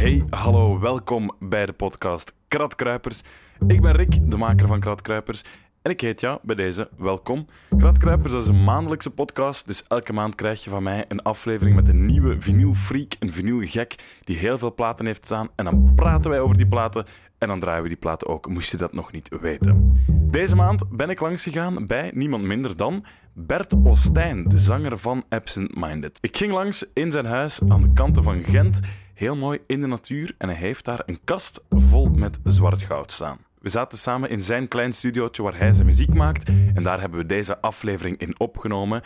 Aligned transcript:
Hey, 0.00 0.24
hallo, 0.30 0.78
welkom 0.78 1.30
bij 1.38 1.66
de 1.66 1.72
podcast 1.72 2.34
Kratkruipers. 2.48 3.22
Ik 3.66 3.80
ben 3.80 3.92
Rick, 3.92 4.30
de 4.30 4.36
maker 4.36 4.66
van 4.66 4.80
Kratkruipers. 4.80 5.44
En 5.82 5.90
ik 5.90 6.00
heet 6.00 6.20
jou 6.20 6.38
bij 6.42 6.54
deze 6.54 6.88
welkom. 6.96 7.46
Kratkruipers 7.76 8.32
is 8.32 8.46
een 8.48 8.64
maandelijkse 8.64 9.10
podcast, 9.10 9.66
dus 9.66 9.86
elke 9.86 10.12
maand 10.12 10.34
krijg 10.34 10.64
je 10.64 10.70
van 10.70 10.82
mij 10.82 11.04
een 11.08 11.22
aflevering 11.22 11.76
met 11.76 11.88
een 11.88 12.06
nieuwe 12.06 12.40
vinylfreak, 12.40 13.16
een 13.18 13.32
vinylgek 13.32 13.94
die 14.24 14.36
heel 14.36 14.58
veel 14.58 14.74
platen 14.74 15.06
heeft 15.06 15.24
staan. 15.24 15.48
En 15.56 15.64
dan 15.64 15.92
praten 15.94 16.30
wij 16.30 16.40
over 16.40 16.56
die 16.56 16.68
platen 16.68 17.04
en 17.38 17.48
dan 17.48 17.60
draaien 17.60 17.82
we 17.82 17.88
die 17.88 17.96
platen 17.96 18.28
ook, 18.28 18.48
moest 18.48 18.70
je 18.70 18.76
dat 18.76 18.92
nog 18.92 19.12
niet 19.12 19.28
weten. 19.40 19.92
Deze 20.30 20.56
maand 20.56 20.82
ben 20.90 21.10
ik 21.10 21.20
langs 21.20 21.42
gegaan 21.42 21.86
bij 21.86 22.10
niemand 22.14 22.44
minder 22.44 22.76
dan 22.76 23.04
Bert 23.32 23.74
Ostijn, 23.84 24.44
de 24.48 24.58
zanger 24.58 24.98
van 24.98 25.24
Absent 25.28 25.74
Minded. 25.76 26.18
Ik 26.20 26.36
ging 26.36 26.52
langs 26.52 26.84
in 26.94 27.10
zijn 27.10 27.26
huis 27.26 27.60
aan 27.68 27.82
de 27.82 27.92
kanten 27.92 28.22
van 28.22 28.42
Gent, 28.42 28.80
heel 29.20 29.36
mooi 29.36 29.58
in 29.66 29.80
de 29.80 29.86
natuur, 29.86 30.34
en 30.38 30.48
hij 30.48 30.58
heeft 30.58 30.84
daar 30.84 31.02
een 31.06 31.18
kast 31.24 31.64
vol 31.68 32.06
met 32.06 32.38
zwart 32.44 32.82
goud 32.82 33.10
staan. 33.10 33.38
We 33.58 33.68
zaten 33.68 33.98
samen 33.98 34.30
in 34.30 34.42
zijn 34.42 34.68
klein 34.68 34.92
studiootje 34.92 35.42
waar 35.42 35.58
hij 35.58 35.72
zijn 35.72 35.86
muziek 35.86 36.14
maakt 36.14 36.48
en 36.74 36.82
daar 36.82 37.00
hebben 37.00 37.18
we 37.18 37.26
deze 37.26 37.60
aflevering 37.60 38.18
in 38.18 38.40
opgenomen. 38.40 39.02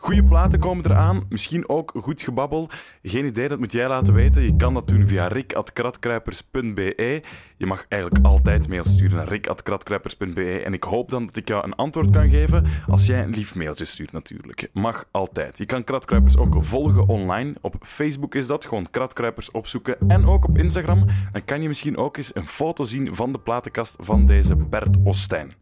Goede 0.00 0.22
platen 0.22 0.58
komen 0.58 0.84
eraan, 0.84 1.26
misschien 1.28 1.68
ook 1.68 1.92
goed 1.96 2.22
gebabbel. 2.22 2.68
Geen 3.02 3.24
idee, 3.24 3.48
dat 3.48 3.58
moet 3.58 3.72
jij 3.72 3.88
laten 3.88 4.14
weten. 4.14 4.42
Je 4.42 4.56
kan 4.56 4.74
dat 4.74 4.88
doen 4.88 5.06
via 5.06 5.26
rik.kratkruipers.be. 5.26 7.22
Je 7.56 7.66
mag 7.66 7.86
eigenlijk 7.88 8.24
altijd 8.26 8.68
mail 8.68 8.84
sturen 8.84 9.16
naar 9.16 9.28
rik.kratkruipers.be. 9.28 10.62
En 10.64 10.72
ik 10.72 10.84
hoop 10.84 11.10
dan 11.10 11.26
dat 11.26 11.36
ik 11.36 11.48
jou 11.48 11.64
een 11.64 11.74
antwoord 11.74 12.10
kan 12.10 12.28
geven 12.28 12.66
als 12.88 13.06
jij 13.06 13.22
een 13.22 13.30
lief 13.30 13.54
mailtje 13.54 13.84
stuurt 13.84 14.12
natuurlijk. 14.12 14.68
Mag 14.72 15.04
altijd. 15.10 15.58
Je 15.58 15.66
kan 15.66 15.84
Kratkruipers 15.84 16.36
ook 16.36 16.56
volgen 16.58 17.06
online. 17.06 17.54
Op 17.60 17.74
Facebook 17.80 18.34
is 18.34 18.46
dat, 18.46 18.64
gewoon 18.64 18.90
Kratkruipers 18.90 19.50
opzoeken. 19.50 19.96
En 20.08 20.26
ook 20.26 20.48
op 20.48 20.58
Instagram. 20.58 21.06
Dan 21.32 21.44
kan 21.44 21.62
je 21.62 21.68
misschien 21.68 21.96
ook 21.96 22.16
eens 22.16 22.34
een 22.34 22.46
foto 22.46 22.84
zien 22.84 23.14
van 23.14 23.32
de 23.32 23.38
platenkast 23.38 23.96
van 23.98 24.26
deze 24.26 24.56
Bert 24.56 24.96
Ostijn. 25.04 25.52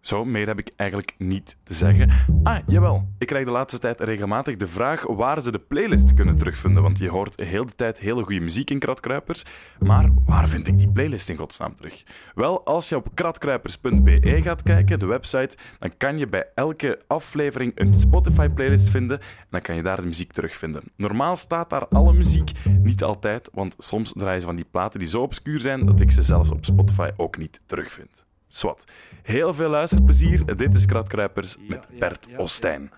Zo, 0.00 0.24
meer 0.24 0.46
heb 0.46 0.58
ik 0.58 0.72
eigenlijk 0.76 1.14
niet 1.18 1.56
te 1.62 1.74
zeggen. 1.74 2.10
Ah, 2.42 2.58
jawel. 2.66 3.08
Ik 3.18 3.26
krijg 3.26 3.44
de 3.44 3.50
laatste 3.50 3.78
tijd 3.78 4.00
regelmatig 4.00 4.56
de 4.56 4.66
vraag 4.66 5.06
waar 5.06 5.42
ze 5.42 5.52
de 5.52 5.58
playlist 5.58 6.14
kunnen 6.14 6.36
terugvinden. 6.36 6.82
Want 6.82 6.98
je 6.98 7.08
hoort 7.08 7.40
heel 7.40 7.66
de 7.66 7.74
tijd 7.74 7.98
hele 7.98 8.22
goede 8.22 8.40
muziek 8.40 8.70
in 8.70 8.78
Kratkruipers. 8.78 9.44
Maar 9.78 10.08
waar 10.24 10.48
vind 10.48 10.66
ik 10.66 10.78
die 10.78 10.88
playlist 10.88 11.28
in 11.28 11.36
godsnaam 11.36 11.74
terug? 11.74 12.02
Wel, 12.34 12.64
als 12.64 12.88
je 12.88 12.96
op 12.96 13.08
kratkruipers.be 13.14 14.40
gaat 14.42 14.62
kijken, 14.62 14.98
de 14.98 15.06
website, 15.06 15.56
dan 15.78 15.96
kan 15.96 16.18
je 16.18 16.26
bij 16.26 16.46
elke 16.54 17.00
aflevering 17.06 17.72
een 17.74 17.98
Spotify-playlist 17.98 18.88
vinden. 18.88 19.20
En 19.20 19.46
dan 19.50 19.60
kan 19.60 19.76
je 19.76 19.82
daar 19.82 20.00
de 20.00 20.06
muziek 20.06 20.32
terugvinden. 20.32 20.82
Normaal 20.96 21.36
staat 21.36 21.70
daar 21.70 21.88
alle 21.88 22.12
muziek, 22.12 22.50
niet 22.82 23.02
altijd, 23.02 23.48
want 23.52 23.74
soms 23.78 24.12
draaien 24.12 24.40
ze 24.40 24.46
van 24.46 24.56
die 24.56 24.66
platen 24.70 24.98
die 24.98 25.08
zo 25.08 25.22
obscuur 25.22 25.58
zijn 25.58 25.86
dat 25.86 26.00
ik 26.00 26.10
ze 26.10 26.22
zelfs 26.22 26.50
op 26.50 26.64
Spotify 26.64 27.10
ook 27.16 27.38
niet 27.38 27.60
terugvind. 27.66 28.28
Swat. 28.52 28.84
Heel 29.22 29.54
veel 29.54 29.68
luisterplezier. 29.68 30.56
Dit 30.56 30.74
is 30.74 30.86
Kratkruipers 30.86 31.56
met 31.68 31.86
Bert 31.98 32.28
Ostijn. 32.36 32.90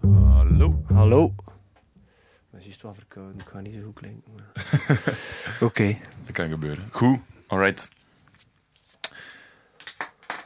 Hallo. 0.00 0.84
Hallo. 0.92 1.34
Ze 2.60 2.68
is 2.68 2.82
wel 2.82 2.94
verkouden, 2.94 3.40
ik 3.40 3.46
ga 3.48 3.60
niet 3.60 3.74
zo 3.74 3.80
goed 3.84 3.94
klinken. 3.94 4.32
maar- 4.34 5.14
Oké. 5.68 5.98
Dat 6.24 6.32
kan 6.34 6.48
gebeuren. 6.48 6.88
Goed, 6.92 7.20
alright. 7.46 7.88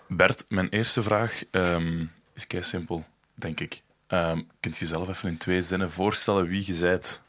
Bert, 0.09 0.45
mijn 0.49 0.69
eerste 0.69 1.03
vraag 1.03 1.43
ehm, 1.51 2.05
is 2.35 2.47
kei 2.47 2.63
simpel, 2.63 3.05
denk 3.35 3.61
ik. 3.61 3.83
Ehm 4.07 4.41
kunt 4.61 4.77
je 4.77 4.85
jezelf 4.85 5.09
even 5.09 5.29
in 5.29 5.37
twee 5.39 5.63
zinnen 5.63 5.91
voorstellen 5.91 6.47
wie 6.49 6.63
je 6.67 6.79
bent? 6.81 7.23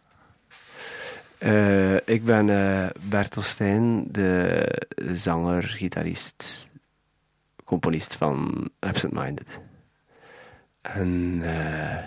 Eh, 1.37 1.95
ik 1.95 2.25
ben 2.25 2.49
eh 2.49 2.87
Bert 3.01 3.37
Ostijn, 3.37 4.11
de 4.11 4.65
zanger, 5.13 5.63
gitarist, 5.63 6.66
componist 7.67 8.15
van 8.15 8.69
Absent 8.79 9.13
Minded. 9.13 9.59
En 10.81 11.39
eh, 11.43 12.03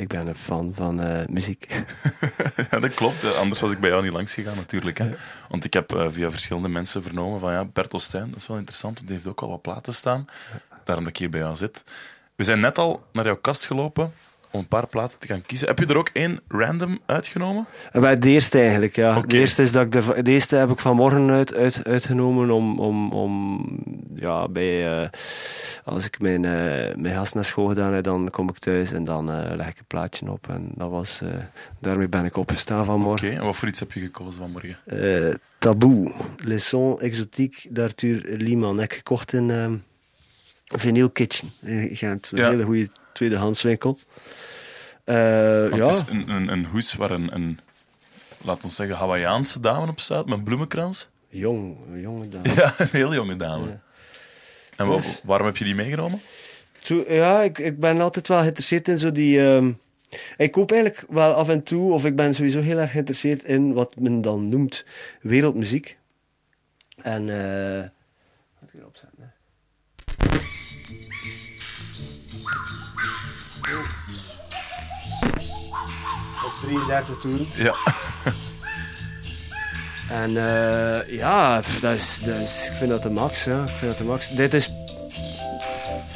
ik 0.00 0.08
ben 0.08 0.26
een 0.26 0.34
fan 0.34 0.72
van 0.74 1.00
eh, 1.00 1.26
muziek. 1.26 1.84
ja, 2.70 2.78
dat 2.78 2.94
klopt. 2.94 3.22
hè. 3.22 3.30
Anders 3.30 3.60
was 3.60 3.72
ik 3.72 3.80
bij 3.80 3.90
jou 3.90 4.02
niet 4.02 4.12
langs 4.12 4.34
gegaan, 4.34 4.56
natuurlijk. 4.56 4.98
Hè. 4.98 5.10
Want 5.48 5.64
ik 5.64 5.72
heb 5.72 5.94
eh, 5.94 6.06
via 6.08 6.30
verschillende 6.30 6.68
mensen 6.68 7.02
vernomen 7.02 7.40
van 7.40 7.52
ja, 7.52 7.64
Bert 7.64 7.94
Ostijn, 7.94 8.30
dat 8.30 8.40
is 8.40 8.46
wel 8.46 8.56
interessant, 8.56 8.94
want 8.94 9.06
die 9.06 9.16
heeft 9.16 9.28
ook 9.28 9.42
al 9.42 9.48
wat 9.48 9.62
platen 9.62 9.94
staan. 9.94 10.26
Daarom 10.84 11.04
dat 11.04 11.12
ik 11.12 11.18
hier 11.18 11.30
bij 11.30 11.40
jou 11.40 11.56
zit. 11.56 11.84
We 12.34 12.44
zijn 12.44 12.60
net 12.60 12.78
al 12.78 13.06
naar 13.12 13.24
jouw 13.24 13.36
kast 13.36 13.66
gelopen 13.66 14.12
om 14.50 14.60
een 14.60 14.68
paar 14.68 14.86
platen 14.86 15.18
te 15.18 15.26
gaan 15.26 15.42
kiezen. 15.42 15.68
Heb 15.68 15.78
je 15.78 15.86
er 15.86 15.96
ook 15.96 16.10
één 16.12 16.40
random 16.48 16.98
uitgenomen? 17.06 17.66
En 17.92 18.00
bij 18.00 18.18
de 18.18 18.28
eerste 18.28 18.58
eigenlijk, 18.58 18.96
ja. 18.96 19.16
Oké. 19.16 19.26
De, 19.26 19.38
eerste 19.38 19.62
is 19.62 19.72
dat 19.72 19.86
ik 19.86 19.94
er, 19.94 20.24
de 20.24 20.30
eerste 20.30 20.56
heb 20.56 20.70
ik 20.70 20.78
vanmorgen 20.78 21.30
uit, 21.30 21.54
uit, 21.54 21.80
uitgenomen 21.84 22.50
om, 22.50 22.78
om, 22.80 23.12
om 23.12 23.64
ja, 24.14 24.48
bij, 24.48 25.00
eh, 25.02 25.08
als 25.84 26.04
ik 26.06 26.20
mijn, 26.20 26.44
eh, 26.44 26.94
mijn 26.96 27.14
gast 27.14 27.34
naar 27.34 27.44
school 27.44 27.66
gedaan 27.66 27.92
heb, 27.92 28.04
dan 28.04 28.30
kom 28.30 28.48
ik 28.48 28.58
thuis 28.58 28.92
en 28.92 29.04
dan 29.04 29.30
eh, 29.30 29.56
leg 29.56 29.68
ik 29.68 29.78
een 29.78 29.84
plaatje 29.86 30.30
op. 30.30 30.48
En 30.48 30.68
dat 30.74 30.90
was, 30.90 31.20
eh, 31.20 31.28
daarmee 31.80 32.08
ben 32.08 32.24
ik 32.24 32.36
opgestaan 32.36 32.78
Oké, 32.80 32.86
vanmorgen. 32.86 33.32
en 33.36 33.44
wat 33.44 33.56
voor 33.56 33.68
iets 33.68 33.80
heb 33.80 33.92
je 33.92 34.00
gekozen 34.00 34.40
vanmorgen? 34.40 34.76
Eh 34.84 35.34
Taboe, 35.58 36.12
Les 36.44 36.68
Sons 36.68 37.00
Exotiques 37.00 37.66
d'Arthur 37.70 38.22
Liman. 38.36 38.78
Heb 38.78 38.90
ik 38.90 38.96
gekocht 38.96 39.32
in 39.32 39.50
ehm 39.50 39.74
Vinyl 40.64 41.10
Kitchen. 41.10 41.50
In 41.62 41.96
Gent, 41.96 42.28
een 42.32 42.38
Ja. 42.38 42.48
hele 42.48 42.62
goede 42.62 42.88
tweedehandswinkel. 43.16 43.98
Eh 45.04 45.14
Want 45.60 45.74
ja, 45.76 45.86
Het 45.86 45.94
is 45.96 46.04
een, 46.08 46.28
een, 46.28 46.48
een 46.48 46.64
hoes 46.66 46.94
waar 46.94 47.10
een, 47.10 47.34
een, 47.34 47.58
laten 48.44 48.68
we 48.68 48.74
zeggen, 48.74 48.96
Hawaïaanse 48.96 49.60
dame 49.60 49.90
op 49.90 50.00
staat 50.00 50.26
met 50.26 50.44
bloemenkrans. 50.44 51.08
jong, 51.28 51.76
jonge 52.02 52.28
dame. 52.28 52.54
Ja, 52.54 52.74
een 52.78 52.88
heel 52.92 53.14
jonge 53.14 53.36
dame. 53.36 53.66
Ja. 53.66 53.80
En 54.76 54.86
wa- 54.86 54.96
Dus- 54.96 55.20
waarom 55.24 55.46
heb 55.46 55.56
je 55.56 55.64
die 55.64 55.74
meegenomen? 55.74 56.20
Zo, 56.82 57.04
ja, 57.08 57.42
ik, 57.42 57.58
ik 57.58 57.80
ben 57.80 58.00
altijd 58.00 58.28
wel 58.28 58.38
geïnteresseerd 58.40 58.88
in 58.88 58.98
zo 58.98 59.12
die... 59.12 59.46
ehm, 59.46 59.72
ik 60.36 60.50
koop 60.52 60.72
eigenlijk 60.72 61.04
wel 61.08 61.32
af 61.34 61.48
en 61.48 61.62
toe, 61.62 61.92
of 61.92 62.04
ik 62.04 62.16
ben 62.16 62.34
sowieso 62.34 62.60
heel 62.60 62.78
erg 62.78 62.90
geïnteresseerd 62.90 63.42
in 63.44 63.72
wat 63.72 64.00
men 64.00 64.20
dan 64.22 64.48
noemt 64.48 64.84
wereldmuziek. 65.20 65.98
En... 66.96 67.28
eh 67.30 67.88
wat 68.60 68.70
ik 68.72 68.80
erop 68.80 68.96
zetten, 68.96 69.18
hè. 69.18 70.38
33 76.62 77.16
toeren. 77.16 77.46
Ja. 77.54 77.74
En 80.08 80.36
eh, 80.36 81.16
ja, 81.18 81.60
dat 81.80 81.94
is, 81.94 82.20
dat 82.24 82.34
is, 82.34 82.68
ik 82.70 82.76
vind 82.76 82.90
dat 82.90 83.02
de 83.02 83.10
max. 83.10 83.44
Ja. 83.44 83.62
Ik 83.62 83.68
vind 83.78 83.90
dat 83.90 83.98
de 83.98 84.04
max. 84.04 84.30
Dit 84.30 84.54
is 84.54 84.70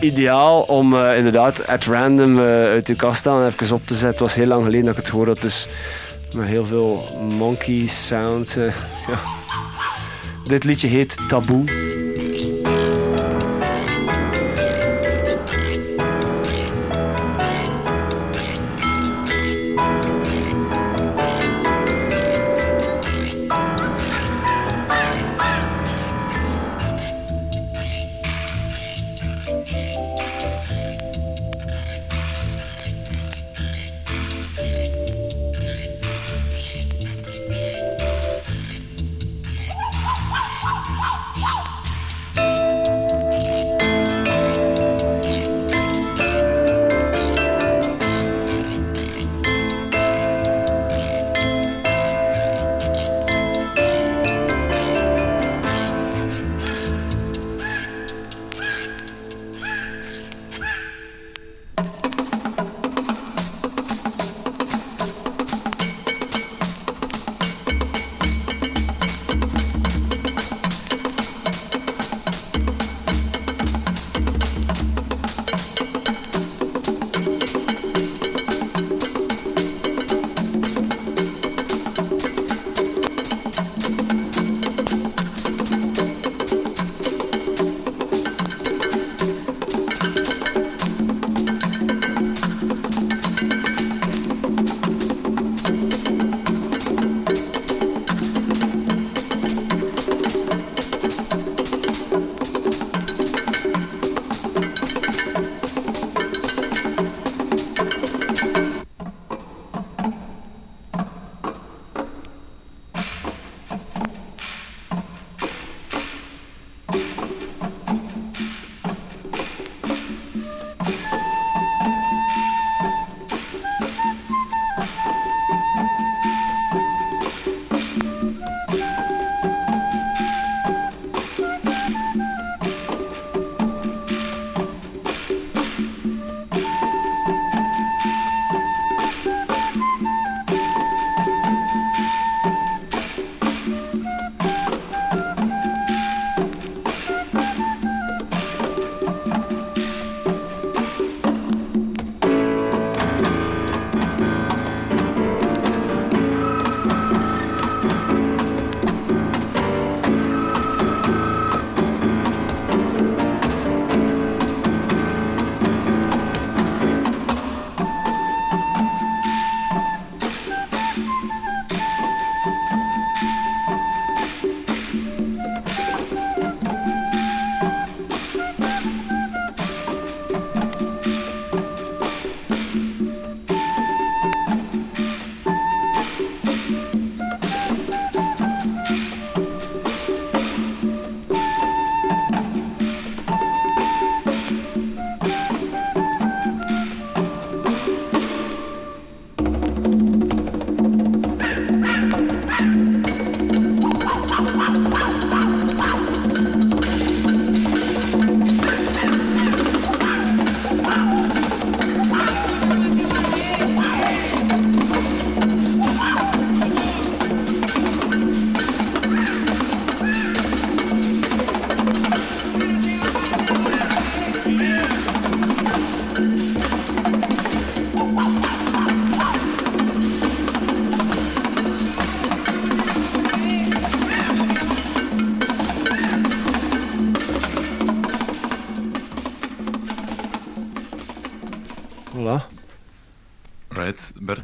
ideaal 0.00 0.62
om 0.62 0.94
eh, 0.94 1.16
inderdaad 1.16 1.66
at 1.66 1.84
random 1.84 2.38
eh, 2.38 2.44
uit 2.44 2.86
je 2.86 2.94
kast 2.94 3.26
aan 3.26 3.46
even 3.46 3.74
op 3.74 3.86
te 3.86 3.94
zetten. 3.94 4.08
Het 4.08 4.18
was 4.18 4.34
heel 4.34 4.46
lang 4.46 4.64
geleden 4.64 4.84
dat 4.84 4.92
ik 4.92 5.00
het 5.00 5.10
gehoord 5.10 5.28
had, 5.28 5.40
dus 5.40 5.68
met 6.34 6.46
heel 6.46 6.64
veel 6.64 7.04
monkey 7.38 7.86
sounds. 7.86 8.54
ja. 9.10 9.20
Dit 10.44 10.64
liedje 10.64 10.88
heet 10.88 11.16
Taboe. 11.28 11.64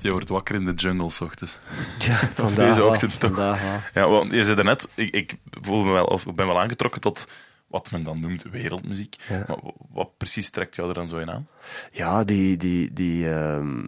Je 0.07 0.13
wordt 0.13 0.29
wakker 0.29 0.55
in 0.55 0.65
de 0.65 0.73
jungle 0.73 1.11
s 1.11 1.21
ochtends. 1.21 1.59
Ja, 1.99 2.15
vandaag 2.35 2.69
deze 2.69 2.85
ochtend 2.85 3.21
toch. 3.21 3.31
vandaag. 3.31 3.91
Ja, 3.95 4.09
want 4.09 4.33
je 4.33 4.43
zei 4.43 4.63
net, 4.63 4.89
ik, 4.95 5.15
ik 5.15 5.35
voel 5.51 5.85
me 5.85 5.93
wel, 5.93 6.05
of 6.05 6.27
ik 6.27 6.35
ben 6.35 6.47
wel 6.47 6.61
aangetrokken 6.61 7.01
tot 7.01 7.29
wat 7.67 7.91
men 7.91 8.03
dan 8.03 8.21
noemt 8.21 8.43
wereldmuziek. 8.43 9.17
Ja. 9.29 9.45
Maar 9.49 9.59
wat 9.91 10.17
precies 10.17 10.51
trekt 10.51 10.77
jou 10.77 10.89
er 10.89 10.95
dan 10.95 11.09
zo 11.09 11.17
in 11.19 11.31
aan? 11.31 11.49
Ja, 11.93 12.25
die, 12.25 12.57
die, 12.57 12.93
die, 12.93 13.31
ehm, 13.31 13.85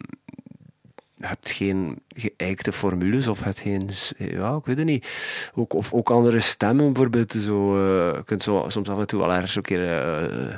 hebt 1.20 1.50
geen 1.50 1.98
geëikte 2.08 2.72
formules 2.72 3.28
of 3.28 3.40
het 3.44 3.58
geen, 3.58 3.90
ja, 4.18 4.54
ik 4.56 4.64
weet 4.64 4.76
het 4.76 4.86
niet. 4.86 5.08
Ook, 5.54 5.72
of 5.74 5.92
ook 5.92 6.10
andere 6.10 6.40
stemmen 6.40 6.84
bijvoorbeeld. 6.92 7.32
Zo, 7.32 7.74
eh, 7.76 8.14
je 8.16 8.22
kunt 8.24 8.42
zo, 8.42 8.64
soms 8.68 8.88
af 8.88 8.98
en 8.98 9.06
toe 9.06 9.20
wel 9.20 9.32
ergens 9.32 9.56
een 9.56 9.62
keer 9.62 10.02
eh, 10.02 10.54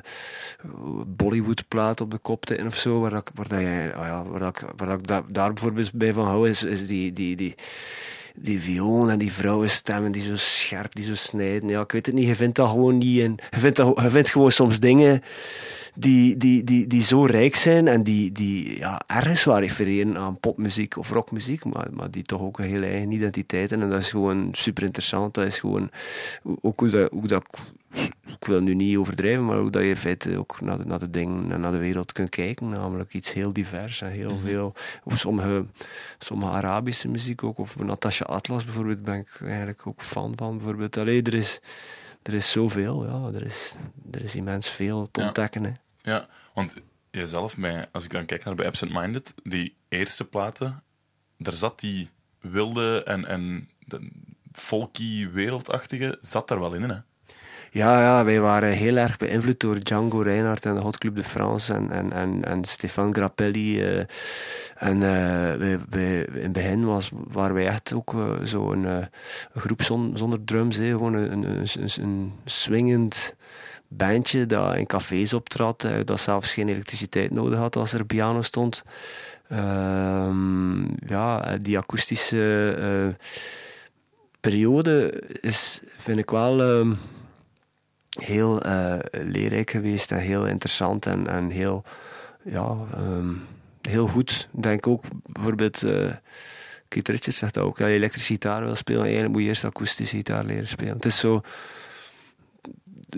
Bollywood 1.06 1.68
plaat 1.68 2.00
op 2.00 2.10
de 2.10 2.18
kop 2.18 2.44
tikken 2.46 2.66
of 2.66 2.76
zo, 2.76 3.00
waar, 3.00 3.10
dat, 3.10 3.30
waar, 3.34 3.48
dat 3.48 3.58
ah 3.58 4.06
ja, 4.06 4.24
waar, 4.24 4.38
dat, 4.40 4.60
ik- 4.60 4.68
waar 4.76 4.98
ik 4.98 5.06
da- 5.06 5.24
daar 5.28 5.52
bijvoorbeeld 5.52 5.92
bij 5.94 6.12
van 6.12 6.26
hou, 6.26 6.48
is, 6.48 6.62
is 6.62 6.86
die, 6.86 7.12
die, 7.12 7.36
die, 7.36 7.54
die 8.34 8.60
viool 8.60 9.10
en 9.10 9.18
die 9.18 9.32
vrouwenstemmen 9.32 10.12
die 10.12 10.22
zo 10.22 10.36
scherp, 10.36 10.94
die 10.94 11.04
zo 11.04 11.14
snijden. 11.14 11.68
Ja, 11.68 11.80
ik 11.80 11.92
weet 11.92 12.06
het 12.06 12.14
niet, 12.14 12.26
je 12.26 12.34
vindt 12.34 12.56
dat 12.56 12.68
gewoon 12.68 12.98
niet. 12.98 13.20
En 13.20 13.36
je, 13.50 13.58
vindt 13.60 13.76
dat, 13.76 14.00
je 14.02 14.10
vindt 14.10 14.30
gewoon 14.30 14.52
soms 14.52 14.80
dingen 14.80 15.22
die, 16.00 16.36
die, 16.36 16.64
die, 16.64 16.86
die 16.86 17.02
zo 17.02 17.24
rijk 17.24 17.56
zijn 17.56 17.88
en 17.88 18.02
die, 18.02 18.32
die 18.32 18.78
ja, 18.78 19.00
ergens 19.06 19.44
wel 19.44 19.58
refereren 19.58 20.16
aan 20.18 20.40
popmuziek 20.40 20.96
of 20.96 21.10
rockmuziek, 21.10 21.64
maar, 21.64 21.88
maar 21.92 22.10
die 22.10 22.22
toch 22.22 22.40
ook 22.40 22.58
een 22.58 22.64
hele 22.64 22.86
eigen 22.86 23.10
identiteit 23.12 23.70
hebben. 23.70 23.86
En 23.88 23.92
dat 23.94 24.02
is 24.02 24.10
gewoon 24.10 24.48
super 24.52 24.82
interessant. 24.82 25.34
Dat 25.34 25.46
is 25.46 25.58
gewoon 25.58 25.90
ook 26.60 26.80
hoe 26.80 26.88
dat, 26.88 27.10
hoe 27.10 27.26
dat 27.26 27.44
ik 28.26 28.44
wil 28.46 28.60
nu 28.60 28.74
niet 28.74 28.96
overdrijven, 28.96 29.44
maar 29.44 29.58
hoe 29.58 29.70
dat 29.70 29.82
je 29.82 29.88
in 29.88 29.96
feite 29.96 30.38
ook 30.38 30.60
naar 30.60 30.78
de, 30.78 30.84
naar 30.86 30.98
de 30.98 31.10
dingen 31.10 31.52
en 31.52 31.60
naar 31.60 31.72
de 31.72 31.78
wereld 31.78 32.12
kunt 32.12 32.28
kijken. 32.28 32.68
Namelijk 32.68 33.14
iets 33.14 33.32
heel 33.32 33.52
divers 33.52 34.00
en 34.00 34.10
heel 34.10 34.38
veel. 34.44 34.72
Of 35.04 35.18
sommige, 35.18 35.64
sommige 36.18 36.52
Arabische 36.52 37.08
muziek 37.08 37.42
ook. 37.44 37.58
Of 37.58 37.78
Natasha 37.78 38.24
Atlas 38.24 38.64
bijvoorbeeld 38.64 39.02
ben 39.02 39.14
ik 39.18 39.40
eigenlijk 39.44 39.86
ook 39.86 40.02
fan 40.02 40.32
van. 40.36 40.56
Bijvoorbeeld. 40.56 40.96
Allee, 40.96 41.22
er 41.22 41.34
is, 41.34 41.60
er 42.22 42.34
is 42.34 42.50
zoveel, 42.50 43.06
ja. 43.06 43.38
Er 43.38 43.44
is, 43.44 43.76
er 44.10 44.22
is 44.22 44.36
immens 44.36 44.70
veel 44.70 45.08
te 45.10 45.20
Ja. 45.20 45.26
ontdekken. 45.26 45.64
Hè. 45.64 45.70
Ja, 46.02 46.26
want 46.54 46.76
jezelf, 47.10 47.56
bij, 47.56 47.86
als 47.92 48.04
ik 48.04 48.10
dan 48.10 48.24
kijk 48.24 48.44
naar 48.44 48.54
bij 48.54 48.66
Absent 48.66 48.92
Minded, 48.92 49.34
die 49.42 49.76
eerste 49.88 50.24
platen, 50.24 50.82
daar 51.38 51.52
zat 51.52 51.80
die 51.80 52.08
wilde 52.40 53.02
en, 53.04 53.26
en 53.26 53.68
folky 54.52 55.28
wereldachtige, 55.30 56.18
zat 56.20 56.48
daar 56.48 56.60
wel 56.60 56.74
in, 56.74 56.82
hè? 56.82 56.96
Ja, 57.72 58.00
ja, 58.00 58.24
wij 58.24 58.40
waren 58.40 58.72
heel 58.72 58.96
erg 58.96 59.16
beïnvloed 59.16 59.60
door 59.60 59.78
Django 59.80 60.20
Reinhardt 60.20 60.66
en 60.66 60.74
de 60.74 60.80
Hot 60.80 60.98
Club 60.98 61.16
de 61.16 61.24
France 61.24 61.74
en, 61.74 61.90
en, 61.90 62.12
en, 62.12 62.44
en 62.44 62.64
Stefan 62.64 63.14
Grappelli. 63.14 63.82
eh, 63.82 64.04
en 64.76 65.02
eh, 65.02 65.52
in 65.60 66.42
het 66.42 66.52
begin 66.52 66.84
was, 66.84 67.10
waren 67.12 67.54
wij 67.54 67.66
echt 67.66 67.94
ook 67.94 68.14
eh, 68.14 68.44
zo 68.44 68.72
een, 68.72 68.84
een 68.84 69.08
groep 69.54 69.82
zon- 69.82 70.16
zonder 70.16 70.44
drums. 70.44 70.76
Hè, 70.76 70.88
gewoon 70.88 71.14
een, 71.14 71.42
een, 71.42 71.66
een 72.00 72.32
swingend 72.44 73.34
bandje 73.92 74.46
dat 74.46 74.76
in 74.76 74.86
cafés 74.86 75.32
optrad, 75.32 75.84
eh, 75.84 75.92
dat 76.04 76.20
zelfs 76.20 76.52
geen 76.52 76.68
elektriciteit 76.68 77.30
nodig 77.30 77.58
had 77.58 77.76
als 77.76 77.92
er 77.92 78.04
piano 78.04 78.42
stond. 78.42 78.82
Ehm, 79.48 80.82
ja, 81.08 81.56
die 81.56 81.78
akoestische 81.78 82.74
eh, 82.78 83.26
periode 84.40 85.22
is, 85.40 85.80
vind 85.96 86.18
ik 86.18 86.30
wel... 86.30 86.62
ehm, 86.62 86.92
heel 88.10 88.62
eh, 88.62 88.98
leerrijk 89.10 89.70
geweest 89.70 90.12
en 90.12 90.18
heel 90.18 90.46
interessant 90.46 91.06
en, 91.06 91.26
en 91.26 91.50
heel, 91.50 91.84
ja, 92.42 92.76
ehm, 92.94 93.32
heel 93.82 94.06
goed. 94.06 94.48
Denk 94.50 94.86
ook 94.86 95.04
bijvoorbeeld, 95.32 95.82
eh 95.82 96.10
Keith 96.88 97.08
Richards 97.08 97.38
zegt 97.38 97.58
ook, 97.58 97.80
als 97.80 97.88
je 97.88 97.94
elektrische 97.94 98.32
gitaar 98.32 98.64
wil 98.64 98.74
spelen, 98.74 99.02
eigenlijk 99.02 99.32
moet 99.32 99.42
je 99.42 99.48
eerst 99.48 99.64
akoestische 99.64 100.16
gitaar 100.16 100.44
leren 100.44 100.68
spelen. 100.68 100.92
Het 100.92 101.04
is 101.04 101.18
zo, 101.18 101.40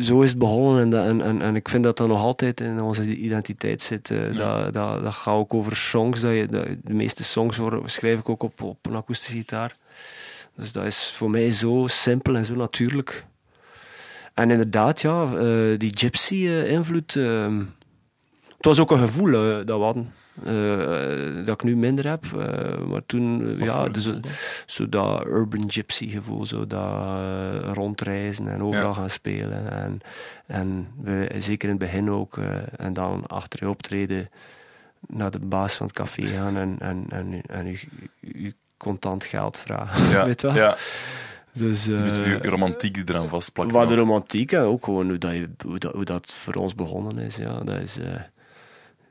zo 0.00 0.20
is 0.20 0.30
het 0.30 0.38
begonnen 0.38 0.82
en, 0.82 0.90
dat, 0.90 1.04
en, 1.04 1.20
en, 1.22 1.42
en 1.42 1.56
ik 1.56 1.68
vind 1.68 1.84
dat 1.84 1.96
dat 1.96 2.08
nog 2.08 2.20
altijd 2.20 2.60
in 2.60 2.80
onze 2.80 3.16
identiteit 3.16 3.82
zit. 3.82 4.10
eh, 4.10 4.32
Ja. 4.32 4.62
dat, 4.64 4.72
dat, 4.72 5.02
dat 5.02 5.14
gaat 5.14 5.34
ook 5.34 5.54
over 5.54 5.76
songs, 5.76 6.20
dat 6.20 6.32
je, 6.34 6.46
dat, 6.46 6.66
de 6.82 6.94
meeste 6.94 7.24
songs 7.24 7.56
worden, 7.56 7.90
schrijf 7.90 8.18
ik 8.18 8.28
ook 8.28 8.42
op, 8.42 8.62
op 8.62 8.86
een 8.86 8.94
akoestische 8.96 9.36
gitaar. 9.36 9.74
Dus 10.56 10.72
dat 10.72 10.84
is 10.84 11.12
voor 11.16 11.30
mij 11.30 11.50
zo 11.50 11.86
simpel 11.86 12.36
en 12.36 12.44
zo 12.44 12.54
natuurlijk. 12.54 13.24
En 14.34 14.50
inderdaad, 14.50 15.00
ja, 15.00 15.24
eh, 15.24 15.78
die 15.78 15.92
gypsy-invloed. 15.98 17.14
het 17.14 18.64
was 18.64 18.80
ook 18.80 18.90
een 18.90 18.98
gevoel 18.98 19.34
eh, 19.34 19.66
dat 19.66 19.78
we 19.78 19.84
hadden. 19.84 20.12
Eh, 20.44 21.44
dat 21.44 21.54
ik 21.54 21.62
nu 21.62 21.76
minder 21.76 22.08
heb. 22.08 22.24
eh, 22.38 22.78
maar 22.78 23.06
toen, 23.06 23.56
eh, 23.60 23.66
ja, 23.66 23.88
dus, 23.88 24.10
zo 24.66 24.88
dat 24.88 25.24
urban 25.26 25.70
gypsy 25.70 26.08
gevoel. 26.10 26.46
Zo 26.46 26.66
dat 26.66 26.92
eh, 26.92 27.70
rondreizen 27.72 28.48
en 28.48 28.62
overal 28.62 28.88
Ja. 28.88 28.92
gaan 28.94 29.10
spelen. 29.10 29.70
En, 29.70 30.00
en 30.46 30.88
we, 31.02 31.28
zeker 31.38 31.68
in 31.68 31.74
het 31.74 31.84
begin 31.84 32.10
ook. 32.10 32.38
eh, 32.38 32.46
en 32.76 32.92
dan 32.92 33.26
achter 33.26 33.58
je 33.62 33.68
optreden 33.68 34.28
naar 35.08 35.30
de 35.30 35.38
baas 35.38 35.74
van 35.74 35.86
het 35.86 35.96
café 35.96 36.22
gaan 36.26 36.56
en, 36.56 36.76
en, 36.78 37.04
en, 37.08 37.40
en 37.46 37.76
u 38.20 38.52
contant 38.76 39.24
geld 39.24 39.58
vragen. 39.58 40.10
Ja, 40.16 40.24
Weet 40.24 40.40
je 40.40 40.46
wel? 40.46 40.56
ja. 40.56 40.76
Dus, 41.54 41.86
een 41.86 42.02
beetje 42.02 42.24
eh, 42.34 42.40
die 42.40 42.50
romantiek 42.50 42.94
die 42.94 43.04
eraan 43.06 43.28
vastplakt. 43.28 43.72
wat 43.72 43.88
de 43.88 43.94
romantiek 43.94 44.52
en 44.52 44.60
ook 44.62 44.84
gewoon 44.84 45.08
hoe 45.08 45.18
dat, 45.18 45.32
je, 45.32 45.50
hoe, 45.66 45.78
dat, 45.78 45.92
hoe 45.92 46.04
dat 46.04 46.32
voor 46.34 46.54
ons 46.54 46.74
begonnen 46.74 47.18
is. 47.18 47.36
Ja, 47.36 47.60
dat 47.60 47.80
is 47.80 47.98
eh, 47.98 48.14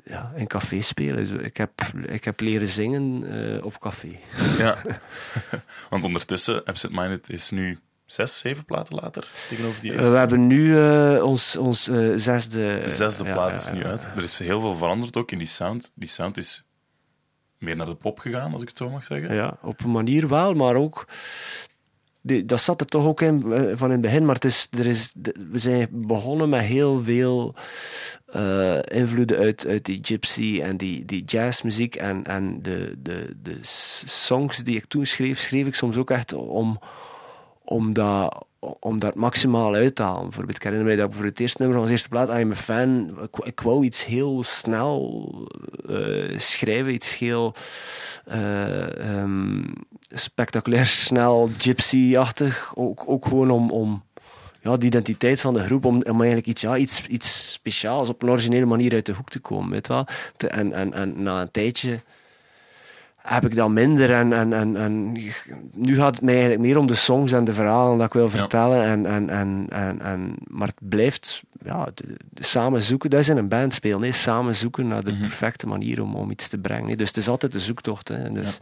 ja, 0.04 0.32
in 0.36 0.48
café 0.48 0.82
spelen. 0.82 1.44
Ik, 1.44 1.58
heb, 1.58 1.72
ik 2.06 2.24
heb 2.24 2.40
leren 2.40 2.68
zingen 2.68 3.24
eh, 3.58 3.66
op 3.66 3.80
café. 3.80 4.20
Ja. 4.58 4.78
Want 5.90 6.04
ondertussen, 6.04 6.64
Absent 6.66 6.94
Minded 6.94 7.30
is 7.30 7.50
nu 7.50 7.80
zes, 8.06 8.38
zeven 8.38 8.66
platen 8.66 8.96
later 8.96 9.28
tegenover 9.50 9.82
die 9.82 9.92
Eh, 9.92 9.96
eerste. 9.98 10.12
we 10.12 10.18
hebben 10.18 10.48
nu 10.48 10.78
eh, 10.80 11.24
ons, 11.24 11.58
ons 11.58 11.84
zesde... 12.16 12.80
De 12.84 12.90
zesde 12.90 13.24
plaat 13.24 13.50
ja, 13.50 13.56
is 13.56 13.66
ja, 13.66 13.72
nu 13.74 13.80
ja. 13.80 13.86
uit. 13.90 14.08
Er 14.16 14.24
is 14.24 14.40
heel 14.40 14.60
veel 14.60 14.76
veranderd 14.76 15.18
ook 15.18 15.32
in 15.32 15.38
die 15.38 15.48
sound. 15.48 15.92
Die 15.96 16.10
sound 16.10 16.38
is 16.38 16.64
meer 17.58 17.76
naar 17.76 17.86
de 17.86 17.96
pop 17.96 18.20
gegaan, 18.20 18.54
als 18.54 18.62
ik 18.62 18.68
het 18.68 18.78
zo 18.78 18.90
mag 18.90 19.04
zeggen. 19.06 19.36
Ja, 19.36 19.58
op 19.62 19.84
een 19.84 19.92
manier 19.92 20.28
wel, 20.28 20.54
maar 20.54 20.76
ook... 20.76 21.06
Dat 22.22 22.62
zat 22.62 22.80
er 22.82 22.88
toch 22.88 23.06
ook 23.06 23.22
in 23.22 23.54
eh, 23.54 23.72
van 23.76 23.88
in 23.88 23.92
het 23.92 24.02
begin, 24.02 24.26
maar 24.26 24.36
het 24.36 24.46
is, 24.46 24.68
er 24.78 24.88
is, 24.88 25.14
we 25.52 25.58
zijn 25.58 25.88
begonnen 25.92 26.50
met 26.50 26.62
heel 26.62 27.04
veel 27.04 27.56
eh, 28.26 28.80
invloeden 28.84 29.38
uit, 29.38 29.68
uit 29.68 29.86
die 29.86 30.00
gypsy 30.02 30.60
en 30.64 30.78
die, 30.78 31.06
die 31.06 31.24
jazzmuziek. 31.24 31.96
En, 31.96 32.24
en 32.24 32.62
de, 32.62 32.96
de, 33.00 33.36
de 33.42 33.58
songs 33.62 34.58
die 34.58 34.76
ik 34.76 34.86
toen 34.86 35.06
schreef, 35.06 35.40
schreef 35.40 35.68
ik 35.68 35.76
soms 35.76 35.98
ook 35.98 36.12
echt 36.12 36.34
om, 36.34 36.80
om, 37.64 37.94
dat, 37.94 38.46
om 38.80 39.00
dat 39.00 39.16
maximaal 39.16 39.74
uit 39.74 39.96
te 39.96 40.04
halen. 40.04 40.22
Bijvoorbeeld, 40.22 40.56
ik 40.56 40.64
herinner 40.64 40.88
mij 40.88 40.96
dat 40.96 41.10
ik 41.10 41.16
voor 41.16 41.26
het 41.26 41.40
eerste 41.40 41.62
nummer 41.62 41.78
van 41.78 41.88
onze 41.88 41.94
eerste 41.94 42.10
plaat, 42.10 42.40
I'm 42.40 42.52
a 42.52 42.56
fan, 42.56 43.18
ik, 43.44 43.60
wou 43.60 43.86
iets 43.86 44.06
heel 44.06 44.44
snel 44.44 45.50
eh, 45.90 46.38
schrijven, 46.38 46.94
iets 46.94 47.18
heel 47.18 47.54
eh, 48.26 49.20
ehm, 49.20 49.64
spectaculair, 50.10 50.86
snel, 50.86 51.50
gypsy-achtig. 51.58 52.72
Ook, 52.76 53.04
ook 53.08 53.26
gewoon 53.26 53.52
om, 53.52 53.72
om 53.72 54.04
ja, 54.62 54.78
de 54.78 54.86
identiteit 54.86 55.42
van 55.42 55.54
de 55.54 55.64
groep, 55.64 55.86
om, 55.86 56.04
eigenlijk 56.04 56.48
iets, 56.48 56.62
ja, 56.62 56.78
iets, 56.78 57.08
iets 57.08 57.52
speciaals 57.52 58.10
op 58.10 58.22
een 58.22 58.30
originele 58.30 58.66
manier 58.66 58.94
uit 58.94 59.06
de 59.06 59.14
hoek 59.14 59.30
te 59.30 59.40
komen. 59.40 59.70
Weet 59.70 59.88
wel? 59.88 60.08
En, 60.38 60.74
en, 60.74 60.94
en 60.94 61.24
na 61.24 61.42
een 61.42 61.52
tijdje 61.52 62.00
heb 63.22 63.46
ik 63.46 63.56
dat 63.56 63.70
minder. 63.70 64.12
En, 64.12 64.34
en, 64.34 64.54
en, 64.54 64.76
en 64.76 65.12
nu 65.74 65.96
gaat 65.96 66.16
het 66.16 66.24
mij 66.24 66.34
eigenlijk 66.34 66.64
meer 66.64 66.78
om 66.78 66.86
de 66.88 66.94
songs 66.94 67.32
en 67.32 67.44
de 67.44 67.54
verhalen 67.54 67.98
dat 67.98 68.08
ik 68.08 68.14
wil 68.14 68.30
vertellen. 68.30 68.84
En, 68.84 69.06
en, 69.06 69.30
en, 69.30 69.66
en, 69.70 70.02
en, 70.02 70.36
maar 70.48 70.68
het 70.68 70.90
blijft 70.90 71.44
ja, 71.64 71.88
de- 71.94 72.18
de 72.30 72.44
samen 72.44 72.82
zoeken. 72.82 73.10
Dat 73.10 73.20
is 73.20 73.30
in 73.30 73.38
een 73.38 73.48
band 73.48 73.74
spelen. 73.74 74.02
hè. 74.02 74.12
Samen 74.12 74.56
zoeken 74.56 74.88
naar 74.88 75.04
de 75.04 75.12
Mhm. 75.12 75.22
perfecte 75.22 75.68
manier 75.68 76.02
om, 76.02 76.16
om 76.16 76.32
iets 76.32 76.48
te 76.48 76.58
brengen. 76.58 76.90
hè. 76.90 76.96
Dus 76.96 77.08
het 77.08 77.18
is 77.18 77.28
altijd 77.28 77.52
de 77.52 77.60
zoektocht. 77.60 78.08
Hè. 78.08 78.32
Dus, 78.32 78.60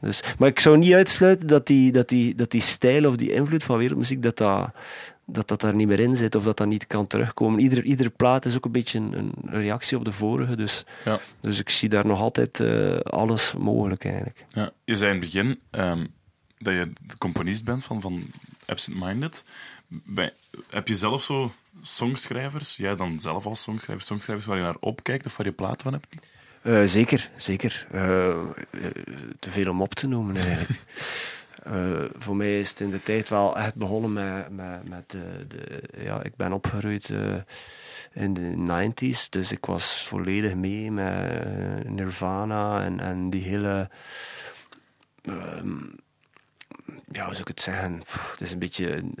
dus, 0.00 0.22
maar 0.38 0.48
ik 0.48 0.60
zou 0.60 0.76
niet 0.78 0.92
uitsluiten 0.92 1.46
dat 1.46 1.66
die, 1.66 1.92
dat, 1.92 2.08
die, 2.08 2.34
dat 2.34 2.50
die 2.50 2.60
stijl 2.60 3.08
of 3.08 3.16
die 3.16 3.32
invloed 3.32 3.64
van 3.64 3.76
wereldmuziek 3.78 4.22
dat 4.22 4.36
dat, 4.36 4.68
dat 5.26 5.48
dat 5.48 5.60
daar 5.60 5.74
niet 5.74 5.86
meer 5.86 6.00
in 6.00 6.16
zit 6.16 6.34
of 6.34 6.44
dat 6.44 6.56
dat 6.56 6.66
niet 6.66 6.86
kan 6.86 7.06
terugkomen. 7.06 7.60
Ieder, 7.60 7.84
iedere 7.84 8.10
plaat 8.10 8.44
is 8.44 8.56
ook 8.56 8.64
een 8.64 8.72
beetje 8.72 8.98
een, 8.98 9.12
een 9.14 9.32
reactie 9.60 9.96
op 9.96 10.04
de 10.04 10.12
vorige. 10.12 10.56
Dus, 10.56 10.84
Ja. 11.04 11.18
dus 11.40 11.58
ik 11.60 11.70
zie 11.70 11.88
daar 11.88 12.06
nog 12.06 12.20
altijd 12.20 12.60
eh, 12.60 12.98
alles 12.98 13.54
mogelijk 13.58 14.04
eigenlijk. 14.04 14.44
Ja, 14.48 14.70
je 14.84 14.96
zei 14.96 15.14
in 15.14 15.20
het 15.20 15.24
begin 15.32 15.60
ehm, 15.70 16.06
dat 16.58 16.74
je 16.74 16.92
de 17.06 17.18
componist 17.18 17.64
bent 17.64 17.84
van, 17.84 18.00
van 18.00 18.22
Absent 18.66 18.98
Minded. 19.00 19.44
Bij, 19.88 20.32
heb 20.70 20.88
je 20.88 20.94
zelf 20.96 21.22
zo 21.22 21.52
songschrijvers, 21.82 22.76
jij 22.76 22.96
dan 22.96 23.20
zelf 23.20 23.46
als 23.46 23.62
songschrijver, 23.62 24.06
songschrijvers 24.06 24.46
waar 24.46 24.56
je 24.56 24.62
naar 24.62 24.76
opkijkt 24.80 25.26
of 25.26 25.36
waar 25.36 25.46
je 25.46 25.52
platen 25.52 25.82
van 25.82 25.92
hebt? 25.92 26.06
Eh, 26.62 26.82
zeker, 26.84 27.30
zeker. 27.36 27.86
Eh, 27.90 28.48
te 29.38 29.50
veel 29.50 29.70
om 29.70 29.82
op 29.82 29.94
te 29.94 30.06
noemen 30.06 30.36
eigenlijk. 30.36 30.70
eh, 31.66 32.04
voor 32.16 32.36
mij 32.36 32.60
is 32.60 32.70
het 32.70 32.80
in 32.80 32.90
de 32.90 33.02
tijd 33.02 33.28
wel 33.28 33.56
echt 33.56 33.74
begonnen 33.74 34.12
met, 34.12 34.50
met, 34.50 34.88
met 34.88 35.10
de, 35.10 35.46
de 35.48 35.82
ja, 36.02 36.22
ik 36.22 36.36
ben 36.36 36.52
opgegroeid 36.52 37.10
eh, 37.10 37.34
in 38.12 38.34
de 38.34 38.54
90s, 38.90 39.28
dus 39.28 39.52
ik 39.52 39.66
was 39.66 40.06
volledig 40.06 40.54
mee 40.54 40.90
met 40.90 41.30
eh, 41.30 41.90
Nirvana 41.90 42.84
en, 42.84 43.00
en 43.00 43.30
die 43.30 43.42
hele, 43.42 43.90
ehm, 45.22 45.78
ja, 47.12 47.24
hoe 47.24 47.34
zou 47.34 47.40
ik 47.40 47.48
het 47.48 47.60
zeggen, 47.60 48.02
het 48.30 48.40
is 48.40 48.52
een 48.52 48.58
beetje 48.58 48.96
een, 48.96 49.18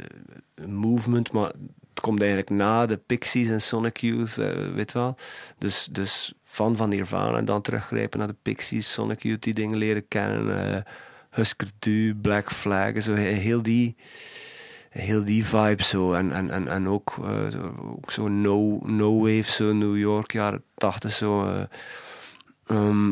een 0.54 0.74
movement, 0.74 1.32
maar 1.32 1.52
het 1.90 2.00
komt 2.00 2.20
eigenlijk 2.20 2.50
na 2.50 2.86
de 2.86 2.96
Pixies 2.96 3.48
en 3.48 3.60
Sonic 3.60 3.96
Youth, 3.96 4.38
eh, 4.38 4.74
weet 4.74 4.92
wel. 4.92 5.16
Dus, 5.58 5.88
dus 5.90 6.34
fan 6.42 6.76
van 6.76 6.88
Nirvana 6.88 7.38
en 7.38 7.44
dan 7.44 7.62
teruggrijpen 7.62 8.18
naar 8.18 8.28
de 8.28 8.36
Pixies, 8.42 8.92
Sonic 8.92 9.22
Youth, 9.22 9.42
die 9.42 9.54
dingen 9.54 9.78
leren 9.78 10.08
kennen. 10.08 10.84
Husker 11.36 11.68
Du, 11.78 12.14
Black 12.14 12.52
Flag, 12.52 13.02
zo 13.02 13.14
heel 13.14 13.62
die, 13.62 13.96
heel 14.90 15.24
die 15.24 15.44
vibe 15.46 15.82
zo. 15.82 16.12
En, 16.12 16.32
en, 16.32 16.50
en, 16.50 16.68
en 16.68 16.88
ook, 16.88 17.14
zo- 17.50 17.74
ook 17.96 18.10
zo 18.10 18.28
no, 18.28 18.78
no 18.84 19.18
wave, 19.18 19.42
zo 19.52 19.72
New 19.72 19.98
York, 19.98 20.32
jaren 20.32 20.62
tachtig 20.74 21.12
zo. 21.12 21.46
eh. 21.46 21.62
Ehm, 22.66 23.08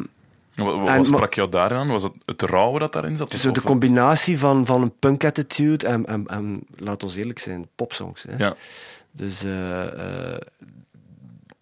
Wat, 0.55 0.79
wat 0.79 0.89
En- 0.89 1.05
sprak 1.05 1.35
jou 1.35 1.51
daar 1.51 1.73
aan? 1.73 1.89
Was 1.89 2.03
het 2.03 2.13
het 2.25 2.43
rauwe 2.43 2.79
dat 2.79 2.93
daarin 2.93 3.17
zat? 3.17 3.31
dus 3.31 3.47
Of 3.47 3.53
de 3.53 3.61
combinatie 3.61 4.39
van, 4.39 4.67
van 4.67 4.83
een 4.83 4.99
punk 4.99 5.25
attitude 5.25 5.87
en, 5.87 6.07
en, 6.07 6.27
en 6.27 6.61
laat 6.77 7.03
ons 7.03 7.17
eerlijk 7.17 7.39
zijn, 7.39 7.69
popsongs. 7.75 8.23
Hè. 8.23 8.37
Ja. 8.37 8.55
Dus 9.13 9.45
eh, 9.45 10.37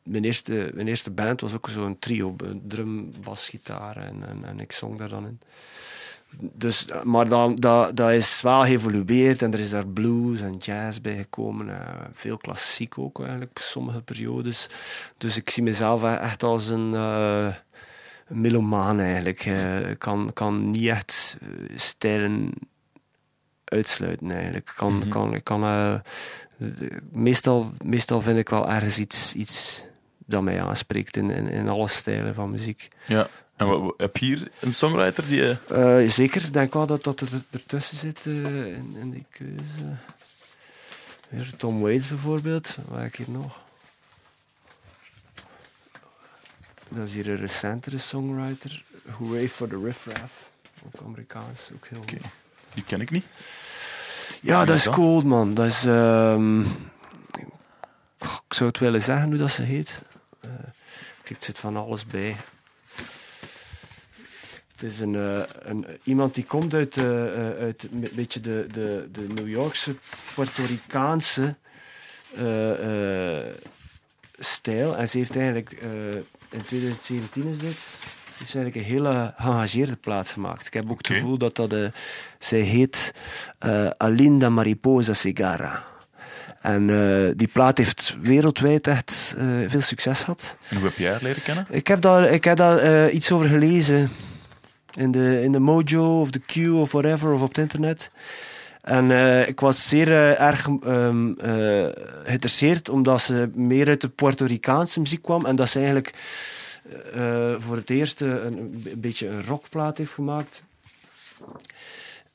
mijn, 0.03 0.25
eerste, 0.25 0.71
mijn 0.75 0.89
eerste 0.89 1.11
band 1.11 1.41
was 1.41 1.55
ook 1.55 1.69
zo'n 1.69 1.99
trio, 1.99 2.37
drum, 2.67 3.13
bas, 3.23 3.49
gitaar 3.49 3.97
en, 3.97 4.15
en, 4.29 4.45
en 4.45 4.61
ik 4.61 4.73
zong 4.73 4.99
daar 4.99 5.09
dan 5.09 5.27
in. 5.27 5.41
Dus, 6.41 6.87
maar 7.05 7.29
dan, 7.29 7.55
dat, 7.55 7.97
dat 7.97 8.11
is 8.11 8.41
wel 8.43 8.65
geëvolueerd 8.65 9.43
en 9.43 9.53
er 9.53 9.61
is 9.61 9.71
daar 9.71 9.87
blues 9.87 10.41
en 10.41 10.57
jazz 10.57 10.99
bij 10.99 11.17
gekomen. 11.17 11.69
eh, 11.81 11.95
veel 12.13 12.37
klassiek 12.37 12.99
ook 12.99 13.21
eigenlijk, 13.21 13.59
sommige 13.59 14.03
periodes. 14.03 14.67
Dus 15.19 15.37
ik 15.37 15.51
zie 15.51 15.63
mezelf 15.63 16.03
echt 16.05 16.43
als 16.43 16.69
een, 16.69 16.93
een 16.93 17.55
melomaan 18.29 19.01
eigenlijk. 19.01 19.41
Eh, 19.45 19.91
Ik 19.91 19.99
kan, 19.99 20.31
kan 20.33 20.71
niet 20.71 20.89
echt 20.89 21.39
stijlen 21.75 22.53
uitsluiten 23.65 24.31
eigenlijk. 24.31 24.73
Kan, 24.77 25.05
kan, 25.09 25.35
ik 25.35 25.45
kan, 25.45 25.61
de- 26.57 27.01
meestal, 27.13 27.71
meestal 27.85 28.21
vind 28.23 28.39
ik 28.39 28.49
wel 28.49 28.69
ergens 28.71 28.99
iets, 28.99 29.35
iets 29.35 29.85
dat 30.27 30.43
mij 30.43 30.63
aanspreekt 30.63 31.17
in, 31.17 31.31
in, 31.31 31.49
in 31.49 31.69
alle 31.69 31.89
stijlen 31.89 32.35
van 32.35 32.51
muziek. 32.51 32.89
ja. 33.07 33.29
En 33.63 33.69
wat, 33.69 33.81
wat- 33.81 33.95
heb 33.97 34.17
je 34.17 34.25
hier 34.27 34.51
een 34.61 34.75
songwriter 34.75 35.27
die 35.27 35.37
je... 35.43 35.57
Eh, 36.03 36.11
zeker, 36.11 36.45
ik 36.45 36.53
denk 36.53 36.73
wel 36.75 36.87
dat 36.87 37.05
dat 37.05 37.21
er, 37.21 37.29
ertussen 37.51 37.97
zit 37.97 38.27
eh, 38.27 38.35
in, 38.67 38.97
in 39.01 39.11
die 39.11 39.25
keuze. 39.31 39.97
Weer 41.29 41.57
Tom 41.57 41.81
Waits 41.81 42.09
bijvoorbeeld, 42.09 42.77
waar 42.89 43.03
heb 43.03 43.09
ik 43.09 43.17
hier 43.27 43.31
nog? 43.31 43.61
Dat 46.89 47.07
is 47.07 47.13
hier 47.13 47.29
een 47.29 47.37
recentere 47.37 47.99
songwriter. 47.99 48.83
Hooray 49.11 49.49
for 49.49 49.69
the 49.69 49.81
Riff 49.85 50.07
Raff. 50.07 50.51
Ook 50.87 51.01
Amerikaans, 51.05 51.61
ook 51.75 51.87
heel 51.89 52.01
Oké. 52.01 52.17
Die 52.75 52.85
ken 52.85 53.01
ik 53.01 53.11
niet. 53.11 53.25
Ja, 54.43 54.65
dat 54.65 54.77
is 54.77 54.89
cool, 54.89 55.21
man. 55.21 55.55
Dat 55.55 55.67
is. 55.67 55.85
ehm, 55.85 56.61
ik 58.21 58.55
zou 58.59 58.69
het 58.69 58.79
willen 58.79 59.03
zeggen 59.03 59.27
hoe 59.29 59.37
dat 59.37 59.51
ze 59.51 59.63
heet. 59.63 60.03
Eh, 60.41 60.51
kijk, 61.23 61.29
het 61.35 61.45
zit 61.45 61.59
van 61.59 61.77
alles 61.77 62.07
bij. 62.07 62.37
Het 64.83 64.93
is 64.93 65.01
een, 65.01 65.15
eh, 65.15 65.43
een, 65.59 65.87
iemand 66.05 66.35
die 66.35 66.45
komt 66.45 66.75
uit, 66.75 66.97
eh, 66.97 67.27
eh, 67.27 67.59
uit 67.59 67.89
een 67.93 68.09
beetje 68.15 68.41
de, 68.41 68.67
de, 68.73 69.09
de 69.13 69.27
New 69.35 69.49
Yorkse, 69.49 69.95
Puerto 70.35 70.63
Ricaanse 70.65 71.55
stijl. 74.39 74.97
En 74.97 75.09
ze 75.09 75.19
heeft 75.19 75.37
eigenlijk, 75.37 75.71
in 76.51 76.63
2017 76.63 77.49
is 77.49 77.59
dit, 77.59 77.77
heeft 78.37 78.51
ze 78.51 78.59
eigenlijk 78.59 78.77
een 78.77 78.93
hele 78.93 79.35
geëngageerde 79.37 79.97
plaat 79.97 80.31
gemaakt. 80.31 80.67
Ik 80.67 80.73
heb 80.75 80.91
ook 80.91 80.99
het 80.99 81.07
gevoel 81.07 81.39
dat 81.39 81.57
dat, 81.57 81.73
eh, 81.73 81.85
zij 82.39 82.61
heet 82.61 83.15
Alinda 83.97 84.49
Mariposa 84.49 85.13
Cigarra. 85.13 85.85
En 86.61 86.87
die 87.37 87.49
plaat 87.49 87.79
heeft 87.79 88.17
wereldwijd 88.21 88.87
echt 88.87 89.35
veel 89.67 89.81
succes 89.81 90.21
gehad. 90.21 90.57
En 90.69 90.77
hoe 90.77 90.85
heb 90.85 90.97
jij 90.97 91.11
haar 91.11 91.23
leren 91.23 91.43
kennen? 91.43 91.67
Ik 91.71 91.87
heb 91.87 92.01
daar, 92.01 92.25
ik 92.31 92.45
heb 92.45 92.57
daar 92.57 93.11
iets 93.11 93.33
over 93.33 93.49
gelezen 93.49 94.11
in 94.97 95.11
de, 95.11 95.41
in 95.43 95.53
de 95.53 95.59
Mojo 95.59 96.21
of 96.21 96.31
de 96.31 96.41
Q 96.41 96.57
of 96.75 96.93
whatever, 96.93 97.33
of 97.33 97.43
op 97.43 97.49
het 97.49 97.59
internet. 97.59 98.11
En 98.83 99.11
eh, 99.11 99.49
ik 99.49 99.61
was 99.61 99.89
zeer 99.89 100.13
eh, 100.13 100.41
erg 100.41 100.67
eh, 100.67 101.17
geïnteresseerd 102.25 102.89
omdat 102.89 103.23
ze 103.23 103.51
meer 103.55 103.89
uit 103.89 104.01
de 104.01 104.09
Puerto 104.09 104.45
Ricaanse 104.45 105.01
muziek 105.01 105.23
kwam 105.23 105.47
en 105.47 105.57
dat 105.57 105.69
ze 105.69 105.79
eigenlijk 105.79 106.15
voor 107.59 107.77
het 107.77 107.91
eerst 107.91 108.21
een, 108.21 108.59
een 108.85 109.01
beetje 109.01 109.29
een 109.29 109.45
rockplaat 109.45 109.99
heeft 109.99 110.13
gemaakt. 110.13 110.65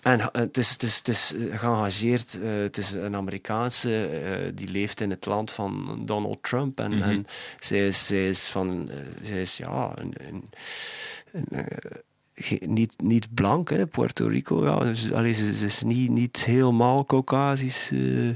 En 0.01 0.29
het 0.31 0.57
is, 0.57 0.69
het 0.71 0.83
is, 0.83 0.97
het 0.97 1.07
is 1.07 1.33
geëngageerd. 1.51 2.39
het 2.41 2.77
is 2.77 2.91
een 2.91 3.15
Amerikaanse 3.15 4.51
die 4.55 4.67
leeft 4.67 5.01
in 5.01 5.09
het 5.09 5.25
land 5.25 5.51
van 5.51 6.01
Donald 6.05 6.37
Trump. 6.43 6.79
En, 6.79 6.91
Mhm. 6.91 7.09
en 7.09 7.25
zij, 7.59 7.87
is, 7.87 8.05
zij 8.05 8.29
is 8.29 8.47
van. 8.47 8.89
zij 9.21 9.41
is 9.41 9.57
ja. 9.57 9.91
Een, 9.95 10.13
een, 10.17 10.49
niet, 12.67 12.93
niet 13.03 13.27
blank, 13.33 13.69
hè, 13.69 13.85
Puerto 13.87 14.27
Rico. 14.27 14.65
Ja, 14.65 14.79
dus, 14.79 15.11
allee, 15.13 15.33
ze, 15.33 15.55
ze 15.55 15.65
is 15.65 15.81
niet, 15.83 16.09
niet 16.09 16.43
helemaal 16.45 17.05
Caucasisch. 17.05 17.89
eh. 17.91 18.29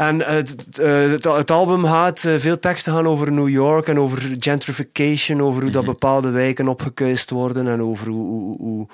En 0.00 0.18
het, 0.24 0.48
het, 0.50 0.78
eh, 0.78 1.10
het, 1.10 1.24
het 1.24 1.50
album 1.50 1.84
gaat 1.84 2.24
eh, 2.24 2.34
veel 2.38 2.58
teksten 2.58 2.92
gaan 2.92 3.06
over 3.06 3.32
New 3.32 3.48
York 3.48 3.88
en 3.88 3.98
over 3.98 4.36
gentrification, 4.38 5.40
over 5.42 5.62
hoe 5.62 5.70
dat 5.70 5.82
Mhm. 5.82 5.90
bepaalde 5.92 6.30
wijken 6.30 6.68
opgekuist 6.68 7.30
worden 7.30 7.68
en 7.68 7.82
over 7.82 8.08
hoe, 8.08 8.26
hoe, 8.26 8.56
hoe, 8.58 8.86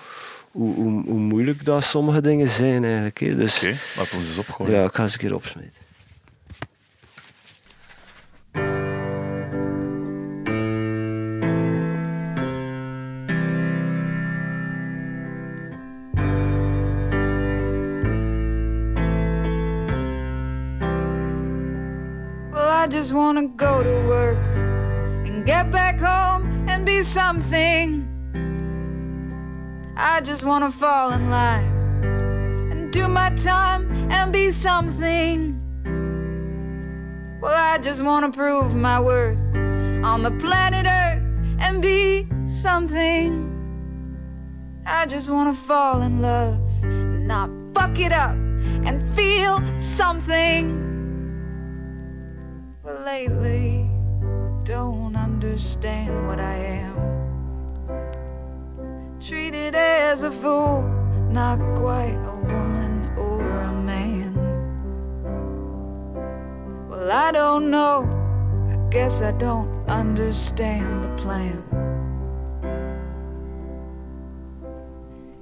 hoe, 0.50 0.74
hoe, 0.74 1.02
hoe 1.06 1.18
moeilijk 1.18 1.64
dat 1.64 1.84
sommige 1.84 2.20
dingen 2.20 2.48
zijn 2.48 2.84
eigenlijk. 2.84 3.18
Hè. 3.20 3.34
Dus 3.36 3.56
Oké, 3.64 3.76
laten 3.96 4.12
we 4.18 4.18
eens 4.26 4.38
opgooien. 4.38 4.72
ja, 4.72 4.84
ik 4.84 4.94
ga 4.94 5.02
eens 5.02 5.12
een 5.12 5.18
keer 5.18 5.34
opsmeten. 5.34 5.72
Wanna 23.38 23.48
go 23.54 23.84
to 23.84 24.08
work 24.08 24.38
and 25.28 25.46
get 25.46 25.70
back 25.70 26.00
home 26.00 26.68
and 26.68 26.84
be 26.84 27.04
something. 27.04 28.04
I 29.96 30.20
just 30.22 30.42
wanna 30.44 30.72
fall 30.72 31.12
in 31.12 31.30
line 31.30 31.72
and 32.72 32.92
do 32.92 33.06
my 33.06 33.30
time 33.30 34.10
and 34.10 34.32
be 34.32 34.50
something. 34.50 35.54
Well, 37.40 37.54
I 37.54 37.78
just 37.78 38.02
wanna 38.02 38.32
prove 38.32 38.74
my 38.74 38.98
worth 38.98 39.44
on 40.02 40.24
the 40.24 40.32
planet 40.40 40.86
Earth 40.86 41.22
and 41.60 41.80
be 41.80 42.26
something. 42.48 43.30
I 44.84 45.06
just 45.06 45.30
wanna 45.30 45.54
fall 45.54 46.02
in 46.02 46.20
love 46.20 46.58
and 46.82 47.28
not 47.28 47.50
fuck 47.72 48.00
it 48.00 48.12
up 48.12 48.34
and 48.84 48.96
feel 49.14 49.62
something. 49.78 50.87
Understand 55.58 56.28
what 56.28 56.38
I 56.38 56.54
am. 56.54 56.94
Treated 59.20 59.74
as 59.74 60.22
a 60.22 60.30
fool, 60.30 60.82
not 61.32 61.58
quite 61.74 62.14
a 62.14 62.36
woman 62.46 63.10
or 63.18 63.42
a 63.42 63.72
man. 63.72 64.36
Well, 66.88 67.10
I 67.10 67.32
don't 67.32 67.72
know. 67.72 68.06
I 68.70 68.76
guess 68.90 69.20
I 69.20 69.32
don't 69.32 69.68
understand 69.88 71.02
the 71.02 71.08
plan. 71.20 71.60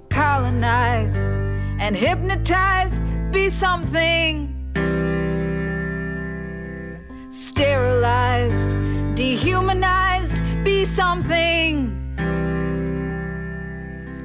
Colonized 0.09 1.31
and 1.79 1.95
hypnotized, 1.95 3.03
be 3.33 3.51
something 3.51 4.57
sterilized, 7.29 8.71
dehumanized, 9.15 9.96
something. 10.87 11.93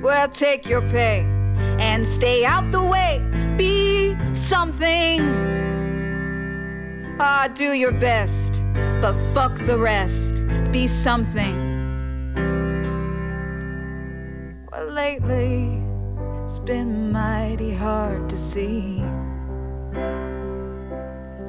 Well, 0.01 0.29
take 0.29 0.67
your 0.67 0.81
pay 0.89 1.21
and 1.79 2.05
stay 2.05 2.45
out 2.45 2.71
the 2.71 2.83
way, 2.83 3.21
be 3.57 4.15
something. 4.33 5.21
Ah, 7.19 7.47
do 7.53 7.73
your 7.73 7.91
best, 7.91 8.63
but 9.01 9.13
fuck 9.33 9.55
the 9.65 9.77
rest, 9.77 10.35
be 10.71 10.87
something. 10.87 11.69
Well, 14.71 14.87
lately, 14.87 15.81
It's 16.43 16.59
been 16.59 17.13
mighty 17.13 17.73
hard 17.73 18.29
to 18.29 18.37
see. 18.37 19.01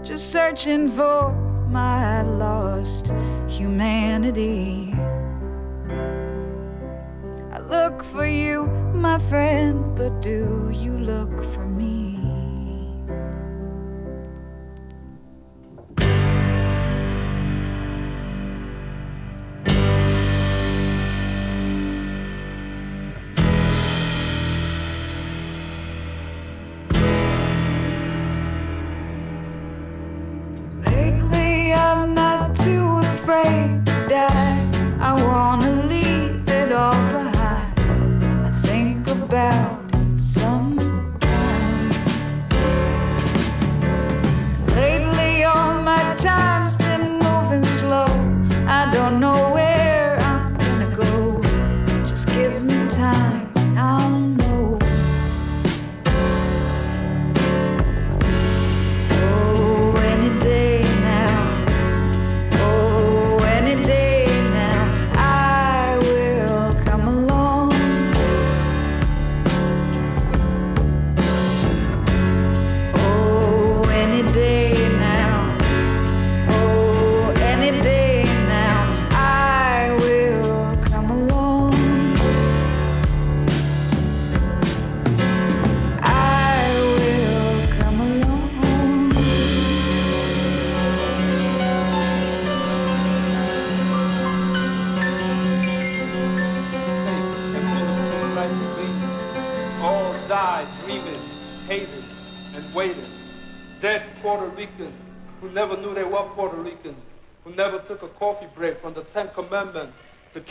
Just 0.05 0.31
searching 0.31 0.88
for 0.88 1.33
my 1.68 2.22
lost 2.22 3.12
humanity. 3.48 4.94
For 8.12 8.27
you, 8.27 8.66
my 8.92 9.18
friend, 9.18 9.96
but 9.96 10.20
do 10.20 10.70
you 10.70 10.92
look 10.98 11.33
for 11.55 11.62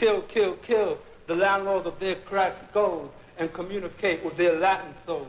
kill, 0.01 0.21
kill, 0.23 0.55
kill 0.57 0.97
the 1.27 1.35
landlords 1.35 1.85
of 1.85 1.99
their 1.99 2.15
cracked 2.15 2.67
skulls 2.71 3.11
and 3.37 3.53
communicate 3.53 4.25
with 4.25 4.35
their 4.35 4.53
Latin 4.57 4.93
souls. 5.05 5.27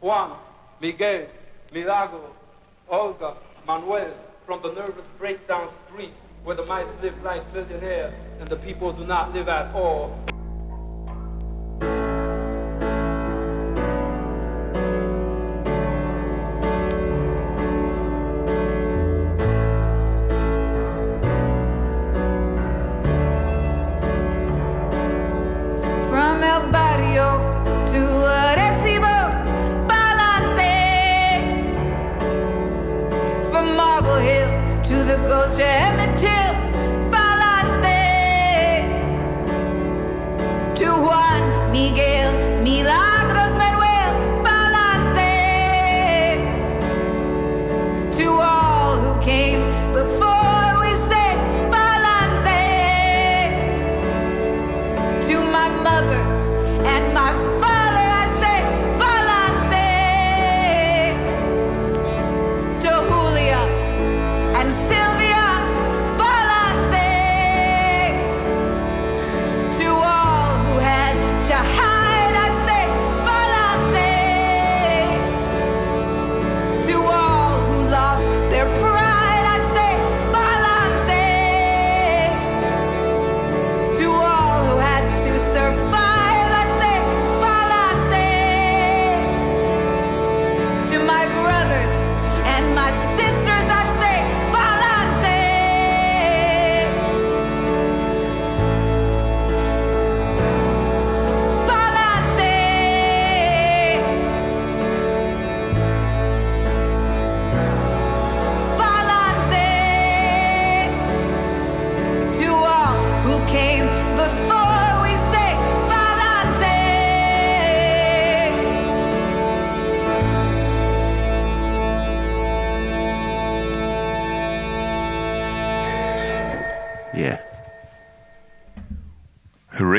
Juan, 0.00 0.38
Miguel, 0.80 1.26
Milagro, 1.70 2.34
Olga, 2.88 3.36
Manuel, 3.66 4.14
from 4.46 4.62
the 4.62 4.72
nervous 4.72 5.04
breakdown 5.18 5.68
streets 5.86 6.16
where 6.44 6.56
the 6.56 6.64
mice 6.64 6.86
live 7.02 7.22
like 7.22 7.42
billionaires 7.52 8.14
and 8.40 8.48
the 8.48 8.56
people 8.56 8.90
do 8.90 9.04
not 9.04 9.34
live 9.34 9.48
at 9.50 9.74
all. 9.74 10.18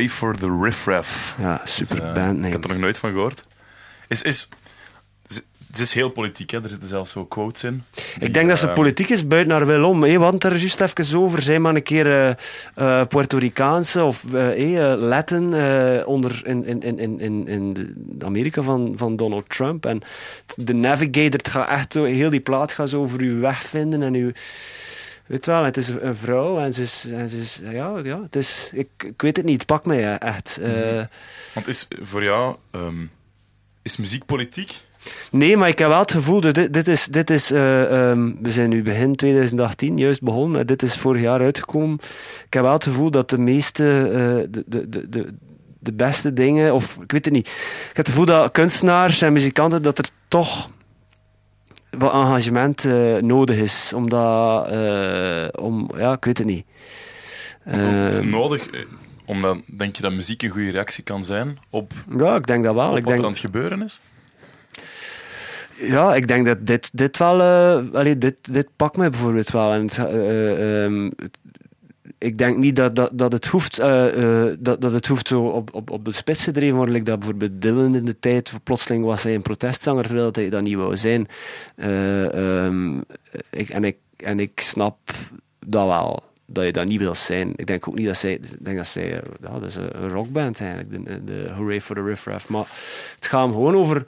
For 0.10 0.38
the 0.38 0.58
Riff 0.62 0.86
Raff. 0.86 1.36
Ja, 1.39 1.62
super 1.65 2.12
band 2.13 2.46
Ik 2.46 2.52
heb 2.52 2.63
er 2.63 2.70
nog 2.70 2.78
nooit 2.80 3.00
van 3.00 3.12
gehoord. 3.12 3.43
Is, 4.08 4.22
is, 4.22 4.50
is- 5.28 5.41
het 5.67 5.80
is 5.80 5.93
heel 5.93 6.10
politiek, 6.10 6.50
hè? 6.52 6.63
er 6.63 6.70
zitten 6.70 6.88
zelfs 6.88 7.12
zo 7.12 7.26
quotes 7.26 7.63
in. 7.63 7.84
Ik 8.20 8.34
denk 8.34 8.50
dat 8.50 8.60
ze 8.60 8.67
eh, 8.67 8.74
politiek 8.74 9.10
is 9.10 9.28
buiten 9.28 9.52
haar 9.52 9.65
wil 9.65 9.89
om. 9.89 10.04
Hè. 10.04 10.20
Het 10.20 10.43
er 10.43 10.56
juist 10.56 10.82
even 10.82 11.20
over. 11.20 11.41
Zij 11.41 11.60
maar 11.60 11.76
een 11.76 11.84
keer 11.84 12.36
eh, 12.76 13.02
Puerto 13.08 13.38
Ricaanse 13.38 14.04
of 14.04 14.34
eh, 14.34 14.93
Latin 14.98 15.54
onder 16.06 16.41
in, 16.46 16.65
in, 16.65 16.82
in, 16.82 17.20
in, 17.20 17.48
in, 17.48 17.96
Amerika 18.26 18.62
van, 18.62 18.93
van 18.96 19.15
Donald 19.15 19.50
Trump. 19.50 19.86
En 19.86 20.02
de 20.56 20.74
Navigator, 20.74 21.32
het 21.32 21.48
gaat 21.50 21.70
echt 21.70 21.93
zo, 21.93 22.04
heel 22.04 22.30
die 22.30 22.39
plaat 22.39 22.74
gaat 22.74 22.89
zo 22.89 23.02
over 23.02 23.22
u 23.22 23.39
wegvinden 23.39 24.04
en 24.04 24.13
u. 24.13 24.34
Weet 25.28 25.46
wel, 25.46 25.63
het 25.63 25.78
is 25.78 25.90
een 25.90 26.16
vrouw 26.16 26.60
en 26.60 26.74
ze 26.74 26.82
is, 26.82 27.08
en 27.12 27.30
ze 27.30 27.38
is 27.38 27.62
ja, 27.63 28.00
ja, 28.04 28.22
het 28.22 28.36
is, 28.36 28.70
ik, 28.74 28.88
ik 28.98 29.22
weet 29.22 29.38
het 29.38 29.46
niet, 29.46 29.58
het 29.58 29.66
pakt 29.66 29.86
mij 29.86 30.18
echt. 30.18 30.58
Eh, 30.58 31.04
Want 31.54 31.68
is 31.68 31.88
voor 32.02 32.24
jou, 32.24 32.56
ehm, 32.72 33.06
is 33.82 33.98
muziek 33.98 34.26
politiek? 34.26 34.72
Nee, 35.32 35.58
maar 35.58 35.68
ik 35.68 35.80
heb 35.80 35.88
wel 35.88 36.00
het 36.00 36.12
gevoel 36.12 36.42
dat 36.42 36.54
dit, 36.56 36.74
dit 36.74 36.88
is. 36.88 37.06
Dit 37.06 37.30
is 37.30 37.52
eh, 37.52 38.10
ehm, 38.10 38.32
we 38.42 38.52
zijn 38.52 38.70
nu 38.70 38.84
begin 38.84 39.16
2018 39.16 39.98
juist 39.98 40.22
begonnen. 40.22 40.68
Dit 40.68 40.82
is 40.84 40.96
vorig 40.98 41.22
jaar 41.22 41.40
uitgekomen. 41.40 41.98
Ik 42.46 42.54
heb 42.54 42.63
wel 42.63 42.74
het 42.74 42.84
gevoel 42.84 43.12
dat 43.12 43.30
de 43.30 43.38
meeste. 43.38 43.84
eh, 44.12 44.48
de, 44.50 44.63
de, 44.66 44.90
de, 44.90 45.10
de, 45.10 45.34
de 45.80 45.94
beste 45.94 46.34
dingen, 46.34 46.74
of 46.74 46.98
ik 47.02 47.12
weet 47.12 47.26
het 47.26 47.34
niet. 47.34 47.48
Ik 47.48 47.88
heb 47.88 47.96
het 47.96 48.08
gevoel 48.08 48.26
dat 48.26 48.52
kunstenaars 48.52 49.22
en 49.22 49.34
muzikanten, 49.34 49.82
dat 49.82 49.98
er 49.98 50.10
toch 50.28 50.70
wat 51.98 52.14
engagement 52.14 52.86
eh, 52.86 53.16
nodig 53.16 53.58
is. 53.58 53.94
Omdat, 53.94 54.68
eh, 54.70 55.48
om, 55.52 55.90
ja, 55.98 56.14
ik 56.14 56.26
weet 56.26 56.38
het 56.38 56.48
niet. 56.48 56.66
Ehm, 57.66 58.30
Nodig, 58.30 58.70
omdat 59.26 59.58
denk 59.66 59.96
je 59.96 60.02
dat 60.02 60.12
muziek 60.12 60.42
een 60.42 60.50
goede 60.50 60.72
reactie 60.72 61.04
kan 61.04 61.26
zijn 61.26 61.58
op, 61.70 61.94
ja, 62.18 62.36
ik 62.36 62.48
denk 62.48 62.64
dat 62.66 62.76
wel. 62.76 62.90
op 62.90 62.98
ik 62.98 63.04
wat 63.04 63.08
denk, 63.08 63.20
er 63.20 63.26
aan 63.26 63.32
het 63.32 63.42
gebeuren 63.42 63.82
is? 63.82 64.00
Ja, 65.80 66.16
ik 66.16 66.28
denk 66.28 66.46
dat 66.46 66.66
dit, 66.66 66.98
dit 66.98 67.18
wel... 67.18 67.42
allee, 67.94 68.18
dit, 68.18 68.54
dit 68.54 68.68
pakt 68.76 68.98
mij 68.98 69.10
bijvoorbeeld 69.10 69.52
wel. 69.52 69.74
En 69.74 69.88
eh, 69.90 70.84
ehm, 70.84 71.10
ik 72.18 72.38
denk 72.38 72.58
niet 72.58 72.76
dat, 72.76 72.96
dat, 72.96 73.10
dat, 73.14 73.32
het, 73.32 73.46
hoeft, 73.46 73.80
eh, 73.80 74.48
eh, 74.48 74.56
dat, 74.60 74.82
dat 74.82 74.94
het 74.94 75.08
hoeft 75.08 75.28
zo 75.28 75.42
op, 75.42 75.74
op, 75.74 75.90
op 75.90 76.06
de 76.06 76.12
spits 76.12 76.44
gedreven 76.44 76.76
worden. 76.76 76.94
Like 76.94 77.06
dat 77.06 77.20
bijvoorbeeld 77.20 77.62
Dylan 77.62 77.96
in 77.96 78.06
de 78.06 78.20
tijd, 78.20 78.54
plotseling 78.64 79.06
was 79.06 79.24
hij 79.24 79.36
een 79.36 79.42
protestzanger, 79.42 80.06
terwijl 80.06 80.30
hij 80.32 80.50
dat 80.50 80.62
niet 80.62 80.76
wou 80.76 80.98
zijn. 80.98 81.28
Eh, 81.76 82.66
ehm, 82.66 83.02
en, 83.70 83.84
ik, 83.84 83.98
en 84.18 84.40
ik 84.40 84.60
snap 84.60 84.98
dat 85.66 85.86
wel. 85.86 86.26
Dat 86.46 86.66
je 86.66 86.72
dat 86.72 86.86
niet 86.86 87.00
wil 87.00 87.16
zijn. 87.16 87.54
Ik 87.56 87.68
denk 87.68 87.88
ook 87.88 87.96
niet 87.96 88.06
dat 88.06 88.18
zij. 88.18 88.40
Denk 88.60 88.78
dat 88.78 88.88
zij. 88.88 89.10
Ja, 89.42 89.60
dat 89.60 89.64
is 89.64 89.76
een 89.76 90.04
een 90.04 90.10
rockband 90.10 90.62
eigenlijk. 90.62 91.06
De, 91.06 91.24
de 91.24 91.50
Hooray 91.56 91.82
for 91.82 91.96
the 91.96 92.04
Riff 92.04 92.26
Raff. 92.26 92.50
Maar 92.50 92.68
het 93.16 93.28
gaat 93.28 93.44
hem 93.44 93.52
gewoon 93.52 93.76
over 93.76 94.06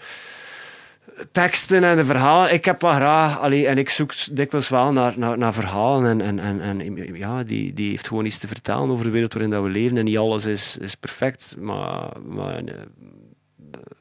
teksten 1.32 1.84
en 1.84 1.96
de 1.96 2.06
verhalen. 2.06 2.54
Ik 2.54 2.66
heb 2.66 2.82
wel 2.82 2.94
graag, 2.94 3.40
allee, 3.40 3.68
en 3.68 3.78
ik 3.78 3.90
zoek 3.90 4.14
dikwijls 4.32 4.70
wel 4.70 4.92
naar, 4.92 5.14
naar, 5.18 5.38
naar 5.38 5.54
verhalen. 5.54 6.22
En, 6.22 6.40
en, 6.40 6.62
en, 6.62 6.82
en 6.82 7.16
ja, 7.16 7.44
die, 7.44 7.74
die 7.74 7.90
heeft 7.90 8.08
gewoon 8.08 8.26
iets 8.26 8.38
te 8.38 8.48
vertellen 8.48 8.90
over 8.90 9.06
de 9.06 9.12
wereld 9.12 9.34
waarin 9.34 9.52
dat 9.52 9.64
we 9.64 9.70
leven. 9.70 9.98
En 9.98 10.06
niet 10.06 10.18
alles 10.18 10.46
is, 10.46 10.78
is 10.78 10.96
perfect, 10.96 11.56
maar. 11.60 12.10
maar 12.28 12.64
eh, 12.64 12.74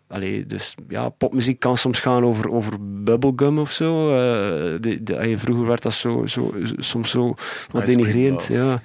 allee, 0.08 0.46
dus 0.46 0.74
ja, 0.88 1.08
popmuziek 1.08 1.60
kan 1.60 1.76
soms 1.76 2.00
gaan 2.00 2.24
over, 2.24 2.50
over 2.50 2.76
bubblegum 2.80 3.58
of 3.58 3.70
zo. 3.70 4.08
Eh, 4.10 4.80
de, 4.80 5.02
de, 5.02 5.16
allee, 5.16 5.38
vroeger 5.38 5.66
werd 5.66 5.82
dat 5.82 5.94
zo, 5.94 6.26
zo, 6.26 6.54
soms 6.76 7.10
zo 7.10 7.34
wat 7.70 7.86
denigrerend. 7.86 8.46
Ja. 8.46 8.82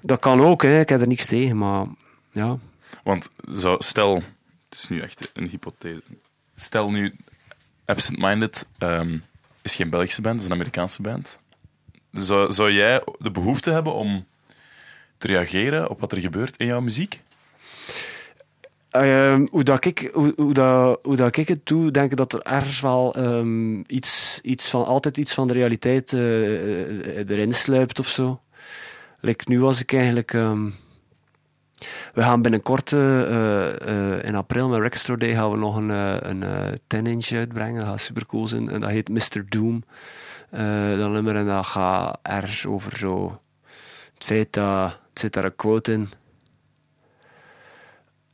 Dat 0.00 0.18
kan 0.18 0.40
ook, 0.40 0.62
hè. 0.62 0.80
ik 0.80 0.88
heb 0.88 1.00
er 1.00 1.06
niks 1.06 1.26
tegen, 1.26 1.58
maar 1.58 1.86
ja. 2.32 2.58
Want 3.04 3.30
zo, 3.54 3.76
stel, 3.78 4.14
het 4.68 4.78
is 4.78 4.88
nu 4.88 5.00
echt 5.00 5.30
een 5.34 5.48
hypothese. 5.48 6.02
Stel 6.54 6.90
nu, 6.90 7.14
Absent 7.86 8.18
Minded 8.18 8.66
ehm, 8.78 9.18
is 9.62 9.74
geen 9.74 9.90
Belgische 9.90 10.20
band, 10.20 10.34
het 10.34 10.44
is 10.44 10.48
een 10.48 10.56
Amerikaanse 10.56 11.02
band. 11.02 11.38
Zou, 12.12 12.52
zou 12.52 12.72
jij 12.72 13.02
de 13.18 13.30
behoefte 13.30 13.70
hebben 13.70 13.94
om 13.94 14.26
te 15.18 15.26
reageren 15.26 15.90
op 15.90 16.00
wat 16.00 16.12
er 16.12 16.18
gebeurt 16.18 16.56
in 16.56 16.66
jouw 16.66 16.80
muziek? 16.80 17.20
Ehm, 18.90 19.46
hoe, 19.50 19.62
dat 19.62 19.84
ik, 19.84 20.10
hoe, 20.12 20.32
hoe, 20.36 20.54
dat, 20.54 20.98
hoe 21.02 21.16
dat 21.16 21.36
ik 21.36 21.48
het 21.48 21.66
doe, 21.66 21.90
denk 21.90 22.10
ik 22.10 22.16
dat 22.16 22.32
er 22.32 22.42
ergens 22.42 22.80
wel 22.80 23.14
ehm, 23.14 23.78
iets, 23.86 24.40
iets 24.42 24.68
van, 24.68 24.84
altijd 24.84 25.16
iets 25.16 25.34
van 25.34 25.46
de 25.46 25.52
realiteit 25.52 26.12
eh, 26.12 27.20
eh, 27.20 27.28
erin 27.28 27.52
sluipt 27.52 27.98
of 27.98 28.08
zo. 28.08 28.40
Nu 29.44 29.60
was 29.60 29.80
ik 29.80 29.92
eigenlijk. 29.92 30.36
We 32.14 32.22
gaan 32.22 32.42
binnenkort, 32.42 32.92
eh, 32.92 33.22
eh, 33.22 34.14
eh, 34.16 34.24
in 34.24 34.34
april 34.34 34.68
met 34.68 34.98
Store 34.98 35.18
Day, 35.18 35.34
gaan 35.34 35.50
we 35.50 35.56
nog 35.56 35.76
een, 35.76 35.88
een 36.28 36.42
eh, 36.42 36.72
10-inch 36.86 37.32
uitbrengen. 37.32 37.80
Dat 37.80 37.88
gaat 37.88 38.00
super 38.00 38.26
cool 38.26 38.48
zijn. 38.48 38.70
En 38.70 38.80
dat 38.80 38.90
heet 38.90 39.08
Mr. 39.08 39.44
Doom. 39.48 39.84
Dat 40.98 41.10
nummer 41.10 41.36
en 41.36 41.46
dat 41.46 41.66
gaat 41.66 42.18
ergens 42.22 42.66
over 42.66 42.96
zo. 42.96 43.40
Het 44.14 44.24
feit 44.24 44.52
dat. 44.52 44.98
Het 45.10 45.24
zit 45.24 45.32
daar 45.32 45.44
een 45.44 45.56
quote 45.56 45.92
in. 45.92 46.08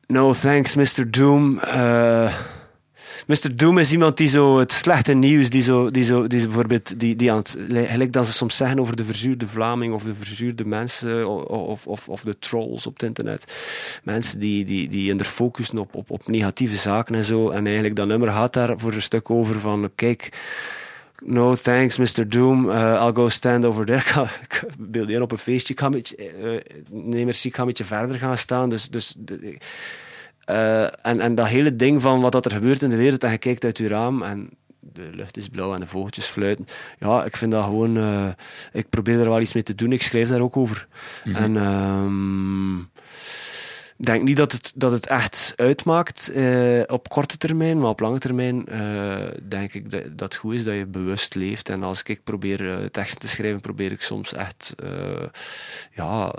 No 0.06 0.32
thanks, 0.32 0.74
Mr. 0.74 1.10
Doom. 1.10 1.58
Eh, 1.58 2.34
Mr. 3.26 3.56
Doom 3.56 3.78
is 3.78 3.92
iemand 3.92 4.16
die 4.16 4.28
zo 4.28 4.58
het 4.58 4.72
slechte 4.72 5.12
nieuws, 5.12 5.50
die 5.50 5.62
zo, 5.62 5.90
die 5.90 6.04
zo, 6.04 6.26
die 6.26 6.40
bijvoorbeeld, 6.46 7.00
die, 7.00 7.16
die 7.16 7.30
aan 7.32 7.36
het, 7.36 8.12
dat 8.12 8.26
ze 8.26 8.32
soms 8.32 8.56
zeggen 8.56 8.80
over 8.80 8.96
de 8.96 9.04
verzuurde 9.04 9.46
Vlaming 9.46 9.94
of 9.94 10.02
de 10.04 10.14
verzuurde 10.14 10.64
mensen 10.64 11.28
o- 11.28 11.42
of, 11.42 11.86
of, 11.86 12.08
of 12.08 12.22
de 12.22 12.38
trolls 12.38 12.86
op 12.86 12.92
het 12.92 13.02
internet. 13.02 13.44
Mensen 14.02 14.38
die, 14.40 14.64
die, 14.64 14.88
die 14.88 15.10
in 15.10 15.18
focussen 15.24 15.78
op, 15.78 15.94
op, 15.94 16.10
op 16.10 16.28
negatieve 16.28 16.76
zaken 16.76 17.14
en 17.14 17.24
zo. 17.24 17.50
En 17.50 17.64
eigenlijk 17.64 17.96
dat 17.96 18.06
nummer 18.06 18.30
gaat 18.30 18.52
daar 18.52 18.78
voor 18.78 18.92
een 18.92 19.02
stuk 19.02 19.30
over 19.30 19.60
van, 19.60 19.90
kijk, 19.94 20.28
no 21.24 21.54
thanks, 21.54 21.96
Mr. 21.98 22.28
Doom. 22.28 22.68
Uh, 22.68 22.74
I'll 22.74 23.12
go 23.14 23.28
stand 23.28 23.64
over 23.64 23.84
there. 23.86 23.98
Ik 24.06 24.06
ga- 24.06 24.22
Ik 24.42 24.64
beeld 24.78 25.08
je 25.08 25.22
op 25.22 25.32
een 25.32 25.38
feestje. 25.38 25.72
Ik 25.72 25.80
ga 25.80 25.90
eh, 25.90 26.60
nee, 26.90 27.24
merci, 27.24 27.48
ik 27.48 27.54
ga 27.54 27.60
een 27.60 27.66
beetje 27.68 27.84
verder 27.84 28.16
gaan 28.18 28.36
staan. 28.36 28.68
Dus, 28.68 28.88
dus 28.88 29.14
de- 29.18 29.56
eh, 30.44 30.82
en, 30.82 31.20
en 31.20 31.34
dat 31.34 31.46
hele 31.48 31.76
ding 31.76 32.02
van 32.02 32.20
wat 32.20 32.32
dat 32.32 32.44
er 32.44 32.50
gebeurt 32.50 32.82
in 32.82 32.90
de 32.90 32.96
wereld 32.96 33.24
en 33.24 33.30
je 33.30 33.38
kijkt 33.38 33.64
uit 33.64 33.78
je 33.78 33.88
raam 33.88 34.22
en 34.22 34.50
de 34.80 35.10
lucht 35.14 35.36
is 35.36 35.48
blauw 35.48 35.74
en 35.74 35.80
de 35.80 35.86
vogeltjes 35.86 36.26
fluiten. 36.26 36.66
Ja, 36.98 37.24
ik 37.24 37.36
vind 37.36 37.52
dat 37.52 37.64
gewoon... 37.64 37.96
eh, 37.96 38.28
ik 38.72 38.88
probeer 38.88 39.20
er 39.20 39.28
wel 39.28 39.40
iets 39.40 39.52
mee 39.52 39.62
te 39.62 39.74
doen. 39.74 39.92
Ik 39.92 40.02
schrijf 40.02 40.28
daar 40.28 40.40
ook 40.40 40.56
over. 40.56 40.86
En 41.24 41.56
ehm, 41.56 42.78
ik 42.78 42.86
denk 44.06 44.22
niet 44.22 44.36
dat 44.36 44.52
het, 44.52 44.72
dat 44.74 44.92
het 44.92 45.06
echt 45.06 45.52
uitmaakt 45.56 46.30
eh, 46.30 46.82
op 46.86 47.08
korte 47.08 47.36
termijn, 47.38 47.78
maar 47.78 47.88
op 47.88 48.00
lange 48.00 48.18
termijn 48.18 48.66
eh, 48.68 49.26
denk 49.48 49.74
ik 49.74 49.90
dat, 49.90 50.02
dat 50.02 50.20
het 50.20 50.36
goed 50.36 50.54
is 50.54 50.64
dat 50.64 50.74
je 50.74 50.86
bewust 50.86 51.34
leeft. 51.34 51.68
En 51.68 51.82
als 51.82 52.02
ik 52.02 52.24
probeer 52.24 52.72
eh, 52.72 52.84
teksten 52.84 53.20
te 53.20 53.28
schrijven, 53.28 53.60
probeer 53.60 53.92
ik 53.92 54.02
soms 54.02 54.32
echt 54.32 54.74
ja, 55.92 56.34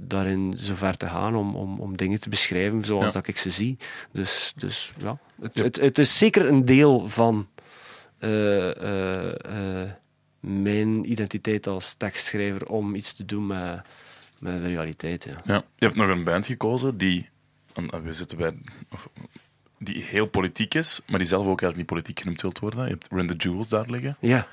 daarin 0.00 0.54
zover 0.56 0.96
te 0.96 1.06
gaan 1.06 1.36
om, 1.36 1.56
om, 1.56 1.80
om 1.80 1.96
dingen 1.96 2.20
te 2.20 2.28
beschrijven 2.28 2.84
zoals 2.84 3.04
Ja. 3.04 3.10
dat 3.10 3.26
ik 3.26 3.38
ze 3.38 3.50
zie. 3.50 3.76
Dus, 4.12 4.52
dus 4.56 4.92
ja, 4.98 5.18
het, 5.40 5.58
het, 5.58 5.76
het 5.76 5.98
is 5.98 6.18
zeker 6.18 6.46
een 6.48 6.64
deel 6.64 7.08
van 7.08 7.46
mijn 10.40 11.10
identiteit 11.10 11.66
als 11.66 11.94
tekstschrijver 11.94 12.66
om 12.68 12.94
iets 12.94 13.12
te 13.12 13.24
doen 13.24 13.46
met, 13.46 13.80
met 14.40 14.62
de 14.62 14.68
realiteit. 14.68 15.24
Ja. 15.24 15.32
Ja. 15.44 15.64
Je 15.76 15.84
hebt 15.84 15.96
nog 15.96 16.08
een 16.08 16.24
band 16.24 16.46
gekozen 16.46 16.98
die, 16.98 17.28
eh, 17.74 17.84
we 18.04 18.12
zitten 18.12 18.38
bij, 18.38 18.52
of, 18.90 19.08
die 19.78 20.02
heel 20.02 20.26
politiek 20.26 20.74
is, 20.74 21.00
maar 21.06 21.18
die 21.18 21.28
zelf 21.28 21.40
ook 21.46 21.48
eigenlijk 21.62 21.76
niet 21.76 21.86
politiek 21.86 22.20
genoemd 22.20 22.42
wilt 22.42 22.58
worden. 22.58 22.84
Je 22.84 22.90
hebt 22.90 23.08
Run 23.10 23.26
the 23.26 23.34
Jewels 23.36 23.68
daar 23.68 23.86
liggen. 23.90 24.16
Ja, 24.20 24.46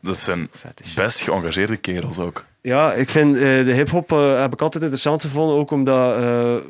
Dat 0.00 0.18
zijn 0.18 0.50
best 0.94 1.20
geëngageerde 1.20 1.76
kerels 1.76 2.18
ook. 2.18 2.44
ja 2.60 2.92
ik 2.94 3.08
vind 3.10 3.34
eh, 3.36 3.40
de 3.42 3.72
hip-hop 3.72 4.12
eh, 4.12 4.40
heb 4.40 4.52
ik 4.52 4.60
altijd 4.60 4.82
interessant 4.82 5.20
gevonden, 5.22 5.56
ook 5.56 5.70
omdat 5.70 6.16
eh, 6.16 6.22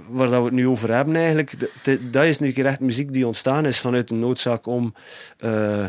waar 0.09 0.29
dat 0.29 0.39
we 0.39 0.45
het 0.45 0.53
nu 0.55 0.69
over 0.69 0.95
hebben 0.95 1.17
eigenlijk, 1.17 1.59
de- 1.59 1.71
de- 1.83 2.11
dat 2.11 2.25
is 2.25 2.39
nu 2.39 2.47
een 2.47 2.53
keer 2.53 2.67
echt 2.67 2.81
muziek 2.81 3.13
die 3.13 3.27
ontstaan 3.27 3.67
is 3.67 3.81
vanuit 3.81 4.11
een 4.11 4.19
noodzaak 4.19 4.67
om 4.67 4.95
eh, 5.39 5.87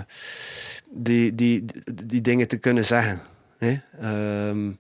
die, 0.91 1.35
die, 1.35 1.65
die, 1.65 2.05
die 2.05 2.21
dingen 2.21 2.47
te 2.47 2.57
kunnen 2.57 2.85
zeggen. 2.85 3.19
Hè? 3.57 3.77
Ehm, 4.01 4.71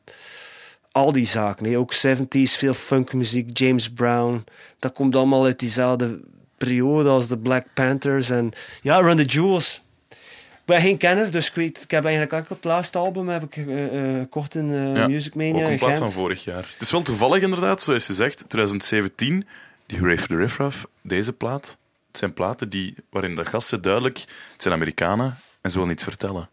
al 0.97 1.11
die 1.11 1.25
zaken, 1.25 1.65
hè? 1.65 1.77
ook 1.77 1.93
70s, 1.93 2.57
veel 2.57 2.73
funkmuziek, 2.73 3.57
James 3.57 3.89
Brown, 3.89 4.43
dat 4.79 4.93
komt 4.93 5.15
allemaal 5.15 5.45
uit 5.45 5.59
diezelfde 5.59 6.19
periode 6.57 7.09
als 7.09 7.27
de 7.27 7.37
Black 7.37 7.65
Panthers 7.73 8.29
en 8.29 8.51
ja, 8.81 8.99
Run 8.99 9.17
the 9.17 9.23
Jewels. 9.23 9.81
Ik 10.09 10.73
ben 10.73 10.81
geen 10.81 10.97
kenner, 10.97 11.31
dus 11.31 11.47
ik 11.47 11.55
weet, 11.55 11.83
ik 11.83 11.91
heb 11.91 12.03
eigenlijk 12.05 12.33
ook 12.33 12.49
het 12.49 12.63
laatste 12.63 12.97
album 12.97 13.29
heb 13.29 13.43
ik 13.43 13.57
eh, 13.67 14.19
gekocht 14.19 14.55
in 14.55 14.71
Ja, 14.95 15.07
Music 15.07 15.35
Mania 15.35 15.71
ook 15.71 15.77
plaats 15.77 15.97
Gent. 15.97 15.97
van 15.97 16.21
vorig 16.21 16.43
jaar. 16.43 16.69
Het 16.73 16.81
is 16.81 16.91
wel 16.91 17.01
toevallig 17.01 17.41
inderdaad, 17.43 17.81
zoals 17.81 18.07
je 18.07 18.13
zegt, 18.13 18.37
2017, 18.49 19.47
die 19.85 19.99
Hooray 19.99 20.17
for 20.17 20.27
the 20.27 20.35
Riff 20.35 20.57
Raff, 20.57 20.85
deze 21.01 21.33
plaat. 21.33 21.77
Het 22.07 22.17
zijn 22.17 22.33
platen 22.33 22.69
die, 22.69 22.95
waarin 23.09 23.35
de 23.35 23.45
gasten 23.45 23.81
duidelijk, 23.81 24.17
het 24.53 24.61
zijn 24.61 24.73
Amerikanen 24.73 25.37
en 25.61 25.69
ze 25.69 25.75
willen 25.75 25.89
niets 25.89 26.03
vertellen. 26.03 26.49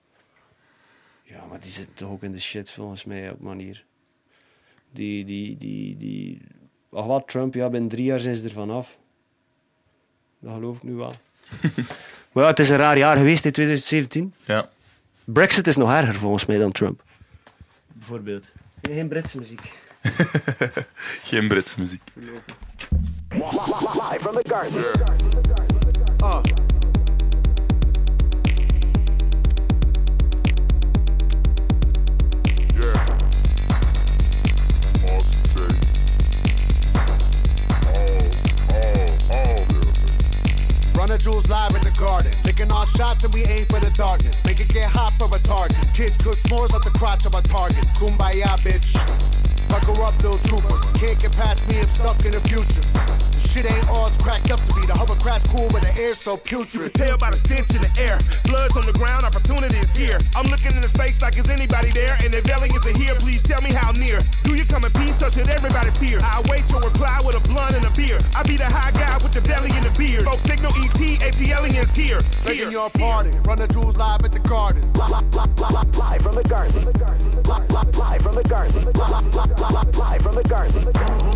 Ja, 1.22 1.44
maar 1.50 1.60
die 1.60 1.70
zit 1.70 1.88
toch 1.94 2.10
ook 2.10 2.22
in 2.22 2.32
de 2.32 2.40
shit 2.40 2.70
volgens 2.70 3.04
mij 3.04 3.30
op 3.30 3.40
manier. 3.40 3.84
Die, 4.94 5.24
die, 5.24 5.56
die, 5.56 5.96
die... 5.96 6.40
Ach 6.92 7.06
wat, 7.06 7.28
Trump, 7.28 7.54
ja, 7.54 7.70
binnen 7.70 7.90
drie 7.90 8.04
jaar 8.04 8.20
zijn 8.20 8.36
ze 8.36 8.44
er 8.44 8.50
vanaf. 8.50 8.98
Dat 10.38 10.52
geloof 10.52 10.76
ik 10.76 10.82
nu 10.82 10.92
wel. 10.92 11.14
maar 12.32 12.42
ja, 12.42 12.46
het 12.46 12.58
is 12.58 12.70
een 12.70 12.76
raar 12.76 12.98
jaar 12.98 13.16
geweest 13.16 13.44
in 13.44 13.52
2017. 13.52 14.34
Ja. 14.44 14.68
Brexit 15.24 15.66
is 15.66 15.76
nog 15.76 15.90
erger 15.90 16.14
volgens 16.14 16.46
mij 16.46 16.58
dan 16.58 16.72
Trump. 16.72 17.02
Bijvoorbeeld. 17.92 18.46
Nee, 18.80 18.94
geen 18.94 19.08
Britse 19.08 19.38
muziek. 19.38 19.72
Geen 21.22 21.48
Britse 21.48 21.80
muziek. 21.80 22.02
Live 22.14 22.40
from 24.20 24.34
the 24.34 24.44
garden. 24.48 24.84
Yeah. 26.18 26.63
Run 41.48 41.58
live 41.58 41.74
in 41.76 41.82
the 41.82 41.98
garden. 41.98 42.32
Licking 42.44 42.70
off 42.70 42.90
shots 42.96 43.24
and 43.24 43.32
we 43.34 43.44
aim 43.44 43.66
for 43.66 43.80
the 43.80 43.90
darkness. 43.90 44.44
Make 44.44 44.60
it 44.60 44.68
get 44.68 44.88
hot 44.88 45.12
for 45.18 45.28
retarded. 45.28 45.76
Kids 45.94 46.16
cook 46.16 46.36
s'mores 46.36 46.74
at 46.74 46.82
the 46.82 46.90
crotch 46.90 47.26
of 47.26 47.34
our 47.34 47.42
targets. 47.42 47.98
Kumbaya, 47.98 48.56
bitch. 48.60 48.94
Buckle 49.68 50.02
up, 50.02 50.16
little 50.22 50.38
trooper. 50.38 50.76
Can't 50.98 51.18
get 51.18 51.32
past 51.32 51.66
me, 51.68 51.80
I'm 51.80 51.88
stuck 51.88 52.24
in 52.24 52.32
the 52.32 52.40
future. 52.40 53.03
Shit 53.48 53.70
ain't 53.70 53.88
all 53.88 54.06
it's 54.06 54.18
cracked 54.18 54.50
up 54.50 54.60
to 54.60 54.74
be. 54.74 54.86
The 54.86 54.94
hovercraft's 54.94 55.48
cool, 55.50 55.68
but 55.70 55.82
the 55.82 55.92
air's 56.00 56.18
so 56.18 56.36
putrid. 56.36 56.74
You 56.74 56.90
can 56.90 57.06
tell 57.06 57.18
by 57.18 57.30
the 57.30 57.36
stench 57.36 57.74
in 57.74 57.82
the 57.82 57.92
air. 58.00 58.18
Blood's 58.44 58.76
on 58.76 58.86
the 58.86 58.92
ground, 58.92 59.24
opportunity 59.24 59.76
is 59.78 59.94
here. 59.94 60.18
I'm 60.34 60.46
looking 60.46 60.72
in 60.74 60.82
the 60.82 60.88
space 60.88 61.20
like 61.22 61.38
is 61.38 61.48
anybody 61.48 61.90
there? 61.90 62.16
And 62.22 62.34
if 62.34 62.48
aliens 62.48 62.84
are 62.86 62.96
here, 62.98 63.14
please 63.16 63.42
tell 63.42 63.62
me 63.62 63.72
how 63.72 63.92
near. 63.92 64.20
Do 64.42 64.54
you 64.54 64.64
come 64.64 64.84
in 64.84 64.92
peace 64.92 65.22
or 65.22 65.30
should 65.30 65.48
everybody 65.48 65.90
fear? 65.92 66.18
I 66.22 66.42
wait 66.48 66.68
your 66.70 66.80
reply 66.80 67.20
with 67.24 67.36
a 67.36 67.40
blunt 67.48 67.76
and 67.76 67.84
a 67.84 67.90
beer. 67.90 68.18
I 68.34 68.42
be 68.42 68.56
the 68.56 68.66
high 68.66 68.92
guy 68.92 69.16
with 69.22 69.32
the 69.32 69.40
belly 69.40 69.70
and 69.72 69.84
the 69.84 69.94
beard. 69.98 70.24
Folks 70.24 70.42
signal 70.42 70.72
ET, 70.76 71.00
AT 71.22 71.40
aliens 71.40 71.94
here. 71.94 72.20
Begging 72.44 72.70
Here. 72.70 72.70
your 72.70 72.90
pardon. 72.90 73.40
Run 73.42 73.58
the 73.58 73.68
jewels 73.68 73.96
live 73.96 74.22
at 74.24 74.32
the 74.32 74.40
garden. 74.40 74.82
Live 74.94 76.22
from 76.22 76.34
the 76.34 76.42
garden. 76.48 76.82
Live 77.44 78.22
from 78.22 78.34
the 78.34 78.42
garden. 78.42 78.82
Live 79.94 80.22
from 80.22 80.34
the 80.34 80.42
garden. 80.48 80.82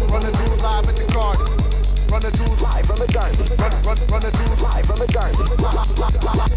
Run 0.08 0.22
the 0.22 0.32
jewels 0.32 0.62
live 0.62 0.88
at 0.88 0.96
the 0.96 1.06
garden. 1.12 1.67
Run 2.10 2.22
the 2.22 2.30
jewels 2.32 2.60
Live 2.60 2.86
from 2.86 2.98
the 2.98 3.06
garden. 3.12 3.36
Run, 3.58 3.72
run, 3.84 3.98
run 4.08 4.20
the 4.22 4.32
jewels 4.32 4.60
Live 4.62 4.86
from 4.86 4.98
the 4.98 5.06
garden. 5.12 5.36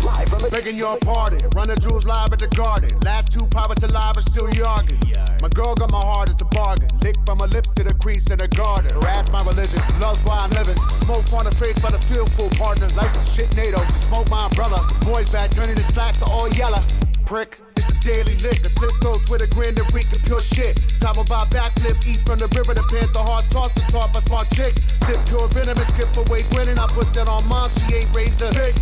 Live 0.06 0.30
from 0.30 0.50
Begging 0.50 0.78
your 0.78 0.98
pardon. 1.00 1.50
Run 1.56 1.68
the 1.68 1.76
jewels 1.76 2.06
live 2.06 2.32
at 2.32 2.40
the 2.40 2.48
garden. 2.48 2.90
Last 3.04 3.32
two 3.32 3.46
pilots 3.48 3.84
alive 3.84 4.18
are 4.18 4.22
still 4.22 4.48
yarging. 4.48 5.00
My 5.42 5.50
girl 5.50 5.76
got 5.76 5.92
my 5.92 6.00
heart, 6.00 6.30
it's 6.30 6.42
a 6.42 6.46
bargain. 6.46 6.88
Lick 7.02 7.16
by 7.26 7.34
my 7.34 7.46
lips 7.48 7.72
to 7.72 7.84
the 7.84 7.94
crease 7.96 8.30
in 8.30 8.38
the 8.38 8.48
garden. 8.48 8.94
Harass 8.94 9.32
my 9.32 9.44
religion, 9.44 9.82
love's 10.00 10.24
why 10.24 10.38
I'm 10.40 10.52
living. 10.52 10.78
Smoke 11.04 11.32
on 11.34 11.46
the 11.46 11.56
face 11.56 11.78
by 11.80 11.92
the 11.92 12.00
feel 12.00 12.28
full 12.28 12.50
partner. 12.52 12.88
Life 12.90 13.16
is 13.16 13.34
shit 13.34 13.56
NATO, 13.56 13.84
smoke 13.96 14.30
my 14.30 14.46
umbrella. 14.46 14.88
Boys 15.02 15.30
back 15.30 15.52
turning 15.52 15.76
the 15.76 15.84
slacks 15.84 16.18
to 16.20 16.26
all 16.26 16.48
yellow. 16.50 16.82
Prick. 17.26 17.71
Daily 18.02 18.34
a 18.34 18.70
slip 18.70 18.92
throats 19.00 19.30
with 19.30 19.44
a 19.44 19.48
grin 19.48 19.78
and 19.78 19.94
reek 19.94 20.08
pure 20.26 20.42
shit. 20.42 20.76
Talk 21.00 21.18
about 21.18 21.52
backflip, 21.52 22.02
eat 22.08 22.20
from 22.26 22.40
the 22.40 22.48
river, 22.58 22.74
the 22.74 22.82
panther 22.90 23.20
heart 23.20 23.46
talk 23.52 23.74
to 23.76 23.82
talk 23.92 24.12
by 24.12 24.20
smart 24.22 24.50
chicks. 24.52 24.82
Sip 25.06 25.24
pure 25.28 25.48
venom 25.50 25.78
and 25.78 25.88
skip 25.94 26.10
away 26.18 26.42
grinning. 26.50 26.80
I 26.80 26.88
put 26.88 27.14
that 27.14 27.28
on 27.28 27.48
mom, 27.48 27.70
she 27.70 27.96
ain't 27.96 28.16
raised 28.16 28.42
a 28.42 28.50
lick. 28.52 28.76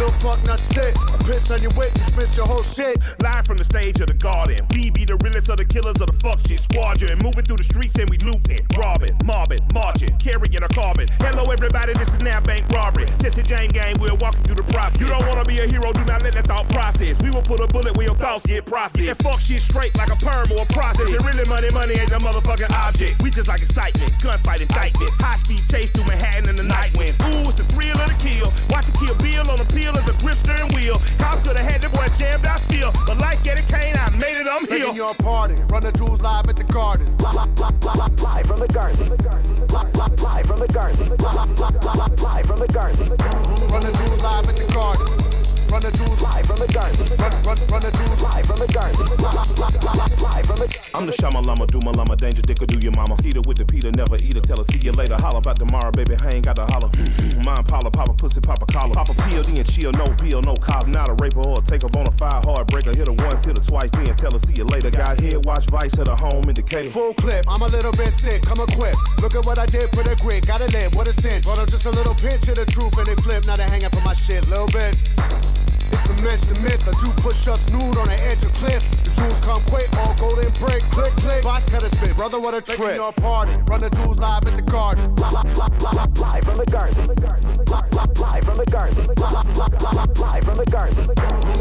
Little 0.00 0.16
fuck 0.20 0.42
not 0.46 0.58
sick. 0.58 0.96
I 0.96 1.18
piss 1.24 1.50
on 1.50 1.60
your 1.60 1.72
wit, 1.76 1.92
dismiss 1.92 2.34
your 2.34 2.46
whole 2.46 2.62
shit. 2.62 2.96
Live 3.20 3.44
from 3.44 3.58
the 3.58 3.64
stage 3.64 4.00
of 4.00 4.06
the 4.06 4.14
garden. 4.14 4.56
We 4.72 4.88
be 4.88 5.04
the 5.04 5.16
realest 5.16 5.50
of 5.50 5.58
the 5.58 5.64
killers 5.66 6.00
of 6.00 6.06
the 6.06 6.16
fuck 6.24 6.40
shit 6.48 6.58
squadron. 6.58 7.18
Moving 7.18 7.44
through 7.44 7.58
the 7.58 7.68
streets 7.68 7.98
and 7.98 8.08
we 8.08 8.16
looting, 8.16 8.64
robbing, 8.78 9.12
mobbing, 9.26 9.60
marching, 9.74 10.16
carrying 10.16 10.56
a 10.56 10.68
carbon. 10.68 11.04
Hello 11.20 11.44
everybody, 11.52 11.92
this 11.92 12.08
is 12.08 12.22
now 12.22 12.40
bank 12.40 12.64
robbery. 12.72 13.04
Jesse 13.20 13.42
James 13.42 13.74
gang, 13.74 13.94
we're 14.00 14.14
walking 14.14 14.42
through 14.44 14.64
the 14.64 14.72
process. 14.72 14.98
You 14.98 15.06
don't 15.06 15.26
wanna 15.28 15.44
be 15.44 15.60
a 15.60 15.66
hero, 15.68 15.92
do 15.92 16.02
not 16.06 16.22
let 16.22 16.32
that 16.32 16.46
thought 16.46 16.66
process. 16.70 17.12
We 17.20 17.28
will 17.28 17.44
put 17.44 17.60
a 17.60 17.66
bullet 17.66 17.94
where 17.94 18.06
your 18.06 18.16
thoughts 18.16 18.46
get 18.46 18.64
processed. 18.64 19.04
Get 19.04 19.18
that 19.18 19.22
fuck 19.22 19.40
shit 19.40 19.60
straight 19.60 19.94
like 19.98 20.08
a 20.08 20.16
perm 20.16 20.50
or 20.52 20.62
a 20.62 20.72
process. 20.72 21.12
And 21.12 21.22
really 21.26 21.44
money, 21.44 21.68
money 21.68 22.00
ain't 22.00 22.08
the 22.08 22.16
motherfucking 22.24 22.72
object. 22.72 23.20
We 23.20 23.28
just 23.28 23.48
like 23.48 23.60
excitement, 23.60 24.12
gunfight 24.24 24.62
indictments. 24.62 25.20
High 25.20 25.36
speed 25.36 25.60
chase 25.68 25.90
through 25.90 26.08
Manhattan 26.08 26.48
in 26.48 26.56
the 26.56 26.64
night 26.64 26.96
winds. 26.96 27.20
Ooh, 27.20 27.52
it's 27.52 27.60
the 27.60 27.68
thrill 27.76 28.00
of 28.00 28.08
the 28.08 28.16
kill. 28.16 28.48
Watch 28.70 28.88
it 28.88 28.96
kill 28.96 29.14
Bill 29.20 29.44
on 29.50 29.58
the 29.58 29.68
peel 29.90 30.00
as 30.00 30.08
a 30.08 30.12
grip 30.22 30.36
steering 30.36 30.72
wheel. 30.74 31.00
Cops 31.18 31.40
could 31.46 31.56
have 31.56 31.70
had 31.70 31.82
that 31.82 31.92
boy 31.92 32.06
jammed, 32.18 32.46
I 32.46 32.58
feel. 32.58 32.92
But 33.06 33.18
like 33.18 33.46
Eddie 33.46 33.62
Kane, 33.62 33.96
I 33.96 34.10
made 34.16 34.40
it, 34.40 34.46
I'm 34.50 34.64
Begging 34.66 34.86
here. 34.86 34.94
your 34.94 35.14
pardon. 35.14 35.66
Run 35.68 35.82
the 35.82 35.92
jewels 35.92 36.22
live 36.22 36.48
at 36.48 36.56
the 36.56 36.64
garden. 36.64 37.06
Live 37.18 38.46
from 38.46 38.56
the 38.56 38.68
garden. 38.68 38.98
Live 39.00 40.46
from 40.46 40.56
the 40.56 40.68
garden. 40.72 41.06
Live 42.20 42.46
from 42.46 42.56
the 42.56 42.68
garden. 42.72 42.98
Run 43.70 43.82
the 43.82 43.92
jewels 43.92 44.22
live 44.22 44.48
at 44.48 44.56
the 44.56 44.66
garden. 44.72 45.06
Run 45.70 45.82
the 45.82 45.90
jewels 45.92 46.20
Live 46.20 46.46
from 46.46 46.58
the 46.58 46.66
garden. 46.72 47.06
Run, 47.18 47.32
run, 47.44 47.58
run 47.68 47.82
the 47.82 47.90
jewels 47.92 48.22
Live 48.22 48.46
from 48.46 48.58
the 48.58 48.66
garden. 48.72 48.99
I'm 50.92 51.06
the 51.06 51.12
Shamalama, 51.12 51.66
do 51.68 51.80
my 51.80 51.92
lama, 51.92 52.16
danger 52.16 52.42
dicker, 52.42 52.66
do 52.66 52.78
your 52.78 52.92
mama. 52.92 53.16
Skeeter 53.16 53.40
with 53.40 53.56
the 53.56 53.64
Peter, 53.64 53.90
never 53.92 54.16
eat 54.16 54.34
her, 54.34 54.42
tell 54.42 54.58
her, 54.58 54.64
see 54.64 54.78
you 54.78 54.92
later. 54.92 55.16
Holla 55.16 55.38
about 55.38 55.56
tomorrow, 55.56 55.90
baby, 55.90 56.16
I 56.20 56.36
ain't 56.36 56.44
got 56.44 56.56
to 56.56 56.66
holler. 56.66 56.90
Mine, 57.44 57.64
Paula, 57.64 57.90
Papa, 57.90 58.12
pussy, 58.12 58.40
Papa, 58.40 58.66
collar. 58.66 58.92
Papa, 58.92 59.12
PLD 59.14 59.56
and 59.56 59.64
chill, 59.64 59.92
no 59.92 60.04
bill, 60.20 60.42
no 60.42 60.54
cause. 60.56 60.88
Not 60.88 61.08
a 61.08 61.14
raper 61.14 61.40
or 61.40 61.58
a 61.58 61.62
take 61.62 61.84
up 61.84 61.96
on 61.96 62.06
a 62.06 62.10
fire 62.12 62.42
hard 62.44 62.66
breaker. 62.66 62.94
Hit 62.94 63.06
her 63.06 63.12
once, 63.14 63.44
hit 63.44 63.56
her 63.56 63.64
twice, 63.64 63.90
then 63.92 64.14
tell 64.16 64.32
her, 64.32 64.38
see 64.38 64.54
you 64.56 64.64
later. 64.64 64.90
Got 64.90 65.20
here, 65.20 65.40
watch 65.40 65.64
Vice 65.66 65.98
at 65.98 66.08
a 66.08 66.16
home 66.16 66.44
indicator. 66.44 66.90
Full 66.90 67.14
clip, 67.14 67.46
I'm 67.48 67.62
a 67.62 67.68
little 67.68 67.92
bit 67.92 68.12
sick, 68.12 68.42
come 68.42 68.60
equipped. 68.60 68.98
Look 69.22 69.34
at 69.34 69.46
what 69.46 69.58
I 69.58 69.64
did 69.64 69.88
for 69.96 70.02
the 70.02 70.14
grit, 70.20 70.46
gotta 70.46 70.66
live, 70.72 70.94
what 70.94 71.08
a 71.08 71.14
cinch. 71.14 71.44
Brought 71.44 71.58
up 71.58 71.70
just 71.70 71.86
a 71.86 71.90
little 71.90 72.14
pinch 72.14 72.48
of 72.48 72.56
the 72.56 72.66
truth 72.66 72.96
and 72.98 73.06
they 73.06 73.16
flip, 73.22 73.46
now 73.46 73.56
they 73.56 73.64
hanging 73.64 73.88
for 73.88 74.02
my 74.02 74.12
shit, 74.12 74.46
little 74.48 74.68
bit. 74.68 75.49
It's 75.90 76.02
the 76.06 76.14
myth, 76.22 76.40
the 76.48 76.60
myth. 76.60 76.82
I 76.88 76.92
do 77.02 77.10
push 77.22 77.48
ups 77.48 77.68
nude 77.70 77.96
on 77.98 78.08
the 78.08 78.18
edge 78.24 78.44
of 78.44 78.52
cliffs. 78.54 79.00
The 79.00 79.10
jewels 79.10 79.40
come 79.40 79.62
quick, 79.66 79.88
all 79.98 80.14
golden 80.16 80.52
break, 80.58 80.82
click, 80.90 81.12
click. 81.16 81.42
Box 81.42 81.66
cutter 81.66 81.88
spit, 81.88 82.16
brother, 82.16 82.40
what 82.40 82.54
a 82.54 82.60
trip. 82.60 82.96
your 82.96 83.12
party, 83.12 83.52
run 83.66 83.80
the 83.80 83.90
jewels 83.90 84.18
live 84.18 84.44
at 84.46 84.54
the 84.54 84.62
garden. 84.62 85.04
Live 85.16 86.44
from 86.44 86.56
the 86.58 86.66
garden. 86.66 86.96
Live 88.16 88.44
from 88.44 88.56
the 88.56 88.66
garden. 88.66 88.96
Live 90.20 90.44
from 90.44 90.56
the 90.56 90.66
garden. 90.70 91.00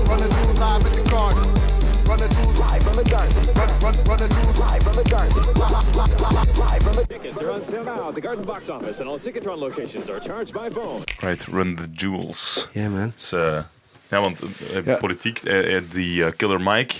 Run 0.09 0.19
the 0.19 0.29
jewels 0.29 0.59
live 0.59 0.85
at 0.85 0.93
the 0.93 1.03
garden. 1.09 1.69
Run 2.05 2.17
the 2.19 2.27
jewels 2.29 2.59
Live 2.59 2.83
from 2.83 2.95
the 2.95 3.03
garden. 3.03 3.35
Run, 3.55 3.69
run, 3.79 3.95
run 4.05 4.17
the 4.17 4.27
jewels 4.29 4.57
Live 4.57 4.83
from 4.83 4.95
the 4.95 5.03
garden. 5.09 5.37
Live 6.59 6.83
from 6.83 6.95
the 6.95 7.05
Tickets 7.07 7.37
are 7.37 7.51
on 7.51 7.65
sale 7.69 7.83
now 7.83 8.09
at 8.09 8.15
the 8.15 8.21
Garden 8.21 8.45
Box 8.45 8.69
Office, 8.69 8.99
and 8.99 9.07
all 9.07 9.19
Ticketron 9.19 9.57
locations 9.57 10.09
are 10.09 10.19
charged 10.19 10.53
by 10.53 10.69
phone. 10.69 11.03
Right, 11.21 11.47
Run 11.47 11.75
the 11.75 11.87
Jewels. 11.87 12.67
Ja, 12.73 12.89
man. 12.89 13.13
Dus, 13.15 13.31
eh, 13.31 13.63
ja, 14.09 14.19
want 14.21 14.39
eh, 14.73 14.85
Ja. 14.85 14.95
politiek, 14.95 15.37
eh, 15.39 15.75
eh, 15.75 15.83
die 15.91 16.23
eh, 16.25 16.31
Killer 16.37 16.61
Mike, 16.61 16.95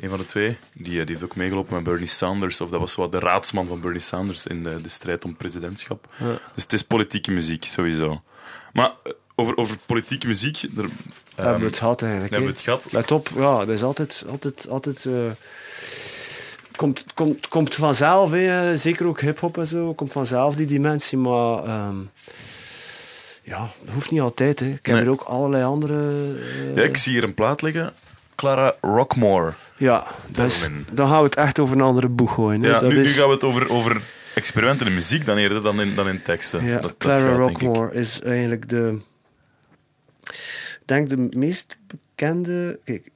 een 0.00 0.08
van 0.08 0.18
de 0.18 0.24
twee, 0.24 0.56
die, 0.72 1.00
eh, 1.00 1.06
die 1.06 1.14
heeft 1.14 1.24
ook 1.24 1.36
meegelopen 1.36 1.74
met 1.74 1.84
Bernie 1.84 2.06
Sanders. 2.06 2.60
Of 2.60 2.70
dat 2.70 2.80
was 2.80 2.94
wat 2.94 3.12
de 3.12 3.18
raadsman 3.18 3.66
van 3.66 3.80
Bernie 3.80 4.00
Sanders 4.00 4.46
in 4.46 4.62
de, 4.62 4.82
de 4.82 4.88
strijd 4.88 5.24
om 5.24 5.36
presidentschap. 5.36 6.08
Dus 6.54 6.62
het 6.62 6.72
is 6.72 6.82
politieke 6.82 7.30
muziek, 7.30 7.64
sowieso. 7.64 8.22
Maar 8.72 8.92
eh, 9.04 9.12
over, 9.34 9.56
over 9.56 9.76
politieke 9.86 10.26
muziek... 10.26 10.62
Er, 10.62 10.68
Daar 11.34 11.44
hebben 11.44 11.60
we 11.60 11.66
het 11.66 11.78
gehad 11.78 12.02
eigenlijk. 12.02 12.32
hebben 12.32 12.50
we 12.50 12.56
het 12.56 12.64
gehad. 12.64 12.86
Let 12.92 13.10
op, 13.10 13.28
ja, 13.36 13.58
dat 13.58 13.68
is 13.68 13.82
altijd... 13.82 14.24
altijd, 14.28 14.68
altijd 14.68 15.04
eh, 15.04 15.12
komt, 16.76 17.04
komt, 17.14 17.48
komt 17.48 17.74
vanzelf, 17.74 18.30
hè. 18.30 18.76
zeker 18.76 19.06
ook 19.06 19.20
hip-hop 19.20 19.58
en 19.58 19.66
zo, 19.66 19.94
komt 19.94 20.12
vanzelf 20.12 20.54
die 20.54 20.66
dimensie, 20.66 21.18
maar 21.18 21.64
ehm, 21.64 21.96
ja, 23.44 23.68
dat 23.84 23.94
hoeft 23.94 24.10
niet 24.10 24.20
altijd. 24.20 24.60
Hè. 24.60 24.66
Ik 24.66 24.86
heb 24.86 24.94
Nee. 24.94 25.04
er 25.04 25.10
ook 25.10 25.20
allerlei 25.22 25.64
andere. 25.64 26.00
eh, 26.38 26.76
Ja, 26.76 26.82
ik 26.82 26.96
zie 26.96 27.12
hier 27.12 27.24
een 27.24 27.34
plaat 27.34 27.62
liggen. 27.62 27.92
Clara 28.34 28.74
Rockmore. 28.80 29.52
ja, 29.76 30.06
Theremin. 30.32 30.86
dan 30.92 31.08
gaan 31.08 31.18
we 31.18 31.24
het 31.24 31.36
echt 31.36 31.58
over 31.58 31.76
een 31.76 31.82
andere 31.82 32.08
boeg 32.08 32.34
gooien. 32.34 32.62
Hè. 32.62 32.68
Ja, 32.68 32.78
dat 32.78 32.90
nu, 32.90 32.96
nu 32.96 33.06
gaan 33.06 33.26
we 33.28 33.34
het 33.34 33.44
over, 33.44 33.70
over 33.70 34.00
experimenten 34.34 34.86
in 34.86 34.94
muziek 34.94 35.24
dan 35.26 35.36
eerder 35.36 35.62
dan 35.62 35.80
in, 35.80 35.94
dan 35.94 36.08
in 36.08 36.22
teksten. 36.22 36.64
Ja, 36.64 36.72
Dat- 36.72 36.82
dat 36.82 36.94
Clara 36.98 37.18
gaat. 37.28 37.36
Rockmore 37.36 37.92
is 37.94 38.20
eigenlijk 38.20 38.68
de. 38.68 38.98
Ik 40.24 40.82
denk 40.84 41.08
de 41.08 41.26
meest 41.38 41.76
bekende. 41.86 42.78
Kijk, 42.84 43.08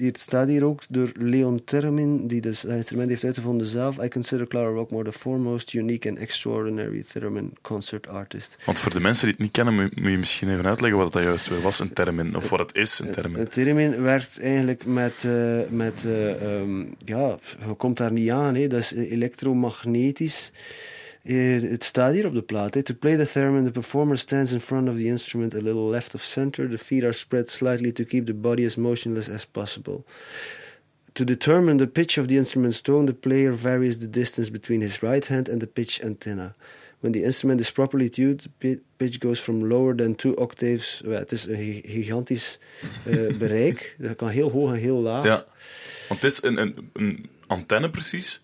hier 0.00 0.12
staat 0.18 0.48
hier 0.48 0.64
ook 0.64 0.82
door 0.88 1.10
Leon 1.14 1.64
Theremin, 1.64 2.26
die 2.26 2.40
dus 2.40 2.60
dat 2.60 2.72
instrument 2.72 3.08
heeft 3.10 3.24
uitgevonden 3.24 3.66
zelf. 3.66 4.02
I 4.04 4.08
consider 4.08 4.46
Clara 4.48 4.68
Rockmore 4.68 5.04
the 5.10 5.18
foremost 5.18 5.72
unique 5.72 6.08
and 6.08 6.18
extraordinary 6.18 7.04
theremin 7.12 7.52
concert 7.62 8.08
artist. 8.08 8.58
Want 8.64 8.78
voor 8.78 8.92
de 8.92 9.00
mensen 9.00 9.24
die 9.24 9.34
het 9.34 9.42
niet 9.42 9.52
kennen, 9.52 9.74
moet 9.74 10.10
je 10.10 10.18
misschien 10.18 10.50
even 10.50 10.66
uitleggen 10.66 10.98
wat 10.98 11.12
dat 11.12 11.22
juist 11.22 11.62
was, 11.62 11.80
een 11.80 11.92
termin. 11.92 12.36
Of 12.36 12.48
wat 12.48 12.58
het 12.58 12.74
is, 12.74 12.98
een 12.98 13.12
termin. 13.12 13.40
Uh, 13.40 13.46
Theremin 13.46 14.02
werkt 14.02 14.40
eigenlijk 14.40 14.84
met. 14.86 15.24
eh, 15.24 15.58
met 15.68 16.04
eh, 16.04 16.42
ehm, 16.42 16.80
ja, 17.04 17.36
je 17.66 17.74
komt 17.76 17.96
daar 17.96 18.12
niet 18.12 18.30
aan, 18.30 18.54
hè. 18.54 18.66
dat 18.66 18.80
is 18.80 18.92
elektromagnetisch. 18.94 20.52
Eh, 21.22 21.60
het 21.62 21.84
staat 21.84 22.12
hier 22.12 22.26
op 22.26 22.34
de 22.34 22.42
plaat. 22.42 22.84
To 22.84 22.94
play 22.98 23.16
the 23.16 23.30
theremin, 23.32 23.64
the 23.64 23.70
performer 23.70 24.18
stands 24.18 24.52
in 24.52 24.60
front 24.60 24.88
of 24.88 24.96
the 24.96 25.04
instrument 25.04 25.54
a 25.54 25.60
little 25.60 25.88
left 25.90 26.14
of 26.14 26.22
center. 26.24 26.70
The 26.70 26.78
feet 26.78 27.02
are 27.02 27.12
spread 27.12 27.50
slightly 27.50 27.92
to 27.92 28.04
keep 28.04 28.26
the 28.26 28.34
body 28.34 28.64
as 28.64 28.76
motionless 28.76 29.28
as 29.28 29.44
possible. 29.46 30.04
To 31.12 31.24
determine 31.24 31.76
the 31.76 31.86
pitch 31.86 32.18
of 32.18 32.26
the 32.26 32.36
instrument's 32.36 32.80
tone, 32.80 33.06
the 33.06 33.12
player 33.14 33.52
varies 33.56 33.98
the 33.98 34.10
distance 34.10 34.50
between 34.50 34.80
his 34.80 35.00
right 35.02 35.26
hand 35.26 35.48
and 35.48 35.60
the 35.60 35.66
pitch 35.66 36.00
antenna. 36.02 36.54
When 37.00 37.12
the 37.12 37.22
instrument 37.22 37.60
is 37.60 37.70
properly 37.70 38.08
tuned, 38.08 38.40
the 38.42 38.50
pi- 38.58 38.80
pitch 38.96 39.18
goes 39.20 39.40
from 39.40 39.68
lower 39.68 39.96
than 39.96 40.14
two 40.14 40.34
octaves. 40.36 41.02
Het 41.06 41.32
is 41.32 41.46
een 41.46 41.56
gi- 41.56 41.82
gigantisch 41.84 42.58
eh, 43.04 43.36
bereik. 43.38 43.96
Dat 43.98 44.16
kan 44.16 44.28
heel 44.28 44.50
hoog 44.50 44.70
en 44.72 44.78
heel 44.78 45.00
laag. 45.00 45.24
Ja. 45.24 45.44
Want 46.08 46.22
het 46.22 46.30
is 46.32 46.42
een, 46.42 46.56
een, 46.58 46.90
een 46.92 47.28
antenne 47.46 47.90
precies, 47.90 48.42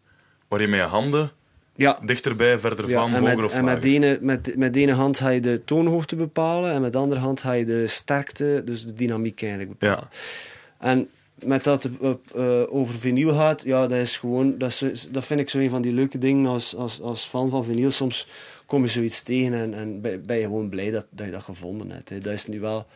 waar 0.48 0.60
je 0.60 0.68
met 0.68 0.78
je 0.80 0.86
handen 0.86 1.30
Ja. 1.76 1.98
dichterbij, 2.04 2.58
verder 2.58 2.88
Ja, 2.88 3.00
van, 3.00 3.14
en 3.14 3.20
hoger 3.20 3.36
met, 3.36 3.44
of 3.44 3.52
en 3.52 3.64
met, 3.64 3.74
lager. 3.74 3.90
de 3.90 3.94
ene, 3.94 4.18
met, 4.20 4.56
met 4.56 4.76
ene 4.76 4.92
hand 4.92 5.18
ga 5.18 5.28
je 5.28 5.40
de 5.40 5.64
toonhoogte 5.64 6.16
bepalen 6.16 6.72
en 6.72 6.80
met 6.80 6.92
de 6.92 6.98
andere 6.98 7.20
hand 7.20 7.40
ga 7.40 7.52
je 7.52 7.64
de 7.64 7.86
sterkte, 7.86 8.62
dus 8.64 8.84
de 8.86 8.94
dynamiek 8.94 9.42
eigenlijk 9.42 9.78
bepalen. 9.78 10.08
Ja. 10.10 10.88
En 10.88 11.08
met 11.44 11.64
dat 11.64 11.82
het 11.82 11.92
eh, 12.00 12.10
eh, 12.34 12.74
over 12.74 12.94
vinyl 12.94 13.32
gaat, 13.32 13.62
ja, 13.62 13.86
dat 13.86 13.98
is 13.98 14.16
gewoon, 14.18 14.58
dat, 14.58 14.82
is, 14.82 15.08
dat 15.10 15.26
vind 15.26 15.40
ik 15.40 15.50
zo 15.50 15.58
een 15.58 15.70
van 15.70 15.82
die 15.82 15.92
leuke 15.92 16.18
dingen 16.18 16.46
als, 16.46 16.76
als, 16.76 17.00
als 17.00 17.24
fan 17.24 17.50
van 17.50 17.64
vinyl. 17.64 17.90
Soms 17.90 18.28
kom 18.66 18.82
je 18.82 18.88
zoiets 18.88 19.22
tegen 19.22 19.54
en, 19.54 19.74
en 19.74 20.00
ben, 20.00 20.36
je 20.36 20.42
gewoon 20.42 20.68
blij 20.68 20.90
dat, 20.90 21.06
dat 21.10 21.26
je 21.26 21.32
dat 21.32 21.42
gevonden 21.42 21.90
hebt. 21.90 22.08
Hè. 22.08 22.18
Dat 22.18 22.32
is 22.32 22.46
nu 22.46 22.60
wel 22.60 22.86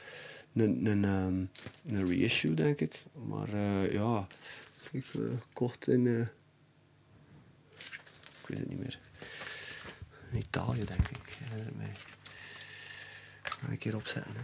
een, 0.55 0.87
een, 0.87 1.05
ehm, 1.05 1.95
een 1.95 2.09
reissue, 2.09 2.55
denk 2.55 2.81
ik. 2.81 3.03
Maar 3.29 3.49
eh, 3.53 3.93
ja, 3.93 4.27
ik 4.93 5.05
kocht 5.53 5.89
in. 5.89 6.29
Weet 8.51 8.59
het 8.59 8.69
niet 8.69 8.79
meer. 8.79 8.99
In 10.31 10.39
Italië, 10.39 10.85
denk 10.85 11.09
ik. 11.09 11.17
Ik 11.17 11.37
herinner 11.39 11.73
mij. 11.77 11.93
Ga 13.43 13.69
een 13.69 13.79
keer 13.79 13.95
opzetten. 13.95 14.33
Hè. 14.37 14.43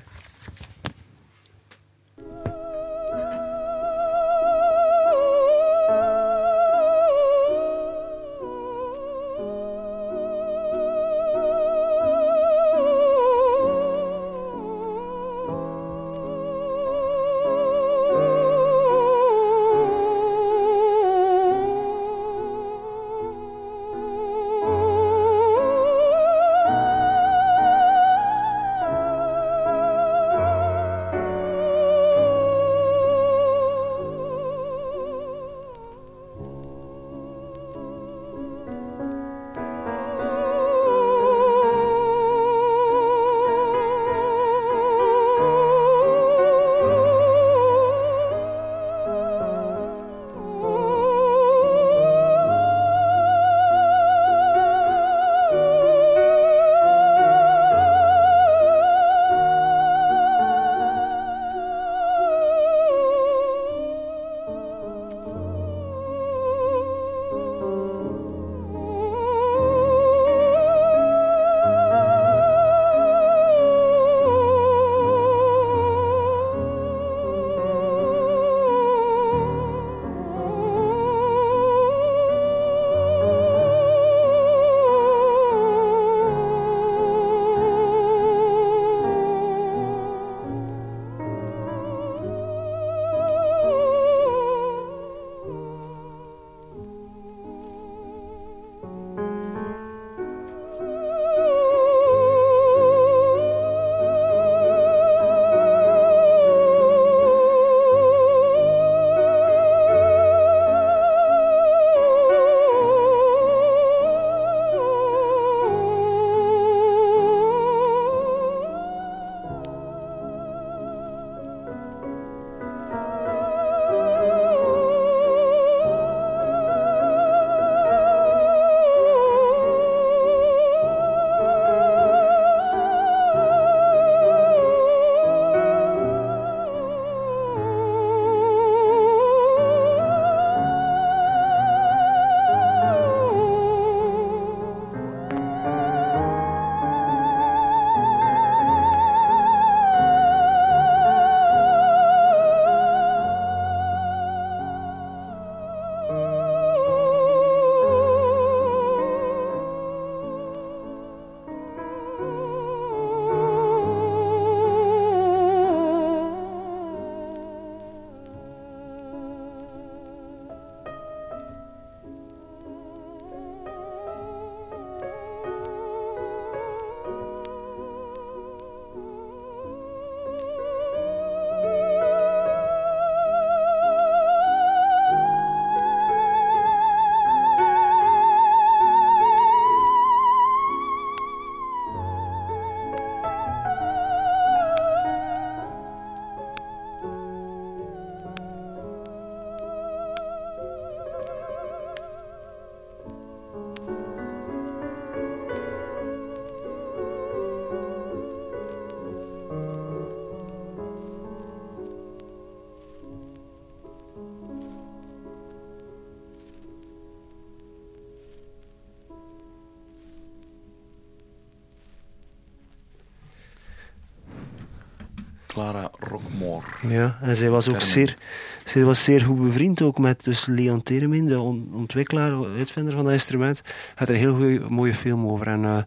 Clara 225.56 225.90
Rockmore. 226.00 226.66
Ja, 226.88 227.18
en 227.20 227.36
zij 227.36 227.50
was 227.50 227.68
ook 227.68 227.80
zeer, 227.80 228.16
zij 228.64 228.84
was 228.84 229.04
zeer 229.04 229.20
goed 229.22 229.42
bevriend 229.42 229.82
ook 229.82 229.98
met 229.98 230.24
dus 230.24 230.46
Leon 230.46 230.82
Theremin, 230.82 231.26
de 231.26 231.40
on- 231.40 231.70
ontwikkelaar, 231.74 232.44
uitvinder 232.56 232.94
van 232.94 233.04
dat 233.04 233.12
instrument. 233.12 233.62
Had 233.94 234.08
er 234.08 234.14
een 234.14 234.20
heel 234.20 234.34
goeie, 234.36 234.60
mooie 234.60 234.94
film 234.94 235.26
over. 235.26 235.46
En 235.46 235.64
eh, 235.64 235.78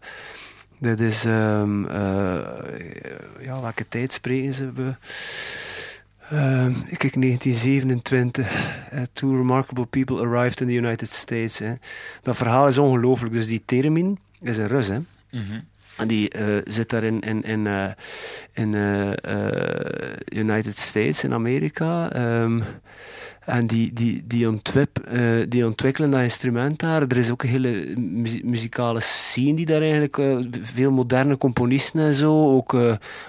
dit 0.78 1.00
is, 1.00 1.24
ehm, 1.24 1.84
eh, 1.84 2.38
ja, 3.40 3.60
welke 3.60 3.88
tijd 3.88 4.12
spreken 4.12 4.54
ze? 4.54 4.72
We, 4.72 4.94
Ehm, 6.30 6.72
ik 6.86 6.98
kijk 6.98 7.16
1927. 7.16 8.76
eh, 8.90 9.02
two 9.12 9.36
remarkable 9.36 9.86
people 9.86 10.20
arrived 10.20 10.60
in 10.60 10.66
the 10.66 10.72
United 10.74 11.10
States. 11.12 11.58
Hè. 11.58 11.72
Dat 12.22 12.36
verhaal 12.36 12.66
is 12.66 12.78
ongelooflijk. 12.78 13.32
Dus 13.34 13.46
die 13.46 13.62
Theremin 13.64 14.18
is 14.40 14.58
een 14.58 14.66
Rus, 14.66 14.88
hè. 14.88 14.98
Mhm. 15.30 15.60
Die 16.06 16.28
eh, 16.28 16.62
zit 16.64 16.88
daar 16.90 17.04
in, 17.04 17.20
in, 17.20 17.42
in, 17.42 17.66
eh, 17.66 17.90
in 18.52 18.74
eh, 18.74 19.10
United 20.42 20.76
States, 20.76 21.24
in 21.24 21.32
Amerika. 21.32 22.12
Ehm, 22.12 22.60
en 23.40 23.66
die, 23.66 23.92
die, 23.92 24.22
die, 24.26 24.48
ontwip, 24.48 25.08
die 25.48 25.66
ontwikkelen 25.66 26.10
dat 26.10 26.20
instrument 26.20 26.78
daar. 26.78 27.02
Er 27.02 27.16
is 27.16 27.30
ook 27.30 27.42
een 27.42 27.48
hele 27.48 27.94
mu- 27.96 28.40
muzikale 28.44 29.00
scene 29.00 29.54
die 29.54 29.66
daar 29.66 29.80
eigenlijk... 29.80 30.22
veel 30.62 30.90
moderne 30.90 31.36
componisten 31.36 32.00
en 32.00 32.14
zo. 32.14 32.50
Ook 32.54 32.76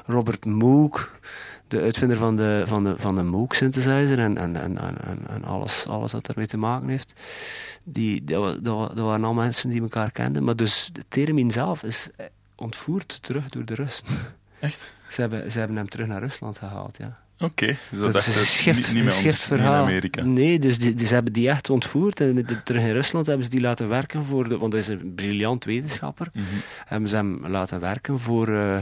Robert 0.06 0.46
Moog, 0.46 1.12
de 1.68 1.82
uitvinder 1.82 2.18
van 2.18 2.36
de, 2.36 2.64
van 2.66 2.84
de, 2.84 2.94
van 2.98 3.16
de 3.16 3.24
Moog 3.24 3.56
synthesizer. 3.56 4.20
En, 4.20 4.38
en, 4.38 4.56
en, 4.56 4.78
en, 5.30 5.44
alles, 5.44 5.86
alles 5.88 6.12
wat 6.12 6.26
daarmee 6.26 6.48
te 6.48 6.58
maken 6.58 6.88
heeft. 6.90 7.14
Die, 7.84 8.24
dat, 8.24 8.64
dat, 8.64 8.76
wa- 8.78 8.88
dat 8.96 9.06
waren 9.06 9.26
al 9.26 9.34
mensen 9.34 9.70
die 9.70 9.82
elkaar 9.82 10.12
kenden. 10.12 10.44
Maar 10.44 10.56
dus 10.56 10.90
de 10.94 11.02
Theremin 11.08 11.52
zelf 11.52 11.84
is 11.84 12.10
ontvoerd 12.62 13.24
terug 13.24 13.50
door 13.50 13.66
de 13.66 13.76
Russen. 13.76 14.08
Echt? 14.60 14.94
Ze 15.10 15.22
hebben, 15.22 15.52
ze 15.52 15.60
hebben 15.60 15.78
hem 15.78 15.90
terug 15.90 16.08
naar 16.08 16.22
Rusland 16.22 16.58
gehaald, 16.58 16.98
ja. 16.98 17.20
Oké, 17.42 17.76
Dat 17.92 18.16
is 18.16 18.28
een 18.28 18.34
schift, 18.46 18.94
niet, 18.94 19.04
niet 19.04 19.04
niet 19.04 19.24
in 19.24 19.32
verhaal. 19.32 19.84
Amerika. 19.84 20.24
Nee, 20.24 20.60
dus, 20.60 20.80
die, 20.80 20.94
dus 20.94 21.08
ze 21.08 21.14
hebben 21.14 21.34
die 21.34 21.50
echt 21.50 21.70
ontvoerd. 21.70 22.20
En 22.20 22.36
de- 22.36 22.64
terug 22.64 22.82
in 22.84 22.92
Rusland 22.94 23.26
hebben 23.26 23.46
ze 23.46 23.52
die 23.52 23.62
laten 23.62 23.88
werken 23.88 24.24
voor 24.24 24.50
de, 24.50 24.58
want 24.58 24.72
hij 24.74 24.82
is 24.82 24.88
een 24.88 25.14
briljant 25.16 25.66
wetenschapper. 25.66 26.30
Mhm. 26.34 26.46
Hebben 26.86 27.10
ze 27.10 27.16
hem 27.16 27.48
laten 27.48 27.80
werken 27.80 28.20
voor, 28.20 28.48
eh, 28.56 28.78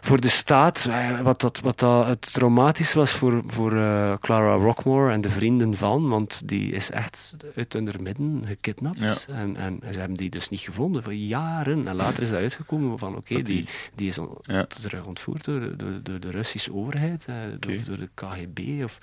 voor 0.00 0.20
de 0.20 0.28
staat. 0.28 0.86
Eh, 0.90 1.20
Wat, 1.20 1.40
dat, 1.40 1.60
wat 1.60 1.78
dat 1.78 2.06
het 2.06 2.32
traumatisch 2.32 2.92
was 2.94 3.10
voor, 3.12 3.42
voor 3.46 3.76
eh, 3.76 4.14
Clara 4.20 4.54
Rockmore 4.54 5.12
en 5.12 5.20
de 5.20 5.30
vrienden 5.30 5.76
van, 5.76 6.08
want 6.08 6.42
die 6.48 6.72
is 6.72 6.90
echt 6.90 7.34
uit 7.56 7.72
hun 7.72 7.88
midden 8.00 8.42
gekidnapt. 8.46 9.26
En, 9.30 9.56
en 9.56 9.80
ze 9.92 9.98
hebben 9.98 10.16
die 10.16 10.30
dus 10.30 10.48
niet 10.48 10.60
gevonden 10.60 11.02
voor 11.02 11.14
jaren. 11.14 11.88
En 11.88 11.94
later 11.96 12.22
is 12.22 12.30
dat 12.30 12.38
uitgekomen 12.38 12.98
van 12.98 13.16
oké, 13.16 13.42
die, 13.42 13.66
die- 13.94 14.08
is 14.08 14.18
on- 14.18 14.38
Ja. 14.42 14.64
terug 14.64 15.04
ontvoerd 15.04 15.44
door, 15.44 15.76
door, 15.76 15.92
door 16.02 16.20
de 16.20 16.30
Russische 16.30 16.74
overheid, 16.74 17.26
Of 17.68 17.84
door 17.84 17.98
de 17.98 18.08
KGB. 18.14 18.84
Of, 18.84 18.98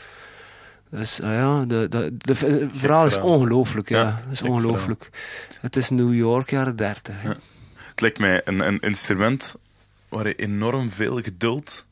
dus 0.90 1.22
ah 1.22 1.34
ja, 1.34 1.66
de, 1.66 2.12
de, 2.18 2.36
verhaal 2.74 3.06
is 3.06 3.18
ongelooflijk. 3.18 3.90
Ja, 3.90 4.24
is 4.32 4.42
ongelooflijk. 4.42 5.10
Het 5.62 5.76
is 5.76 5.90
New 5.90 6.14
York, 6.14 6.50
jaren 6.50 6.76
30. 6.76 7.22
hè. 7.22 7.28
Ja. 7.28 7.38
Het 7.90 8.02
lijkt 8.02 8.20
mij 8.20 8.42
een, 8.46 8.60
een 8.60 8.80
instrument 8.80 9.56
waar 10.10 10.28
je 10.28 10.36
enorm 10.36 10.90
veel 10.90 11.22
geduld 11.22 11.86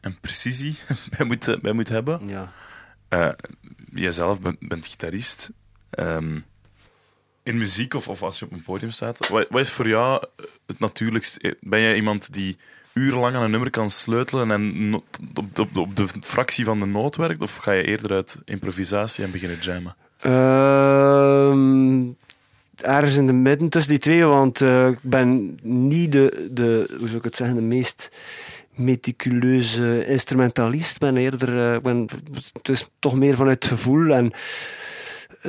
en 0.00 0.20
precisie 0.20 0.78
bij 1.16 1.26
moet, 1.26 1.58
bij 1.62 1.72
moet 1.72 1.88
hebben. 1.88 2.28
Ja. 2.28 2.52
Eh, 3.08 3.32
jijzelf 3.94 4.40
bent, 4.40 4.68
bent 4.68 4.86
gitarist. 4.86 5.50
Ehm, 5.90 6.40
in 7.42 7.58
muziek 7.58 7.94
of, 7.94 8.08
of 8.08 8.22
als 8.22 8.38
je 8.38 8.44
op 8.44 8.52
een 8.52 8.62
podium 8.62 8.90
staat, 8.90 9.28
wat, 9.28 9.46
wat 9.50 9.60
is 9.60 9.72
voor 9.72 9.88
jou 9.88 10.26
het 10.66 10.78
natuurlijkst? 10.78 11.36
Eh, 11.36 11.52
Ben 11.60 11.80
jij 11.80 11.96
iemand 11.96 12.32
die 12.32 12.56
urenlang 12.96 13.34
aan 13.34 13.42
een 13.42 13.50
nummer 13.50 13.70
kan 13.70 13.90
sleutelen 13.90 14.50
en 14.50 14.94
op, 14.94 15.04
op, 15.54 15.76
op 15.76 15.96
de 15.96 16.06
fractie 16.20 16.64
van 16.64 16.80
de 16.80 16.86
noot 16.86 17.16
werkt? 17.16 17.42
Of 17.42 17.56
ga 17.56 17.72
je 17.72 17.82
eerder 17.82 18.12
uit 18.12 18.38
improvisatie 18.44 19.24
en 19.24 19.30
beginnen 19.30 19.58
jammen? 19.58 19.96
Ehm, 20.20 22.02
ergens 22.76 23.16
in 23.16 23.26
de 23.26 23.32
midden 23.32 23.68
tussen 23.68 23.92
die 23.92 24.00
twee, 24.00 24.24
want 24.24 24.60
eh, 24.60 24.88
ik 24.88 24.98
ben 25.02 25.58
niet 25.62 26.12
de, 26.12 26.48
de, 26.50 26.94
hoe 26.98 27.06
zou 27.06 27.18
ik 27.18 27.24
het 27.24 27.36
zeggen, 27.36 27.56
de 27.56 27.62
meest 27.62 28.10
meticuleuze 28.74 30.06
instrumentalist. 30.06 30.94
Ik 30.94 31.00
ben 31.00 31.16
eerder, 31.16 31.74
ik 31.74 31.82
ben, 31.82 32.08
het 32.52 32.68
is 32.68 32.88
toch 32.98 33.14
meer 33.14 33.36
vanuit 33.36 33.64
het 33.64 33.72
gevoel 33.72 34.14
en 34.14 34.32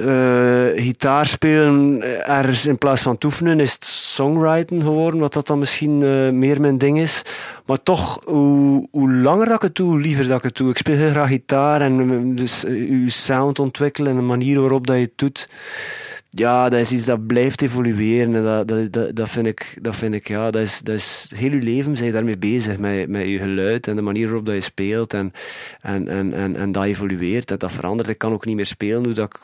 eh, 0.05 0.83
gitaar 0.83 1.25
spelen 1.25 2.01
eh, 2.01 2.37
ergens 2.37 2.65
in 2.65 2.77
plaats 2.77 3.01
van 3.01 3.17
toefenen 3.17 3.59
is 3.59 3.73
het 3.73 3.85
songwriten 3.85 4.81
geworden, 4.81 5.19
wat 5.19 5.33
dat 5.33 5.47
dan 5.47 5.59
misschien 5.59 6.03
eh, 6.03 6.29
meer 6.29 6.61
mijn 6.61 6.77
ding 6.77 6.99
is. 6.99 7.21
Maar 7.65 7.83
toch, 7.83 8.19
hoe, 8.25 8.87
hoe 8.91 9.11
langer 9.11 9.45
dat 9.45 9.55
ik 9.55 9.61
het 9.61 9.75
doe, 9.75 9.87
hoe 9.87 9.99
liever 9.99 10.27
dat 10.27 10.37
ik 10.37 10.43
het 10.43 10.55
doe. 10.55 10.69
Ik 10.69 10.77
speel 10.77 10.95
heel 10.95 11.09
graag 11.09 11.27
gitaar 11.27 11.81
en 11.81 12.35
dus 12.35 12.61
je 12.61 13.09
sound 13.09 13.59
ontwikkelen 13.59 14.11
en 14.11 14.17
de 14.17 14.23
manier 14.23 14.59
waarop 14.59 14.87
dat 14.87 14.95
je 14.95 15.01
het 15.01 15.17
doet. 15.17 15.49
Ja, 16.37 16.69
dat 16.69 16.79
is 16.79 16.91
iets 16.91 17.05
dat 17.05 17.27
blijft 17.27 17.61
evolueren. 17.61 18.35
En 18.35 18.43
dat, 18.43 18.91
dat, 18.93 19.15
dat, 19.15 19.29
vind 19.29 19.47
ik, 19.47 19.77
dat 19.81 19.95
vind 19.95 20.13
ik, 20.13 20.27
ja, 20.27 20.51
dat 20.51 20.61
is, 20.61 20.79
dat 20.79 20.95
is 20.95 21.31
heel 21.35 21.51
je 21.51 21.61
leven 21.61 21.95
zijn 21.95 22.07
je 22.07 22.13
daarmee 22.13 22.37
bezig, 22.37 22.77
met, 22.77 23.09
met 23.09 23.27
je 23.27 23.39
geluid 23.39 23.87
en 23.87 23.95
de 23.95 24.01
manier 24.01 24.25
waarop 24.25 24.45
dat 24.45 24.55
je 24.55 24.61
speelt. 24.61 25.13
En, 25.13 25.31
en, 25.81 26.07
en, 26.07 26.33
en, 26.33 26.55
en 26.55 26.71
dat 26.71 26.83
evolueert, 26.83 27.47
dat, 27.47 27.59
dat 27.59 27.71
verandert. 27.71 28.09
Ik 28.09 28.17
kan 28.17 28.33
ook 28.33 28.45
niet 28.45 28.55
meer 28.55 28.65
spelen 28.65 29.03
hoe 29.03 29.13
dat 29.13 29.33
ik, 29.33 29.39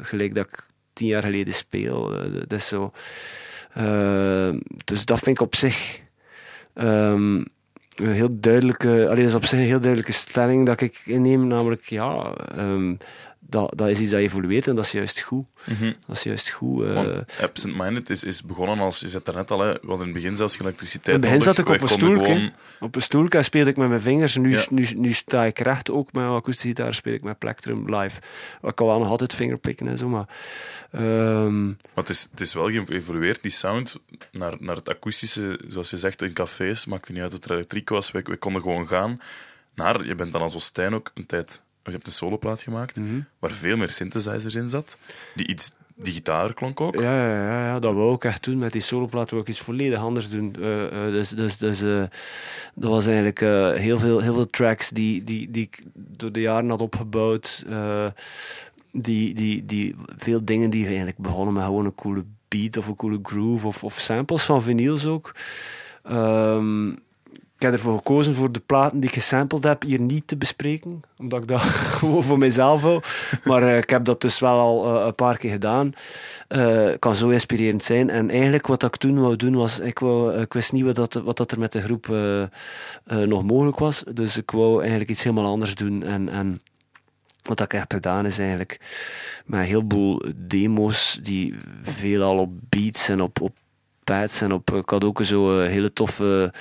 gelijk 0.00 0.34
dat 0.34 0.46
ik 0.46 0.66
tien 0.92 1.06
jaar 1.06 1.22
geleden 1.22 1.54
speel. 1.54 2.14
Eh, 2.14 2.32
Dat 2.32 2.52
is 2.52 2.66
zo. 2.68 2.92
Eh, 3.72 4.50
dus 4.84 5.04
dat 5.04 5.18
vind 5.18 5.36
ik 5.36 5.42
op 5.42 5.54
zich 5.54 6.00
ehm, 6.74 7.42
een 7.96 8.12
heel 8.12 8.40
duidelijke, 8.40 8.88
allee, 8.88 9.22
dat 9.22 9.28
is 9.30 9.34
op 9.34 9.44
zich 9.44 9.58
een 9.58 9.64
heel 9.64 9.80
duidelijke 9.80 10.12
stelling 10.12 10.66
dat 10.66 10.80
ik 10.80 11.00
inneem, 11.04 11.46
namelijk 11.46 11.82
ja, 11.82 12.34
ehm, 12.34 12.94
dat, 13.50 13.72
dat 13.76 13.88
is 13.88 14.00
iets 14.00 14.10
dat 14.10 14.20
evolueert 14.20 14.66
en 14.68 14.74
dat 14.74 14.84
is 14.84 14.92
juist 14.92 15.20
goed. 15.20 15.46
Dat 16.06 16.16
is 16.16 16.22
juist 16.22 16.48
goed. 16.50 16.84
eh. 16.84 16.94
Want 16.94 17.26
Absent 17.42 17.76
Minded 17.76 18.10
is, 18.10 18.24
is 18.24 18.42
begonnen 18.42 18.78
als, 18.78 19.00
je 19.00 19.08
zet 19.08 19.24
daarnet 19.24 19.50
al, 19.50 19.60
hè, 19.60 19.66
hadden 19.66 19.92
in 19.92 20.00
het 20.00 20.12
begin 20.12 20.36
zelfs 20.36 20.56
geen 20.56 20.66
elektriciteit 20.66 21.06
In 21.06 21.12
het 21.12 21.22
begin 21.22 21.40
zat 21.40 21.58
ik 21.58 21.68
op 21.68 21.80
een 21.80 21.88
gewoon- 21.88 22.52
Op 22.80 22.94
een 22.96 23.02
stoelke 23.02 23.36
en 23.36 23.44
speelde 23.44 23.70
ik 23.70 23.76
met 23.76 23.88
mijn 23.88 24.00
vingers. 24.00 24.36
Nu, 24.36 24.50
Ja. 24.50 24.64
nu, 24.70 24.86
nu 24.96 25.12
sta 25.12 25.44
ik 25.44 25.58
recht 25.58 25.90
ook 25.90 26.12
met 26.12 26.24
een 26.24 26.30
akoestische 26.30 26.68
gitaar, 26.68 26.94
speel 26.94 27.12
ik 27.14 27.22
met 27.22 27.38
Plectrum 27.38 27.94
live. 27.96 28.20
Ik 28.62 28.74
kan 28.74 28.86
wel 28.86 28.98
nog 28.98 29.08
altijd 29.08 29.34
vingerpikken 29.34 29.88
en 29.88 29.98
zo, 29.98 30.08
maar... 30.08 30.26
ehm, 30.90 31.66
Maar 31.66 31.76
het 31.94 32.08
is, 32.08 32.28
het 32.30 32.40
is 32.40 32.54
wel 32.54 32.70
geëvolueerd, 32.70 33.42
die 33.42 33.50
sound, 33.50 33.96
naar, 34.32 34.54
naar 34.60 34.76
het 34.76 34.88
akoestische, 34.88 35.60
zoals 35.68 35.90
je 35.90 35.96
zegt, 35.96 36.22
in 36.22 36.32
cafés. 36.32 36.86
Maakte 36.86 37.12
niet 37.12 37.22
uit 37.22 37.30
dat 37.30 37.44
er 37.44 37.50
elektriek 37.52 37.88
was, 37.88 38.10
we, 38.10 38.20
we 38.24 38.36
konden 38.36 38.62
gewoon 38.62 38.86
gaan. 38.88 39.20
Naar, 39.74 40.04
je 40.06 40.14
bent 40.14 40.32
dan 40.32 40.40
als 40.42 40.64
Stijn 40.64 40.94
ook 40.94 41.10
een 41.14 41.26
tijd... 41.26 41.60
Je 41.82 41.90
hebt 41.90 42.06
een 42.06 42.12
soloplaat 42.12 42.62
gemaakt, 42.62 42.96
Mhm. 42.96 43.20
waar 43.38 43.50
veel 43.50 43.76
meer 43.76 43.90
synthesizers 43.90 44.54
in 44.54 44.68
zat. 44.68 44.96
Die 45.34 45.46
iets 45.46 45.72
digitaler 45.94 46.54
klonk 46.54 46.80
ook. 46.80 46.94
Ja, 46.94 47.26
ja, 47.26 47.34
ja, 47.34 47.64
ja, 47.66 47.78
dat 47.78 47.94
wou 47.94 48.14
ik 48.14 48.24
echt 48.24 48.44
doen. 48.44 48.58
Met 48.58 48.72
die 48.72 48.80
soloplaat 48.80 49.30
wou 49.30 49.42
ik 49.42 49.48
iets 49.48 49.60
volledig 49.60 49.98
anders 49.98 50.30
doen. 50.30 50.54
Eh, 50.60 51.06
eh, 51.06 51.12
dus 51.12 51.28
dus, 51.28 51.56
dus 51.56 51.82
eh, 51.82 52.02
dat 52.74 52.90
was 52.90 53.06
eigenlijk 53.06 53.40
heel, 53.78 53.98
veel, 53.98 54.20
heel 54.20 54.34
veel 54.34 54.50
tracks 54.50 54.90
die, 54.90 55.24
die, 55.24 55.50
die 55.50 55.62
ik 55.62 55.82
door 55.94 56.32
de 56.32 56.40
jaren 56.40 56.68
had 56.68 56.80
opgebouwd. 56.80 57.64
die, 58.92 59.34
die, 59.34 59.64
die, 59.64 59.94
veel 60.16 60.44
dingen 60.44 60.70
die 60.70 60.86
eigenlijk 60.86 61.18
begonnen 61.18 61.54
met 61.54 61.64
gewoon 61.64 61.84
een 61.84 61.94
coole 61.94 62.24
beat 62.48 62.76
of 62.76 62.86
een 62.86 62.96
coole 62.96 63.18
groove 63.22 63.66
of, 63.66 63.84
of 63.84 63.94
samples 63.94 64.42
van 64.44 64.62
vinyls 64.62 65.06
ook. 65.06 65.34
Ehm, 66.02 66.92
ik 67.58 67.64
heb 67.64 67.72
ervoor 67.72 67.96
gekozen 67.96 68.34
voor 68.34 68.52
de 68.52 68.60
platen 68.60 69.00
die 69.00 69.08
ik 69.08 69.14
gesampled 69.14 69.64
heb 69.64 69.82
hier 69.82 70.00
niet 70.00 70.26
te 70.26 70.36
bespreken, 70.36 71.00
omdat 71.16 71.42
ik 71.42 71.48
dat 71.48 71.60
gewoon 71.98 72.22
voor 72.22 72.38
mezelf 72.38 72.82
hou. 72.82 73.00
Maar 73.44 73.62
eh, 73.62 73.76
ik 73.76 73.90
heb 73.90 74.04
dat 74.04 74.20
dus 74.20 74.38
wel 74.38 74.58
al 74.58 74.98
eh, 74.98 75.06
een 75.06 75.14
paar 75.14 75.38
keer 75.38 75.50
gedaan. 75.50 75.92
Eh, 76.48 76.90
kan 76.98 77.14
zo 77.14 77.28
inspirerend 77.28 77.84
zijn. 77.84 78.10
En 78.10 78.30
eigenlijk 78.30 78.66
wat 78.66 78.82
ik 78.82 78.96
toen 78.96 79.20
wou 79.20 79.36
doen 79.36 79.54
was, 79.54 79.78
ik, 79.78 79.98
wou, 79.98 80.38
ik 80.40 80.52
wist 80.52 80.72
niet 80.72 80.84
wat, 80.84 80.94
dat, 80.94 81.14
wat 81.14 81.36
dat 81.36 81.52
er 81.52 81.58
met 81.58 81.72
de 81.72 81.80
groep 81.82 82.06
nog 83.26 83.44
mogelijk 83.44 83.78
was. 83.78 84.04
Dus 84.12 84.36
ik 84.36 84.50
wou 84.50 84.80
eigenlijk 84.80 85.10
iets 85.10 85.22
helemaal 85.22 85.50
anders 85.50 85.74
doen. 85.74 86.02
En, 86.02 86.28
en 86.28 86.56
wat 87.42 87.60
ik 87.60 87.72
heb 87.72 87.92
gedaan 87.92 88.26
is 88.26 88.38
eigenlijk 88.38 88.80
met 89.46 89.60
een 89.60 89.66
heleboel 89.66 90.22
demo's 90.36 91.18
die 91.22 91.54
veelal 91.82 92.38
op 92.38 92.50
beats 92.68 93.08
en 93.08 93.20
op, 93.20 93.40
op 93.40 93.56
pads 94.08 94.40
en 94.40 94.52
op. 94.52 94.70
Ik 94.70 94.88
had 94.88 95.04
ook 95.04 95.20
zo 95.22 95.60
eh, 95.60 95.68
hele 95.68 95.92
toffe 95.92 96.52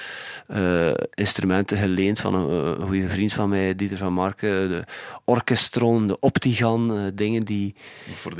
eh, 0.47 0.93
instrumenten 1.13 1.77
geleend 1.77 2.19
van 2.19 2.33
een, 2.35 2.49
een 2.81 2.87
goede 2.87 3.09
vriend 3.09 3.33
van 3.33 3.49
mij, 3.49 3.75
Dieter 3.75 3.97
van 3.97 4.13
Marken. 4.13 4.69
De 4.69 4.83
orchestron, 5.25 6.07
de 6.07 6.19
optigan, 6.19 6.97
eh, 6.97 7.05
dingen 7.13 7.43
die, 7.43 7.75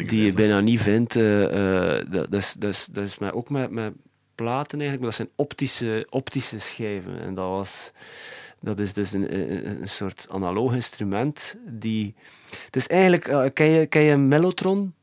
die 0.06 0.24
je 0.26 0.34
bijna 0.34 0.60
niet 0.60 0.82
vindt. 0.82 1.16
eh, 1.16 1.98
eh, 2.00 2.06
dat, 2.12 2.34
is, 2.34 2.54
dat, 2.54 2.70
is, 2.70 2.86
dat 2.92 3.04
is 3.04 3.18
met, 3.18 3.34
ook 3.34 3.50
met, 3.50 3.72
met 3.72 3.94
platen 4.36 4.80
eigenlijk, 4.80 5.00
maar 5.00 5.10
dat 5.10 5.28
zijn 5.28 5.30
optische, 5.36 6.08
optische 6.10 6.60
schijven. 6.60 7.22
En 7.22 7.34
dat 7.36 7.50
was... 7.50 7.92
Dat 8.60 8.80
is 8.80 8.94
dus 8.94 9.12
een, 9.14 9.34
een, 9.34 9.82
een 9.82 9.90
soort 9.90 10.28
analoog 10.30 10.74
instrument 10.74 11.56
die... 11.68 12.16
Het 12.66 12.76
is 12.76 12.88
eigenlijk... 12.88 13.28
eh, 13.28 13.44
ken, 13.54 13.66
je, 13.66 13.86
ken 13.86 14.02
je 14.02 14.12
een 14.12 14.28
mellotron? 14.28 14.94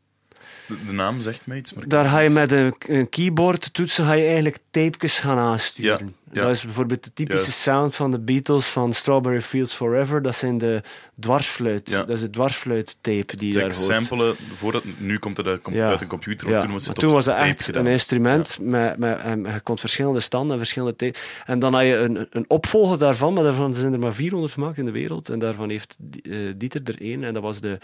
De, 0.66 0.84
de 0.86 0.92
naam 0.92 1.20
zegt 1.20 1.46
mij 1.46 1.58
iets, 1.58 1.72
maar 1.72 1.88
Daar 1.88 2.04
ga 2.04 2.18
je 2.18 2.30
met 2.30 2.52
een, 2.52 2.74
een 2.78 3.08
keyboard 3.08 3.74
toetsen, 3.74 4.04
ga 4.04 4.12
je 4.12 4.24
eigenlijk 4.24 4.58
tapejes 4.70 5.18
gaan 5.18 5.38
aansturen. 5.38 6.06
Ja, 6.06 6.12
ja. 6.34 6.42
Dat 6.42 6.50
is 6.50 6.64
bijvoorbeeld 6.64 7.04
de 7.04 7.12
typische 7.14 7.52
sound 7.52 7.94
van 7.94 8.10
de 8.10 8.18
Beatles 8.18 8.66
van 8.66 8.92
Strawberry 8.92 9.42
Fields 9.42 9.74
Forever. 9.74 10.22
Dat 10.22 10.36
zijn 10.36 10.58
de 10.58 10.82
dwarsfluit. 11.20 11.90
Ja. 11.90 11.98
Dat 11.98 12.08
is 12.08 12.20
de 12.20 12.30
dwarsfluittape 12.30 13.36
die 13.36 13.52
je 13.52 13.58
daar 13.58 13.62
hoort. 13.62 13.74
samplen, 13.74 14.34
voordat, 14.54 14.84
nu 14.96 15.18
komt 15.18 15.36
het 15.36 15.46
uit, 15.46 15.66
een 15.66 16.06
computer, 16.06 16.60
toen 16.60 16.72
was 16.72 16.86
het 16.86 16.98
toen 16.98 17.12
was 17.12 17.26
het 17.26 17.36
echt 17.36 17.64
gedaan. 17.64 17.86
een 17.86 17.92
instrument 17.92 18.58
met, 18.60 18.98
met, 18.98 19.18
en 19.18 19.42
je 19.42 19.60
kon 19.60 19.78
verschillende 19.78 20.20
standen 20.20 20.52
en 20.52 20.58
verschillende 20.58 20.96
tape. 20.96 21.18
En 21.44 21.58
dan 21.58 21.74
had 21.74 21.82
je 21.82 21.96
een, 21.96 22.26
een 22.30 22.44
opvolger 22.48 22.98
daarvan, 22.98 23.34
maar 23.34 23.44
daarvan 23.44 23.74
zijn 23.74 23.92
er 23.92 23.98
maar 23.98 24.14
400 24.14 24.52
gemaakt 24.52 24.78
in 24.78 24.84
de 24.84 24.90
wereld. 24.90 25.28
En 25.28 25.38
daarvan 25.38 25.70
heeft 25.70 25.96
eh, 26.22 26.38
Dieter 26.56 26.80
er 26.84 27.00
één. 27.00 27.24
En 27.24 27.32
dat 27.32 27.42
was 27.42 27.60
de... 27.60 27.78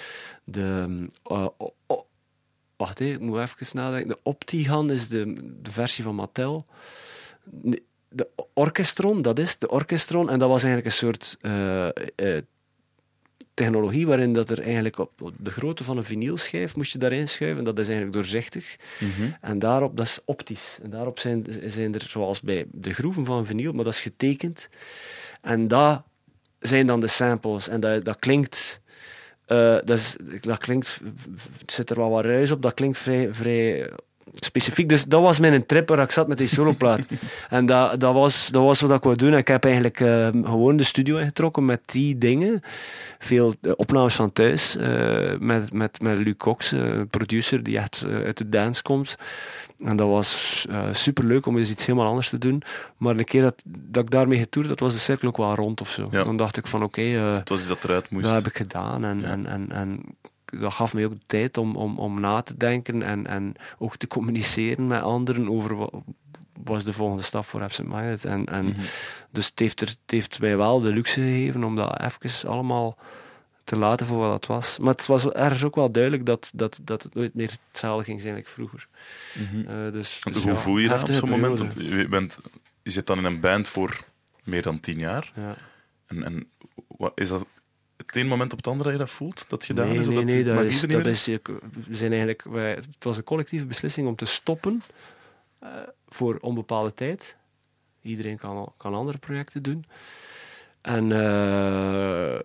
de 0.44 0.86
eh, 1.22 1.46
wacht, 2.80 2.98
hè, 2.98 3.04
ik 3.04 3.20
moet 3.20 3.38
even 3.38 3.76
nadenken. 3.76 4.08
De 4.08 4.18
Optigan 4.22 4.90
is 4.90 5.08
de, 5.08 5.32
de 5.62 5.72
versie 5.72 6.04
van 6.04 6.14
Mattel. 6.14 6.66
De 8.08 8.28
Orchestron, 8.54 9.22
dat 9.22 9.38
is 9.38 9.58
de 9.58 9.68
Orchestron. 9.68 10.30
En 10.30 10.38
dat 10.38 10.48
was 10.48 10.62
eigenlijk 10.62 10.94
een 10.94 10.98
soort... 10.98 11.36
eh, 11.40 11.88
eh, 12.36 12.42
technologie 13.54 14.06
waarin 14.06 14.32
dat 14.32 14.50
er 14.50 14.62
eigenlijk 14.62 14.98
op 14.98 15.22
op 15.22 15.34
de 15.38 15.50
grootte 15.50 15.84
van 15.84 15.96
een 15.96 16.04
vinylschijf 16.04 16.76
moest 16.76 16.92
je 16.92 16.98
daarin 16.98 17.28
schuiven. 17.28 17.64
Dat 17.64 17.78
is 17.78 17.88
eigenlijk 17.88 18.16
doorzichtig. 18.16 18.76
Mhm. 18.98 19.30
En 19.40 19.58
daarop, 19.58 19.96
dat 19.96 20.06
is 20.06 20.20
optisch. 20.24 20.78
En 20.82 20.90
daarop 20.90 21.18
zijn, 21.18 21.46
zijn 21.66 21.94
er, 21.94 22.00
zoals 22.00 22.40
bij 22.40 22.66
de 22.72 22.92
groeven 22.92 23.24
van 23.24 23.46
vinyl, 23.46 23.72
maar 23.72 23.84
dat 23.84 23.92
is 23.92 24.00
getekend. 24.00 24.68
En 25.40 25.68
dat 25.68 26.02
zijn 26.58 26.86
dan 26.86 27.00
de 27.00 27.06
samples. 27.06 27.68
En 27.68 27.80
dat, 27.80 28.04
dat 28.04 28.18
klinkt... 28.18 28.80
eh, 29.50 29.78
dat, 29.84 30.16
klinkt... 30.58 31.00
Zit 31.66 31.90
er 31.90 31.96
wel 31.96 32.10
wat 32.10 32.24
ruis 32.24 32.50
op. 32.50 32.62
Dat 32.62 32.74
klinkt 32.74 32.98
vrij... 32.98 33.34
vrij 33.34 33.90
specifiek. 34.34 34.88
Dus 34.88 35.04
dat 35.04 35.22
was 35.22 35.38
mijn 35.38 35.66
trip 35.66 35.88
waar 35.88 35.98
ik 36.00 36.10
zat 36.10 36.28
met 36.28 36.38
die 36.38 36.46
soloplaat. 36.46 37.06
en 37.50 37.66
dat, 37.66 38.00
dat, 38.00 38.14
was, 38.14 38.48
dat 38.48 38.62
was 38.62 38.80
wat 38.80 38.90
ik 38.90 39.02
wou 39.02 39.16
doen. 39.16 39.34
Ik 39.34 39.48
heb 39.48 39.64
eigenlijk 39.64 40.00
eh, 40.00 40.28
gewoon 40.28 40.76
de 40.76 40.84
studio 40.84 41.16
ingetrokken 41.18 41.64
met 41.64 41.80
die 41.86 42.18
dingen. 42.18 42.60
Veel 43.18 43.54
eh, 43.60 43.72
opnames 43.76 44.14
van 44.14 44.32
thuis. 44.32 44.76
eh, 44.76 45.38
met, 45.38 45.72
met, 45.72 46.00
met 46.00 46.18
Luc 46.18 46.34
Cox, 46.36 46.72
eh, 46.72 47.00
producer 47.10 47.62
die 47.62 47.78
echt 47.78 48.04
uit 48.06 48.36
de 48.38 48.48
dance 48.48 48.82
komt. 48.82 49.16
En 49.84 49.96
dat 49.96 50.08
was 50.08 50.66
super 50.92 51.24
leuk 51.24 51.46
om 51.46 51.58
eens 51.58 51.70
iets 51.70 51.86
helemaal 51.86 52.08
anders 52.08 52.28
te 52.28 52.38
doen. 52.38 52.62
Maar 52.96 53.16
een 53.16 53.24
keer 53.24 53.42
dat, 53.42 53.62
dat 53.66 54.02
ik 54.02 54.10
daarmee 54.10 54.38
getoerd, 54.38 54.68
dat 54.68 54.80
was 54.80 54.92
de 54.92 54.98
cirkel 54.98 55.28
ook 55.28 55.36
wel 55.36 55.54
rond 55.54 55.80
of 55.80 55.88
zo. 55.90 56.08
Ja. 56.10 56.24
Dan 56.24 56.36
dacht 56.36 56.56
ik 56.56 56.66
van 56.66 56.82
oké, 56.82 57.00
eh, 57.00 57.32
Het 57.32 57.48
was 57.48 57.58
iets 57.58 57.68
dat 57.68 57.84
eruit 57.84 58.10
moest. 58.10 58.24
dat 58.24 58.32
heb 58.34 58.46
ik 58.46 58.56
gedaan. 58.56 59.04
En, 59.04 59.24
en, 59.24 59.46
en, 59.46 59.72
en 59.72 60.00
dat 60.50 60.72
gaf 60.72 60.94
mij 60.94 61.04
ook 61.04 61.12
de 61.12 61.26
tijd 61.26 61.56
om, 61.56 61.76
om, 61.76 61.98
om 61.98 62.20
na 62.20 62.42
te 62.42 62.56
denken 62.56 63.02
en, 63.02 63.26
en 63.26 63.54
ook 63.78 63.96
te 63.96 64.06
communiceren 64.06 64.86
met 64.86 65.02
anderen 65.02 65.50
over 65.50 65.76
wat 65.76 65.92
was 66.64 66.84
de 66.84 66.92
volgende 66.92 67.22
stap 67.22 67.44
voor 67.44 67.62
Absent 67.62 67.88
Minded. 67.88 68.24
En, 68.24 68.46
en 68.46 68.64
Mhm. 68.64 68.80
Dus 69.30 69.46
het 69.46 69.58
heeft, 69.58 69.80
er, 69.80 69.86
het 69.88 69.98
heeft 70.06 70.40
mij 70.40 70.56
wel 70.56 70.80
de 70.80 70.92
luxe 70.92 71.20
gegeven 71.20 71.64
om 71.64 71.76
dat 71.76 72.00
even 72.00 72.48
allemaal 72.48 72.98
te 73.64 73.76
laten 73.76 74.06
voor 74.06 74.18
wat 74.18 74.32
het 74.32 74.46
was. 74.46 74.78
Maar 74.78 74.92
het 74.92 75.06
was 75.06 75.28
ergens 75.28 75.64
ook 75.64 75.74
wel 75.74 75.90
duidelijk 75.90 76.26
dat, 76.26 76.52
dat, 76.54 76.80
dat 76.82 77.02
het 77.02 77.14
nooit 77.14 77.34
meer 77.34 77.50
hetzelfde 77.68 78.04
ging 78.04 78.20
zijn 78.20 78.34
als 78.34 78.52
vroeger. 78.52 78.88
Mhm. 79.34 79.68
Eh, 79.68 79.92
dus, 79.92 80.20
dus 80.22 80.42
hoe 80.42 80.52
ja, 80.52 80.58
voel 80.58 80.78
je 80.78 80.88
dat 80.88 81.08
op 81.08 81.14
zo'n 81.14 81.28
moment? 81.28 81.58
Want 81.58 81.74
je, 81.78 82.08
bent, 82.08 82.38
je 82.82 82.90
zit 82.90 83.06
dan 83.06 83.18
in 83.18 83.24
een 83.24 83.40
band 83.40 83.68
voor 83.68 83.98
meer 84.44 84.62
dan 84.62 84.80
tien 84.80 84.98
jaar. 84.98 85.32
Ja. 85.34 85.56
En, 86.06 86.24
en 86.24 86.50
wat, 86.86 87.12
is 87.14 87.28
dat 87.28 87.46
het 88.10 88.18
ene 88.18 88.28
moment 88.28 88.50
op 88.52 88.58
het 88.58 88.66
andere 88.66 88.90
dat 88.90 88.98
je 88.98 89.04
dat 89.04 89.14
voelt? 89.14 89.48
Dat 89.48 89.64
gedaan 89.64 89.88
nee, 89.88 89.98
is? 89.98 90.08
Nee, 90.08 90.24
nee, 90.24 90.44
dat 90.44 90.64
is, 90.64 90.80
dat 90.80 91.06
is, 91.06 91.26
we 91.26 91.40
zijn 91.90 92.10
eigenlijk, 92.10 92.42
wij, 92.42 92.70
het 92.70 93.04
was 93.04 93.16
een 93.16 93.24
collectieve 93.24 93.66
beslissing 93.66 94.06
om 94.06 94.16
te 94.16 94.24
stoppen 94.24 94.82
eh, 95.58 95.70
voor 96.08 96.38
onbepaalde 96.40 96.94
tijd. 96.94 97.36
Iedereen 98.02 98.36
kan, 98.36 98.72
kan 98.76 98.94
andere 98.94 99.18
projecten 99.18 99.62
doen. 99.62 99.84
En 100.80 101.12
eh, 101.12 102.38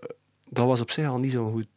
dat 0.49 0.68
was 0.68 0.82
op 0.82 0.91
zich 0.91 1.07
al 1.07 1.18
niet 1.18 1.32
zo'n 1.32 1.51
goed, 1.51 1.68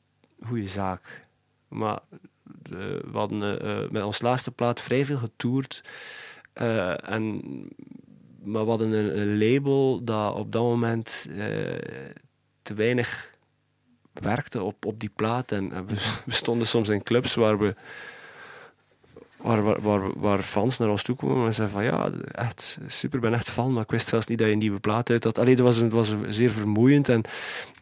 goede 0.46 0.66
zaak. 0.66 1.26
Maar 1.68 1.98
de- 2.42 3.04
we 3.10 3.18
hadden 3.18 3.60
eh, 3.60 3.90
met 3.90 4.02
ons 4.02 4.20
laatste 4.20 4.50
plaat 4.50 4.80
vrij 4.80 5.04
veel 5.04 5.18
getoerd. 5.18 5.84
En, 6.52 7.42
maar 8.42 8.62
we 8.64 8.68
hadden 8.68 8.92
een, 8.92 9.18
een 9.20 9.38
label 9.38 10.04
dat 10.04 10.34
op 10.34 10.52
dat 10.52 10.62
moment 10.62 11.26
te 12.62 12.74
weinig 12.74 13.36
werkte 14.20 14.62
op, 14.62 14.86
op 14.86 15.00
die 15.00 15.10
plaat. 15.16 15.52
En, 15.52 15.86
we, 15.86 16.32
stonden 16.32 16.66
soms 16.66 16.88
in 16.88 17.02
clubs 17.02 17.34
waar 17.34 17.58
we 17.58 17.74
waar, 19.36 19.80
waar, 19.80 20.18
waar, 20.18 20.42
fans 20.42 20.78
naar 20.78 20.88
ons 20.88 21.02
toe 21.02 21.16
komen 21.16 21.46
en 21.46 21.54
zeiden 21.54 21.76
van 21.76 21.84
ja, 21.84 22.10
echt 22.32 22.78
super, 22.86 23.20
ben 23.20 23.34
echt 23.34 23.50
fan, 23.50 23.72
maar 23.72 23.82
ik 23.82 23.90
wist 23.90 24.08
zelfs 24.08 24.26
niet 24.26 24.38
dat 24.38 24.46
je 24.46 24.52
een 24.52 24.58
nieuwe 24.58 24.78
plaat 24.78 25.10
uit 25.10 25.24
had. 25.24 25.38
Allee, 25.38 25.56
dat 25.56 25.64
was, 25.64 25.76
het 25.76 25.92
was 25.92 26.14
zeer 26.28 26.50
vermoeiend 26.50 27.08
en 27.08 27.22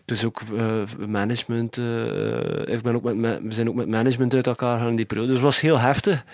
dus 0.04 0.24
ook 0.24 0.40
eh, 0.56 0.82
management, 1.06 1.78
eh, 1.78 2.74
ik 2.74 2.82
ben 2.82 2.94
ook 2.94 3.14
met, 3.14 3.42
we 3.42 3.52
zijn 3.52 3.68
ook 3.68 3.74
met 3.74 3.88
management 3.88 4.34
uit 4.34 4.46
elkaar 4.46 4.78
gaan 4.78 4.88
in 4.88 4.96
die 4.96 5.04
periode, 5.04 5.28
dus 5.28 5.36
het 5.36 5.46
was 5.46 5.60
heel 5.60 5.78
heftig. 5.78 6.24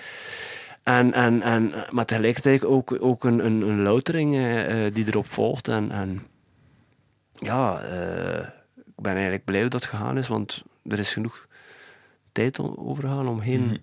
En, 0.82 1.12
en, 1.12 1.42
en, 1.42 1.72
maar 1.90 2.04
tegelijkertijd 2.04 2.64
ook, 2.64 2.96
ook 3.00 3.24
een, 3.24 3.44
een, 3.44 3.62
een 3.62 3.82
loutering 3.82 4.36
eh, 4.36 4.76
die 4.92 5.06
erop 5.06 5.26
volgt. 5.26 5.68
En, 5.68 5.90
en 5.90 6.26
ja, 7.34 7.80
ben 9.02 9.12
eigenlijk 9.12 9.44
blij 9.44 9.62
dat 9.62 9.72
het 9.72 9.84
gegaan 9.84 10.18
is, 10.18 10.28
want 10.28 10.62
er 10.88 10.98
is 10.98 11.12
genoeg 11.12 11.46
tijd 12.32 12.58
om, 12.58 12.74
overgaan 12.76 13.28
om 13.28 13.40
geen 13.40 13.62
Mhm. 13.64 13.76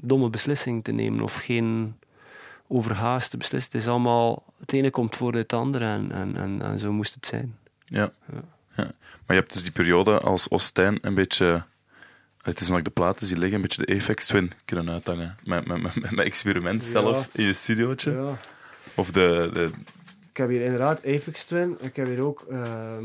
domme 0.00 0.30
beslissing 0.30 0.84
te 0.84 0.92
nemen 0.92 1.20
of 1.22 1.36
geen 1.36 1.94
overhaaste 2.66 3.36
beslissing. 3.36 3.72
Het 3.72 3.82
is 3.82 3.88
allemaal, 3.88 4.44
het 4.60 4.72
ene 4.72 4.90
komt 4.90 5.16
voor 5.16 5.34
het 5.34 5.52
andere 5.52 5.84
en, 5.84 6.12
en, 6.12 6.36
en, 6.36 6.62
en 6.62 6.78
zo 6.78 6.92
moest 6.92 7.14
het 7.14 7.26
zijn. 7.26 7.58
Ja. 7.84 8.12
ja. 8.76 8.90
Maar 9.26 9.36
je 9.36 9.42
hebt 9.42 9.52
dus 9.52 9.62
die 9.62 9.72
periode 9.72 10.18
als 10.20 10.48
Ostijn 10.48 10.98
een 11.00 11.14
beetje... 11.14 11.64
Het 12.42 12.60
is 12.60 12.70
maar 12.70 12.82
de 12.82 12.90
platen 12.90 13.26
die 13.26 13.36
liggen, 13.38 13.54
een 13.56 13.62
beetje 13.62 13.84
de 13.86 13.94
Apex 13.94 14.26
Twin 14.26 14.52
kunnen 14.64 14.90
uithangen. 14.90 15.36
Met, 15.44 15.66
met, 15.66 15.82
met, 15.82 15.94
met 16.00 16.10
mijn 16.10 16.26
experiment 16.26 16.82
Ja. 16.84 16.88
zelf 16.90 17.28
in 17.32 17.44
je 17.44 17.52
studiootje. 17.52 18.30
Of 18.94 19.10
de, 19.10 19.50
de... 19.52 19.70
Ik 20.30 20.36
heb 20.36 20.48
hier 20.48 20.62
inderdaad 20.64 20.98
Apex 21.06 21.44
Twin. 21.44 21.76
Ik 21.80 21.96
heb 21.96 22.06
hier 22.06 22.20
ook 22.22 22.46
ehm, 22.50 23.04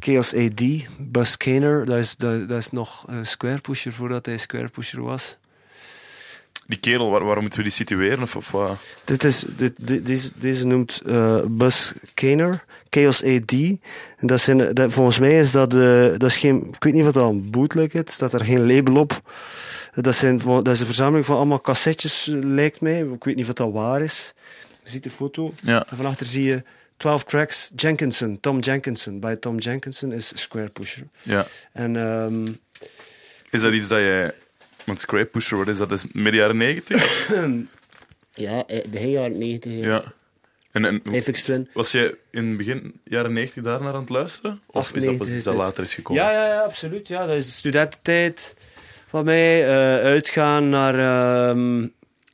Chaos 0.00 0.34
AD, 0.34 0.62
Bus 0.98 1.36
Kaner. 1.36 1.84
Dat 1.84 1.98
is, 1.98 2.16
dat, 2.16 2.48
dat 2.48 2.58
is 2.58 2.70
nog 2.70 3.04
Square 3.22 3.58
Pusher 3.60 3.92
voordat 3.92 4.26
hij 4.26 4.38
Square 4.38 4.68
Pusher 4.68 5.02
was. 5.02 5.36
Die 6.66 6.78
kerel, 6.78 7.10
waar, 7.10 7.24
waarom 7.24 7.40
moeten 7.40 7.58
we 7.58 7.64
die 7.66 7.74
situeren? 7.76 8.22
Of, 8.22 8.36
of 8.36 8.50
wat? 8.50 8.78
Dit 9.04 9.24
is, 9.24 9.44
dit, 9.56 9.74
dit- 9.86 10.06
deze, 10.06 10.30
deze 10.34 10.66
noemt 10.66 11.02
Bus 11.48 11.92
Kaner, 12.14 12.64
Chaos 12.90 13.24
AD. 13.24 13.52
En 13.52 13.80
dat 14.26 14.40
zijn, 14.40 14.74
dat, 14.74 14.92
volgens 14.92 15.18
mij 15.18 15.38
is 15.38 15.52
dat, 15.52 15.74
eh, 15.74 15.80
dat 16.16 16.22
is 16.22 16.36
geen, 16.36 16.66
ik 16.72 16.84
weet 16.84 16.94
niet 16.94 17.04
wat 17.04 17.14
dat 17.14 17.30
een 17.30 17.50
bootleg 17.50 17.92
is, 17.92 18.12
staat 18.12 18.32
er 18.32 18.44
geen 18.44 18.66
label 18.66 18.96
op. 18.96 19.20
Dat, 19.94 20.14
zijn, 20.14 20.38
dat 20.38 20.68
is 20.68 20.80
een 20.80 20.86
verzameling 20.86 21.26
van 21.26 21.36
allemaal 21.36 21.60
cassettes, 21.60 22.28
lijkt 22.30 22.80
mij. 22.80 23.00
Ik 23.00 23.24
weet 23.24 23.36
niet 23.36 23.46
of 23.48 23.52
dat 23.52 23.72
waar 23.72 24.00
is. 24.02 24.34
Je 24.84 24.90
ziet 24.90 25.02
de 25.02 25.10
foto. 25.10 25.52
Ja. 25.62 25.86
En 25.90 25.96
van 25.96 26.06
achter 26.06 26.26
zie 26.26 26.44
je 26.44 26.62
12 26.98 27.24
tracks 27.24 27.70
Jenkinson, 27.76 28.40
Tom 28.40 28.58
Jenkinson. 28.58 29.20
Bij 29.20 29.36
Tom 29.36 29.58
Jenkinson 29.58 30.12
is 30.12 30.32
Square 30.40 30.68
Pusher. 30.68 31.02
Ja. 31.22 31.46
En 31.72 31.96
ehm, 31.96 32.46
Is 33.50 33.60
dat 33.60 33.72
iets 33.72 33.88
dat 33.88 33.98
je... 33.98 34.34
Want 34.84 35.00
Scrape 35.00 35.26
Pusher, 35.30 35.58
wat 35.58 35.68
is 35.68 35.76
dat? 35.76 35.90
Is 35.90 36.04
midden 36.12 36.40
jaren 36.40 36.56
negentig? 36.56 37.28
ja, 38.34 38.64
begin 38.90 39.10
jaren 39.10 39.38
90. 39.38 39.72
ja. 39.72 40.02
En, 40.72 40.84
en 40.84 41.02
Apex 41.06 41.42
Twin. 41.42 41.68
was 41.72 41.92
je 41.92 42.18
in 42.30 42.56
begin 42.56 43.00
jaren 43.04 43.32
negentig 43.32 43.62
daar 43.62 43.82
naar 43.82 43.94
aan 43.94 44.00
het 44.00 44.08
luisteren? 44.08 44.60
Of 44.66 44.92
is 44.92 45.04
dat 45.04 45.16
pas 45.16 45.32
iets 45.32 45.44
dat 45.44 45.54
later 45.54 45.82
is 45.84 45.94
gekomen? 45.94 46.22
Ja, 46.22 46.30
ja, 46.32 46.46
ja, 46.46 46.60
absoluut. 46.60 47.08
Ja, 47.08 47.26
dat 47.26 47.36
is 47.36 47.46
de 47.46 47.52
studententijd 47.52 48.54
van 49.08 49.24
mij. 49.24 49.62
eh, 49.64 50.04
uitgaan 50.04 50.68
naar... 50.68 50.94
ehm, 51.48 51.86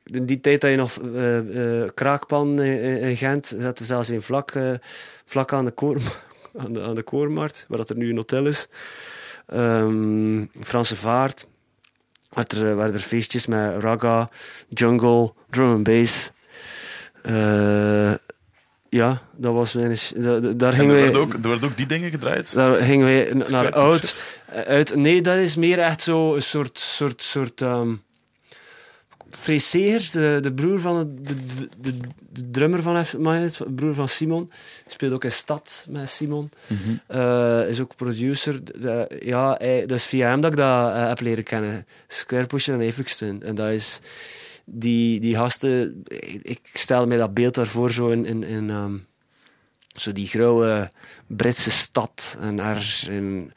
die 0.05 0.41
tijd 0.41 0.61
dat 0.61 0.71
je 0.71 0.77
nog 0.77 0.99
eh, 1.15 1.83
eh, 1.83 1.91
kraakpan 1.95 2.63
in, 2.63 2.99
in 3.01 3.17
Gent 3.17 3.55
zette 3.59 3.85
zelfs 3.85 4.11
in 4.11 4.23
vlak, 4.23 4.51
eh, 4.51 4.71
vlak 5.25 5.53
aan 5.53 5.65
de, 5.65 5.71
koor, 5.71 5.97
aan, 6.65 6.73
de, 6.73 6.83
aan 6.83 6.95
de 6.95 7.03
Koormarkt, 7.03 7.65
waar 7.69 7.79
dat 7.79 7.91
er 7.91 7.97
nu 7.97 8.11
een 8.11 8.17
hotel 8.17 8.47
is. 8.47 8.69
Ehm, 9.47 10.45
Franse 10.61 10.97
Vaart. 10.97 11.47
Werd 12.31 12.53
er, 12.53 12.77
werden 12.77 12.95
er 12.95 13.01
feestjes 13.01 13.47
met 13.47 13.83
raga, 13.83 14.29
jungle, 14.69 15.33
drum 15.51 15.71
and 15.73 15.83
bass. 15.83 16.31
Ja, 18.89 19.21
dat 19.37 19.53
was 19.55 19.73
mijn... 19.73 19.97
da- 20.17 20.39
da- 20.41 20.53
Daar 20.53 20.73
En 20.73 20.79
gingen 20.79 20.97
er, 20.97 21.13
wij... 21.13 21.21
ook, 21.21 21.33
er 21.33 21.49
werden 21.49 21.69
ook 21.69 21.77
die 21.77 21.87
dingen 21.87 22.11
gedraaid? 22.11 22.55
Daar 22.55 22.77
gingen 22.77 23.07
wij 23.07 23.33
naar 23.33 23.73
oud. 23.73 24.17
uit. 24.67 24.95
Nee, 24.95 25.21
dat 25.23 25.37
is 25.37 25.57
meer 25.57 25.79
echt 25.79 26.01
zo 26.03 26.35
een 26.35 26.43
soort. 26.43 26.79
soort, 26.79 27.23
soort 27.23 27.61
um, 27.61 28.03
Frees 29.35 29.71
Segers, 29.71 30.11
de, 30.11 30.39
de 30.43 30.53
broer 30.53 30.81
van 30.81 31.17
de, 31.23 31.35
de, 31.81 31.97
de, 32.31 32.51
drummer 32.51 32.83
van 32.83 33.05
F. 33.05 33.17
Minded, 33.19 33.57
de 33.57 33.73
broer 33.73 33.95
van 33.95 34.09
Simon, 34.09 34.51
speelt 34.87 35.13
ook 35.13 35.25
in 35.25 35.33
Stad 35.33 35.87
met 35.89 36.09
Simon. 36.09 36.51
Eh, 37.07 37.69
is 37.69 37.81
ook 37.81 37.97
producer. 37.97 38.61
Ja, 39.21 39.55
hij, 39.59 39.87
dat 39.87 39.99
is 39.99 40.05
via 40.07 40.29
hem 40.29 40.41
dat 40.41 40.51
ik 40.51 40.57
dat 40.57 40.93
eh, 40.93 41.09
heb 41.09 41.21
leren 41.21 41.45
kennen. 41.45 41.87
Square 42.07 42.47
Pusher 42.47 42.81
en 42.81 43.05
Twin. 43.05 43.43
En 43.43 43.55
dat 43.55 43.71
is 43.71 44.01
die, 44.65 45.21
die 45.21 45.35
gasten. 45.35 46.03
Ik, 46.09 46.41
ik 46.43 46.61
stel 46.73 47.07
mij 47.07 47.17
dat 47.17 47.35
beeld 47.35 47.55
daarvoor 47.55 47.93
zo 47.93 48.11
in. 48.11 48.25
in, 48.25 48.45
in 48.45 48.71
ehm, 48.71 48.97
zo 49.97 50.13
die 50.13 50.27
grauwe 50.27 50.91
Britse 51.27 51.71
stad. 51.71 52.37
En 52.41 52.61
ergens 52.61 53.07
in 53.09 53.53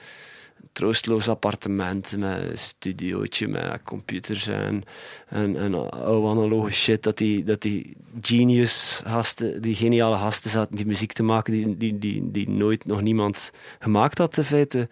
een 0.77 0.83
troostloos 0.83 1.27
appartement 1.27 2.17
met 2.17 2.41
een 2.41 2.57
studiootje 2.57 3.47
met 3.47 3.83
computers 3.83 4.47
en, 4.47 4.83
en, 5.27 5.55
en 5.55 5.73
oude 5.91 6.27
analoge 6.27 6.71
shit. 6.71 7.03
Dat 7.03 7.17
die, 7.17 7.43
dat 7.43 7.61
die 7.61 7.95
genius 8.21 9.01
gasten, 9.05 9.61
die 9.61 9.75
geniale 9.75 10.17
gasten 10.17 10.49
zaten 10.49 10.75
die 10.75 10.85
muziek 10.85 11.13
te 11.13 11.23
maken 11.23 11.53
die, 11.53 11.77
die, 11.77 11.99
die, 11.99 12.31
die 12.31 12.49
nooit 12.49 12.85
nog 12.85 13.01
niemand 13.01 13.51
gemaakt 13.79 14.17
had 14.17 14.37
in 14.37 14.43
feite. 14.43 14.87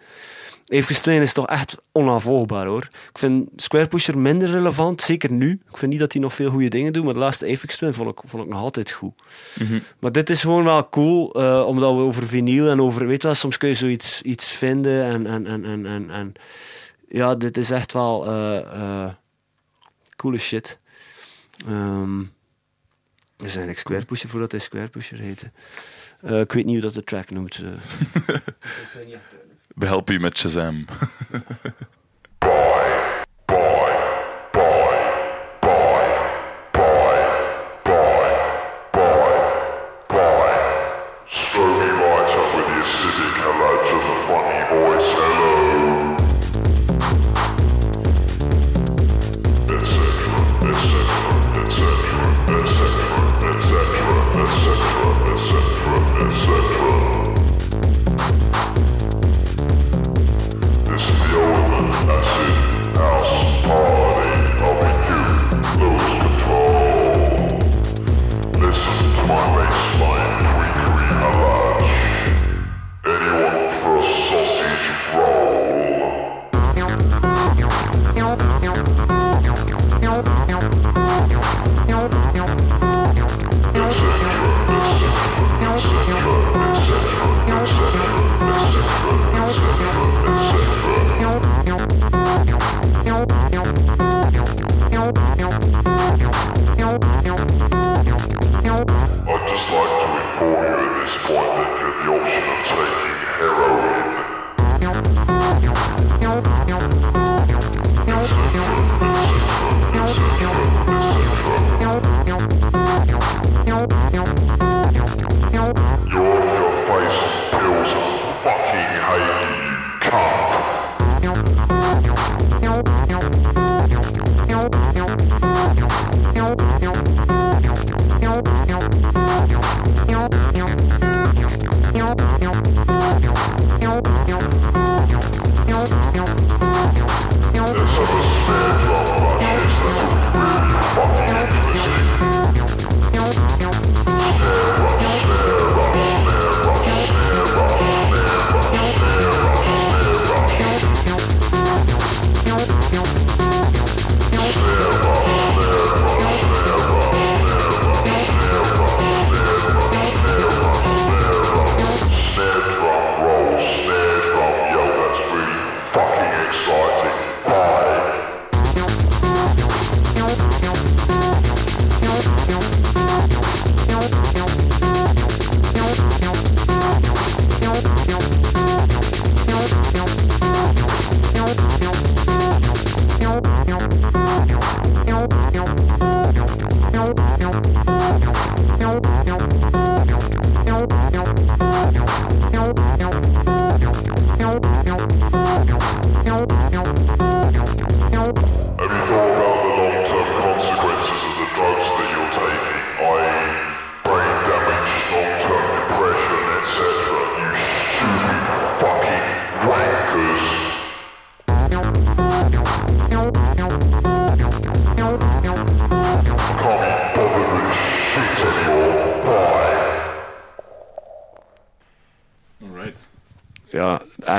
Even 0.66 0.94
Twin 0.94 1.20
is 1.20 1.32
toch 1.32 1.46
echt 1.46 1.76
onaanvolgbaar 1.92 2.66
hoor. 2.66 2.88
Ik 3.10 3.18
vind 3.18 3.48
Square 3.56 3.88
Pusher 3.88 4.18
minder 4.18 4.50
relevant, 4.50 5.02
zeker 5.02 5.32
nu. 5.32 5.60
Ik 5.70 5.76
vind 5.76 5.90
niet 5.90 6.00
dat 6.00 6.12
hij 6.12 6.22
nog 6.22 6.34
veel 6.34 6.50
goede 6.50 6.68
dingen 6.68 6.92
doet, 6.92 7.04
maar 7.04 7.14
de 7.14 7.18
laatste 7.18 7.46
Apex 7.46 7.76
Twin 7.76 7.94
vond 7.94 8.10
ik, 8.10 8.18
vond 8.24 8.42
ik 8.42 8.48
nog 8.48 8.60
altijd 8.60 8.90
goed. 8.90 9.12
Mhm. 9.58 9.78
Maar 9.98 10.12
dit 10.12 10.30
is 10.30 10.40
gewoon 10.40 10.64
wel 10.64 10.88
cool, 10.88 11.34
eh, 11.34 11.66
omdat 11.66 11.94
we 11.94 12.00
over 12.00 12.26
vinyl 12.26 12.68
en 12.70 12.80
over, 12.80 13.06
weet 13.06 13.22
je 13.22 13.28
wel, 13.28 13.36
soms 13.36 13.56
kun 13.56 13.68
je 13.68 13.74
zoiets 13.74 14.22
iets 14.22 14.52
vinden 14.52 15.04
en, 15.04 15.26
en, 15.26 15.46
en, 15.46 15.64
en, 15.64 15.86
en, 15.86 16.10
en 16.10 16.32
ja, 17.08 17.34
dit 17.34 17.56
is 17.56 17.70
echt 17.70 17.92
wel 17.92 18.26
eh, 18.26 18.58
eh, 18.58 19.10
coole 20.16 20.38
shit. 20.38 20.78
Ehm 21.66 22.20
dus 23.36 23.48
eigenlijk 23.48 23.78
Square 23.78 24.04
Pusher 24.04 24.28
voordat 24.28 24.50
hij 24.50 24.60
Square 24.60 24.88
Pusher 24.88 25.18
heette. 25.18 25.50
Eh, 26.20 26.40
ik 26.40 26.52
weet 26.52 26.64
niet 26.64 26.74
hoe 26.74 26.84
dat 26.84 26.94
de 26.94 27.04
track 27.04 27.30
noemt. 27.30 27.60
We 29.76 29.86
helpen 29.86 30.14
je 30.14 30.20
met 30.20 30.38
Shazam. 30.38 30.84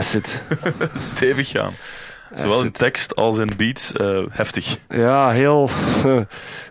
acid. 0.07 0.43
Stevig 1.11 1.49
gaan. 1.49 1.73
Zowel 2.33 2.63
in 2.63 2.71
tekst 2.71 3.15
als 3.15 3.37
in 3.37 3.49
beats. 3.57 3.91
eh, 3.93 4.19
heftig. 4.29 4.77
Ja, 4.89 5.29
heel. 5.31 5.69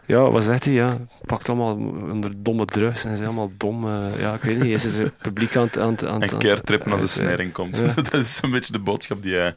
Ja, 0.07 0.31
wat 0.31 0.45
zegt 0.45 0.65
hij? 0.65 0.73
Ja, 0.73 0.99
pakt 1.25 1.49
allemaal 1.49 1.75
onder 2.11 2.31
domme 2.37 2.65
drugs 2.65 3.05
en 3.05 3.17
zijn 3.17 3.29
allemaal 3.29 3.53
dom. 3.57 3.89
eh, 3.89 4.21
ja, 4.21 4.35
ik 4.35 4.43
weet 4.43 4.59
niet. 4.63 4.85
Is 4.85 4.99
het 4.99 5.17
publiek 5.23 5.57
aan 5.57 5.63
het. 5.65 5.79
Aan, 5.79 5.83
aan, 5.85 5.93
het- 5.95 6.23
En 6.23 6.33
aan 6.33 6.39
keer 6.39 6.55
het- 6.55 6.67
trippen 6.67 6.93
als 6.93 7.01
de 7.01 7.07
aan 7.07 7.13
het- 7.13 7.23
snijring 7.25 7.53
komt. 7.53 7.77
Ja. 7.79 7.93
dat 8.03 8.15
is 8.15 8.39
een 8.43 8.51
beetje 8.51 8.73
de 8.73 8.79
boodschap 8.79 9.23
die 9.23 9.35
hij... 9.35 9.55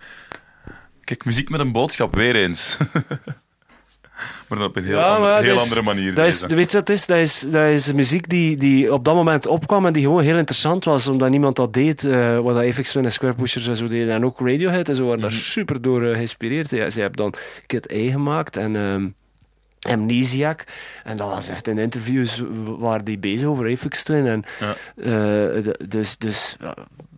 Kijk, 1.03 1.25
muziek 1.25 1.49
met 1.49 1.59
een 1.59 1.71
boodschap, 1.71 2.15
weer 2.15 2.36
eens. 2.36 2.77
Maar 4.47 4.57
dan 4.57 4.67
op 4.67 4.76
een 4.76 4.84
heel, 4.84 4.97
Ja, 4.97 5.03
andere, 5.15 5.22
maar 5.34 5.41
heel 5.41 5.47
dat 5.55 5.65
is- 5.65 5.70
andere 5.70 5.82
manier. 5.95 6.13
Dat 6.13 6.26
is, 6.28 6.45
weet 6.45 6.72
je 6.72 6.78
wat 6.78 6.88
het 6.88 6.89
is? 6.97 7.05
Dat 7.05 7.17
is, 7.17 7.39
dat 7.39 7.67
is 7.67 7.93
muziek 7.93 8.30
die, 8.30 8.57
die 8.57 8.93
op 8.93 9.05
dat 9.05 9.15
moment 9.15 9.47
opkwam 9.47 9.86
en 9.86 9.93
die 9.93 10.03
gewoon 10.03 10.24
heel 10.24 10.38
interessant 10.38 10.84
was, 10.86 11.07
omdat 11.07 11.30
niemand 11.30 11.55
dat 11.55 11.74
deed. 11.74 12.03
eh 12.03 12.39
wat 12.39 12.53
dat 12.55 12.63
Aphex 12.63 12.91
Twin 12.91 13.05
en 13.05 13.11
Square 13.11 13.34
Pushers 13.34 13.67
en 13.67 13.76
zo 13.76 13.88
deden. 13.88 14.13
En 14.13 14.26
ook 14.26 14.39
Radiohead 14.39 14.89
en 14.89 14.95
zo 14.95 15.05
waren 15.05 15.22
daar 15.22 15.30
Mhm. 15.32 15.39
super 15.39 15.82
door 15.82 16.03
eh, 16.05 16.13
geïnspireerd. 16.15 16.70
Ja, 16.70 16.89
ze 16.89 16.99
hebben 17.01 17.17
dan 17.17 17.34
Kid 17.65 17.91
A 17.93 18.11
gemaakt 18.11 18.57
en... 18.57 18.76
ehm, 18.76 19.07
Amnesiac. 19.80 20.63
En 21.03 21.17
dat 21.17 21.28
was 21.30 21.47
echt 21.47 21.67
in 21.67 21.78
interviews 21.78 22.43
waar 22.80 23.03
die 23.03 23.17
bezig 23.17 23.47
over 23.47 23.72
Aphex 23.72 24.03
Twin. 24.03 24.26
En, 24.26 24.43
Ja. 24.59 24.76
eh, 25.55 25.63
dus 25.88 26.17
dus 26.17 26.57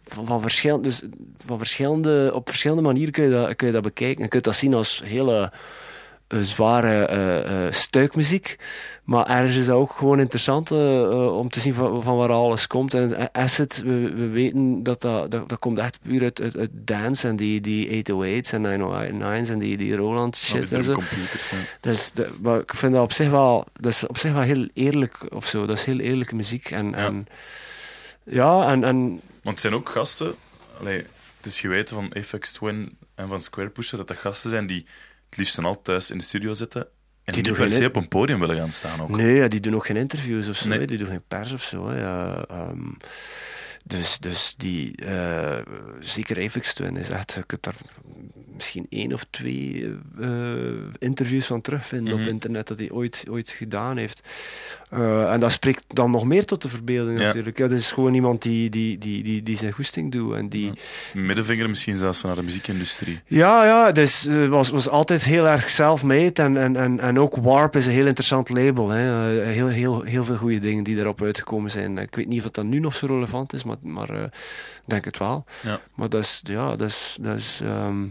van, 0.03 0.41
verschillende, 0.41 0.83
dus 0.87 1.03
van 1.45 1.57
verschillende, 1.57 2.31
op 2.33 2.49
verschillende 2.49 2.81
manieren 2.83 3.11
kun 3.13 3.23
je, 3.23 3.29
dat, 3.29 3.55
kun 3.55 3.67
je 3.67 3.73
dat 3.73 3.81
bekijken. 3.83 4.23
Je 4.23 4.29
kunt 4.29 4.43
dat 4.43 4.55
zien 4.55 4.73
als 4.73 5.01
hele 5.05 5.51
zware 6.39 7.05
eh, 7.05 7.71
stuikmuziek. 7.71 8.55
Maar 9.03 9.25
ergens 9.27 9.55
is 9.55 9.65
dat 9.65 9.75
ook 9.75 9.91
gewoon 9.91 10.19
interessant 10.19 10.71
eh, 10.71 11.37
om 11.37 11.49
te 11.49 11.59
zien 11.59 11.73
van, 11.73 12.03
van 12.03 12.17
waar 12.17 12.31
alles 12.31 12.67
komt. 12.67 12.93
En 12.93 13.29
Acid, 13.33 13.81
we, 13.81 14.13
we 14.13 14.27
weten 14.27 14.83
dat 14.83 15.01
dat, 15.01 15.31
dat 15.31 15.49
dat 15.49 15.59
komt 15.59 15.79
echt 15.79 15.99
puur 16.01 16.23
uit, 16.23 16.41
uit, 16.41 16.57
uit 16.57 16.69
dance 16.73 17.27
en 17.27 17.35
die, 17.35 17.61
die 17.61 18.03
808's 18.03 18.51
en 18.51 18.63
909's 18.63 19.49
en 19.49 19.59
die, 19.59 19.77
die 19.77 19.95
Roland 19.95 20.35
shit 20.35 20.71
en 20.71 20.83
zo. 20.83 20.93
drumcomputers, 20.93 21.49
ja. 21.49 21.57
Dus 21.79 22.11
de, 22.11 22.29
maar 22.41 22.59
ik 22.59 22.75
vind 22.75 22.93
dat 22.93 23.03
op 23.03 23.11
zich 23.11 23.29
wel, 23.29 23.65
dat 23.73 23.91
is 23.91 24.07
op 24.07 24.17
zich 24.17 24.33
wel 24.33 24.41
heel 24.41 24.67
eerlijk 24.73 25.25
of 25.33 25.47
zo. 25.47 25.65
Dat 25.65 25.77
is 25.77 25.85
heel 25.85 25.99
eerlijke 25.99 26.35
muziek. 26.35 26.71
En, 26.71 26.89
Ja. 26.89 26.95
en, 26.95 27.27
ja, 28.23 28.67
en, 28.67 28.83
en 28.83 29.09
Want 29.09 29.21
het 29.43 29.59
zijn 29.59 29.73
ook 29.73 29.89
gasten... 29.89 30.35
Allee, 30.79 31.05
het 31.37 31.45
is 31.45 31.59
geweten 31.59 31.95
van 31.95 32.13
Aphex 32.13 32.51
Twin 32.51 32.97
en 33.15 33.29
van 33.29 33.39
Square 33.39 33.69
Pusher 33.69 33.97
dat 33.97 34.07
dat 34.07 34.17
gasten 34.17 34.49
zijn 34.49 34.67
die 34.67 34.85
het 35.31 35.39
liefst 35.39 35.63
al 35.63 35.81
thuis 35.81 36.11
in 36.11 36.17
de 36.17 36.23
studio 36.23 36.53
zitten 36.53 36.81
en 36.81 36.87
Die 37.23 37.35
niet 37.35 37.45
doen 37.45 37.55
per 37.55 37.69
se 37.69 37.85
op 37.85 37.95
een 37.95 38.07
podium 38.07 38.39
willen 38.39 38.55
gaan 38.55 38.71
staan 38.71 39.01
ook. 39.01 39.09
Nee, 39.09 39.35
ja, 39.35 39.47
die 39.47 39.59
doen 39.59 39.75
ook 39.75 39.85
geen 39.85 39.97
interviews 39.97 40.49
of 40.49 40.55
zo. 40.55 40.69
Nee. 40.69 40.87
Die 40.87 40.97
doen 40.97 41.07
geen 41.07 41.23
pers 41.27 41.51
of 41.51 41.63
zo. 41.63 41.93
Ja, 41.93 42.45
ehm, 42.47 42.89
dus, 43.83 44.17
dus 44.17 44.53
die, 44.57 44.95
eh, 44.95 45.59
zeker 45.99 46.43
Aphex 46.43 46.73
Twin 46.73 46.97
is 46.97 47.09
echt, 47.09 47.33
je 47.33 47.43
kunt 47.43 47.63
daar 47.63 47.75
misschien 48.61 48.85
één 48.89 49.13
of 49.13 49.25
twee 49.29 49.95
eh, 50.19 50.29
interviews 50.99 51.45
van 51.45 51.61
terugvinden 51.61 52.13
Mhm. 52.13 52.21
op 52.21 52.27
internet 52.29 52.67
dat 52.67 52.77
hij 52.77 52.91
ooit, 52.91 53.25
ooit 53.29 53.49
gedaan 53.49 53.97
heeft. 53.97 54.21
Eh, 54.89 55.31
en 55.33 55.39
dat 55.39 55.51
spreekt 55.51 55.83
dan 55.87 56.11
nog 56.11 56.25
meer 56.25 56.45
tot 56.45 56.61
de 56.61 56.69
verbeelding 56.69 57.19
Ja. 57.19 57.25
natuurlijk. 57.25 57.57
Ja, 57.57 57.67
dat 57.67 57.77
is 57.77 57.91
gewoon 57.91 58.13
iemand 58.13 58.41
die, 58.41 58.69
die, 58.69 58.97
die, 58.97 59.23
die, 59.23 59.43
die 59.43 59.55
zijn 59.57 59.71
goesting 59.71 60.11
doet 60.11 60.35
en 60.35 60.49
die... 60.49 60.71
Middenvinger 61.13 61.69
misschien 61.69 61.97
zelfs 61.97 62.21
naar 62.21 62.35
de 62.35 62.43
muziekindustrie. 62.43 63.19
Ja, 63.25 63.65
ja, 63.65 63.91
dus 63.91 64.25
eh, 64.25 64.47
was, 64.47 64.69
was 64.69 64.89
altijd 64.89 65.23
heel 65.23 65.47
erg 65.47 65.69
self-made. 65.69 66.41
En, 66.41 66.57
en, 66.57 66.75
en, 66.75 66.99
en 66.99 67.19
ook 67.19 67.35
Warp 67.35 67.75
is 67.75 67.85
een 67.85 67.91
heel 67.91 68.05
interessant 68.05 68.49
label. 68.49 68.89
Hè. 68.89 69.39
Eh, 69.41 69.47
heel, 69.47 69.67
heel, 69.67 70.01
heel 70.01 70.23
veel 70.23 70.35
goede 70.35 70.59
dingen 70.59 70.83
die 70.83 70.95
daarop 70.95 71.21
uitgekomen 71.21 71.71
zijn. 71.71 71.97
Ik 71.97 72.15
weet 72.15 72.27
niet 72.27 72.43
of 72.43 72.49
dat 72.49 72.65
nu 72.65 72.79
nog 72.79 72.95
zo 72.95 73.05
relevant 73.05 73.53
is, 73.53 73.63
maar, 73.63 73.75
maar 73.81 74.09
eh, 74.09 74.23
ik 74.23 74.83
denk 74.87 75.05
het 75.05 75.17
wel. 75.17 75.45
Ja. 75.63 75.79
Maar 75.95 76.09
dat 76.09 76.21
is, 76.23 76.39
ja, 76.43 76.75
dat 76.75 76.89
is, 76.89 77.17
dat 77.21 77.37
is, 77.37 77.59
ehm, 77.63 78.03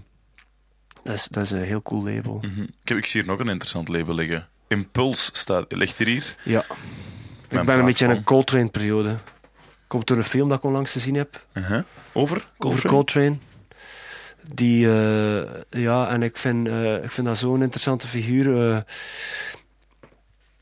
dat 1.03 1.15
is, 1.15 1.27
dat 1.31 1.43
is 1.43 1.51
een 1.51 1.63
heel 1.63 1.83
cool 1.83 2.05
label. 2.05 2.39
Mhm. 2.43 2.63
Ik, 2.63 2.89
heb, 2.89 2.99
ik 2.99 3.07
zie 3.07 3.21
hier 3.21 3.31
nog 3.31 3.41
een 3.41 3.49
interessant 3.49 3.89
label 3.89 4.15
liggen. 4.15 4.49
Impuls 4.69 5.31
staat, 5.33 5.65
ligt 5.69 5.99
hier 5.99 6.07
hier. 6.07 6.37
Ja. 6.43 6.65
Mijn 7.49 7.61
Ik 7.61 7.67
ben 7.67 7.79
een 7.79 7.85
beetje 7.85 8.05
in 8.05 8.11
een 8.11 8.25
Coltrane-periode. 8.25 9.17
Komt 9.87 10.07
door 10.07 10.17
een 10.17 10.25
film 10.25 10.49
dat 10.49 10.59
ik 10.59 10.65
onlangs 10.65 10.93
gezien 10.93 11.15
heb. 11.15 11.47
Uh-huh. 11.53 11.83
Over? 12.13 12.51
Over 12.59 12.89
Coltrane? 12.89 13.37
Die, 14.55 14.87
eh, 14.87 15.43
ja, 15.71 16.09
en 16.09 16.23
ik 16.23 16.37
vind, 16.37 16.69
eh, 16.69 17.05
ik 17.05 17.11
vind 17.11 17.27
dat 17.27 17.39
zo'n 17.39 17.63
interessante 17.63 18.07
figuur. 18.07 18.71
eh. 18.75 18.81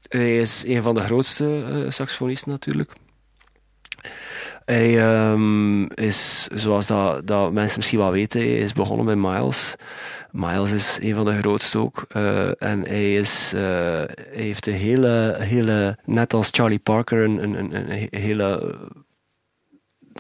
hij 0.09 0.39
is 0.39 0.65
een 0.67 0.83
van 0.83 0.95
de 0.95 1.01
grootste 1.01 1.87
saxofonisten 1.89 2.51
natuurlijk. 2.51 2.93
Hij 4.69 4.99
ehm, 4.99 5.83
is, 5.85 6.47
zoals 6.55 6.87
dat, 6.87 7.27
dat 7.27 7.53
mensen 7.53 7.79
misschien 7.79 7.99
wel 7.99 8.11
weten, 8.11 8.41
hij 8.41 8.59
is 8.59 8.73
begonnen 8.73 9.07
bij 9.07 9.17
Miles. 9.17 9.77
Miles 10.33 10.71
is 10.73 10.99
een 11.03 11.15
van 11.15 11.25
de 11.25 11.39
grootste 11.39 11.79
ook. 11.79 12.05
Eh, 12.09 12.63
en 12.63 12.87
hij, 12.87 13.15
is, 13.15 13.53
eh, 13.55 13.61
hij 13.61 14.09
heeft 14.31 14.67
een 14.67 14.73
hele, 14.73 15.37
hele, 15.39 15.99
net 16.05 16.33
als 16.35 16.49
Charlie 16.51 16.79
Parker, 16.79 17.25
een, 17.25 17.43
een, 17.43 17.55
een, 17.55 17.75
een 17.75 17.89
he- 18.11 18.19
hele 18.21 18.79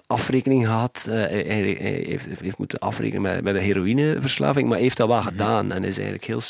afrekening 0.07 0.65
gehad. 0.67 1.07
Eh, 1.09 1.15
hij, 1.15 1.45
hij- 1.47 1.77
hij 1.81 2.05
heeft, 2.07 2.27
heeft 2.41 2.59
moeten 2.59 2.79
afrekenen 2.79 3.23
met, 3.23 3.43
met 3.43 3.55
de 3.55 3.61
heroïneverslaving, 3.61 4.65
maar 4.67 4.75
hij 4.77 4.85
heeft 4.85 4.97
dat 4.97 5.09
wel 5.09 5.23
gedaan 5.23 5.73
en 5.73 5.85
is 5.85 5.95
eigenlijk 5.97 6.25
heel 6.25 6.41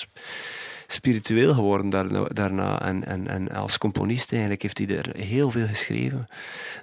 spiritueel 0.91 1.55
geworden 1.55 1.91
daarna. 2.35 2.83
En, 2.83 3.05
en, 3.07 3.29
en 3.29 3.49
als 3.53 3.79
componist 3.79 4.33
eigenlijk 4.33 4.63
heeft 4.63 4.79
hij 4.79 4.99
er 4.99 5.17
heel 5.17 5.51
veel 5.51 5.67
geschreven. 5.67 6.29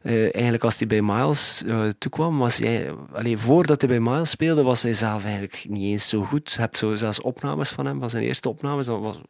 Eh, 0.01 0.21
eigenlijk 0.21 0.63
als 0.63 0.77
hij 0.77 0.87
bij 0.87 1.01
Miles 1.01 1.63
eh, 1.63 1.87
toekwam, 1.97 2.37
was 2.37 2.57
hij, 2.57 2.93
allee, 3.13 3.37
voordat 3.37 3.81
hij 3.81 3.89
bij 3.89 3.99
Miles 3.99 4.29
speelde, 4.29 4.63
was 4.63 4.83
hij 4.83 4.93
zelf 4.93 5.23
eigenlijk 5.23 5.65
niet 5.69 5.91
eens 5.91 6.09
zo 6.09 6.21
goed. 6.21 6.51
Je 6.51 6.59
hebt 6.59 6.77
zo 6.77 6.95
zelfs 6.95 7.21
opnames 7.21 7.69
van 7.69 7.85
hem, 7.85 7.99
van 7.99 8.09
zijn 8.09 8.23
eerste 8.23 8.49
opnames. 8.49 8.85
Dat, 8.85 8.99
was, 8.99 9.21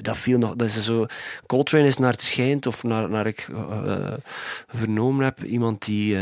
dat, 0.00 0.16
viel 0.16 0.38
nog, 0.38 0.56
dat 0.56 0.68
is 0.68 0.84
zo, 0.84 1.06
Coltrane 1.46 1.86
is 1.86 1.98
naar 1.98 2.12
het 2.12 2.22
schijnt, 2.22 2.66
of 2.66 2.82
naar, 2.82 3.10
naar 3.10 3.26
ik 3.26 3.48
eh, 3.52 4.12
vernomen 4.66 5.24
heb, 5.24 5.42
iemand 5.42 5.84
die, 5.84 6.16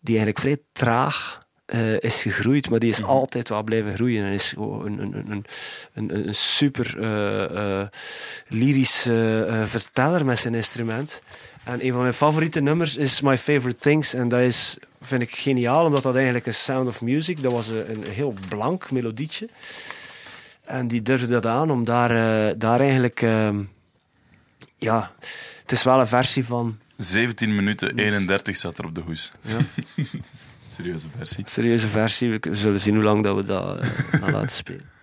die 0.00 0.16
eigenlijk 0.16 0.38
vrij 0.38 0.58
traag 0.72 1.46
eh, 1.68 2.00
is 2.00 2.22
gegroeid, 2.22 2.70
maar 2.70 2.78
die 2.78 2.90
is 2.90 3.02
altijd 3.02 3.48
wel 3.48 3.62
blijven 3.62 3.94
groeien 3.94 4.24
en 4.24 4.32
is 4.32 4.48
gewoon 4.48 4.86
een, 4.86 4.98
een, 4.98 5.14
een, 5.14 5.30
een, 5.30 5.44
een, 6.14 6.28
een 6.28 6.34
super 6.34 6.96
eh, 7.00 7.80
eh, 7.80 7.88
lyrische 8.48 9.46
eh, 9.48 9.64
verteller 9.64 10.24
met 10.24 10.38
zijn 10.38 10.54
instrument. 10.54 11.22
En 11.64 11.84
een 11.84 11.92
van 11.92 12.00
mijn 12.00 12.14
favoriete 12.14 12.60
nummers 12.60 12.96
is 12.96 13.20
My 13.20 13.38
Favorite 13.38 13.78
Things. 13.78 14.14
En 14.14 14.28
dat 14.28 14.40
is, 14.40 14.76
vind 15.00 15.22
ik 15.22 15.34
geniaal, 15.34 15.84
omdat 15.84 16.02
dat 16.02 16.14
eigenlijk 16.14 16.46
een 16.46 16.54
Sound 16.54 16.88
of 16.88 17.02
Music, 17.02 17.42
dat 17.42 17.52
was 17.52 17.68
een, 17.68 17.90
een 17.90 18.10
heel 18.10 18.34
blank 18.48 18.90
melodietje. 18.90 19.48
En 20.64 20.88
die 20.88 21.02
durfde 21.02 21.26
dat 21.26 21.46
aan 21.46 21.70
om 21.70 21.84
daar, 21.84 22.58
daar 22.58 22.80
eigenlijk, 22.80 23.22
ehm, 23.22 23.62
ja, 24.76 25.12
het 25.62 25.72
is 25.72 25.82
wel 25.82 26.00
een 26.00 26.08
versie 26.08 26.44
van 26.44 26.78
17 26.96 27.54
minuten 27.54 27.98
31 27.98 28.56
staat 28.56 28.78
er 28.78 28.84
op 28.84 28.94
de 28.94 29.00
hoes. 29.00 29.32
Ja. 29.40 29.58
Serieuze 30.78 31.08
versie. 31.16 31.44
serieuze 31.48 31.88
versie. 31.88 32.30
We 32.30 32.54
zullen 32.54 32.80
zien 32.80 32.94
hoe 32.94 33.04
lang 33.04 33.22
dat 33.22 33.36
we 33.36 33.42
dat 33.42 33.84
gaan 34.20 34.32
laten 34.32 34.50
spelen. 34.50 34.96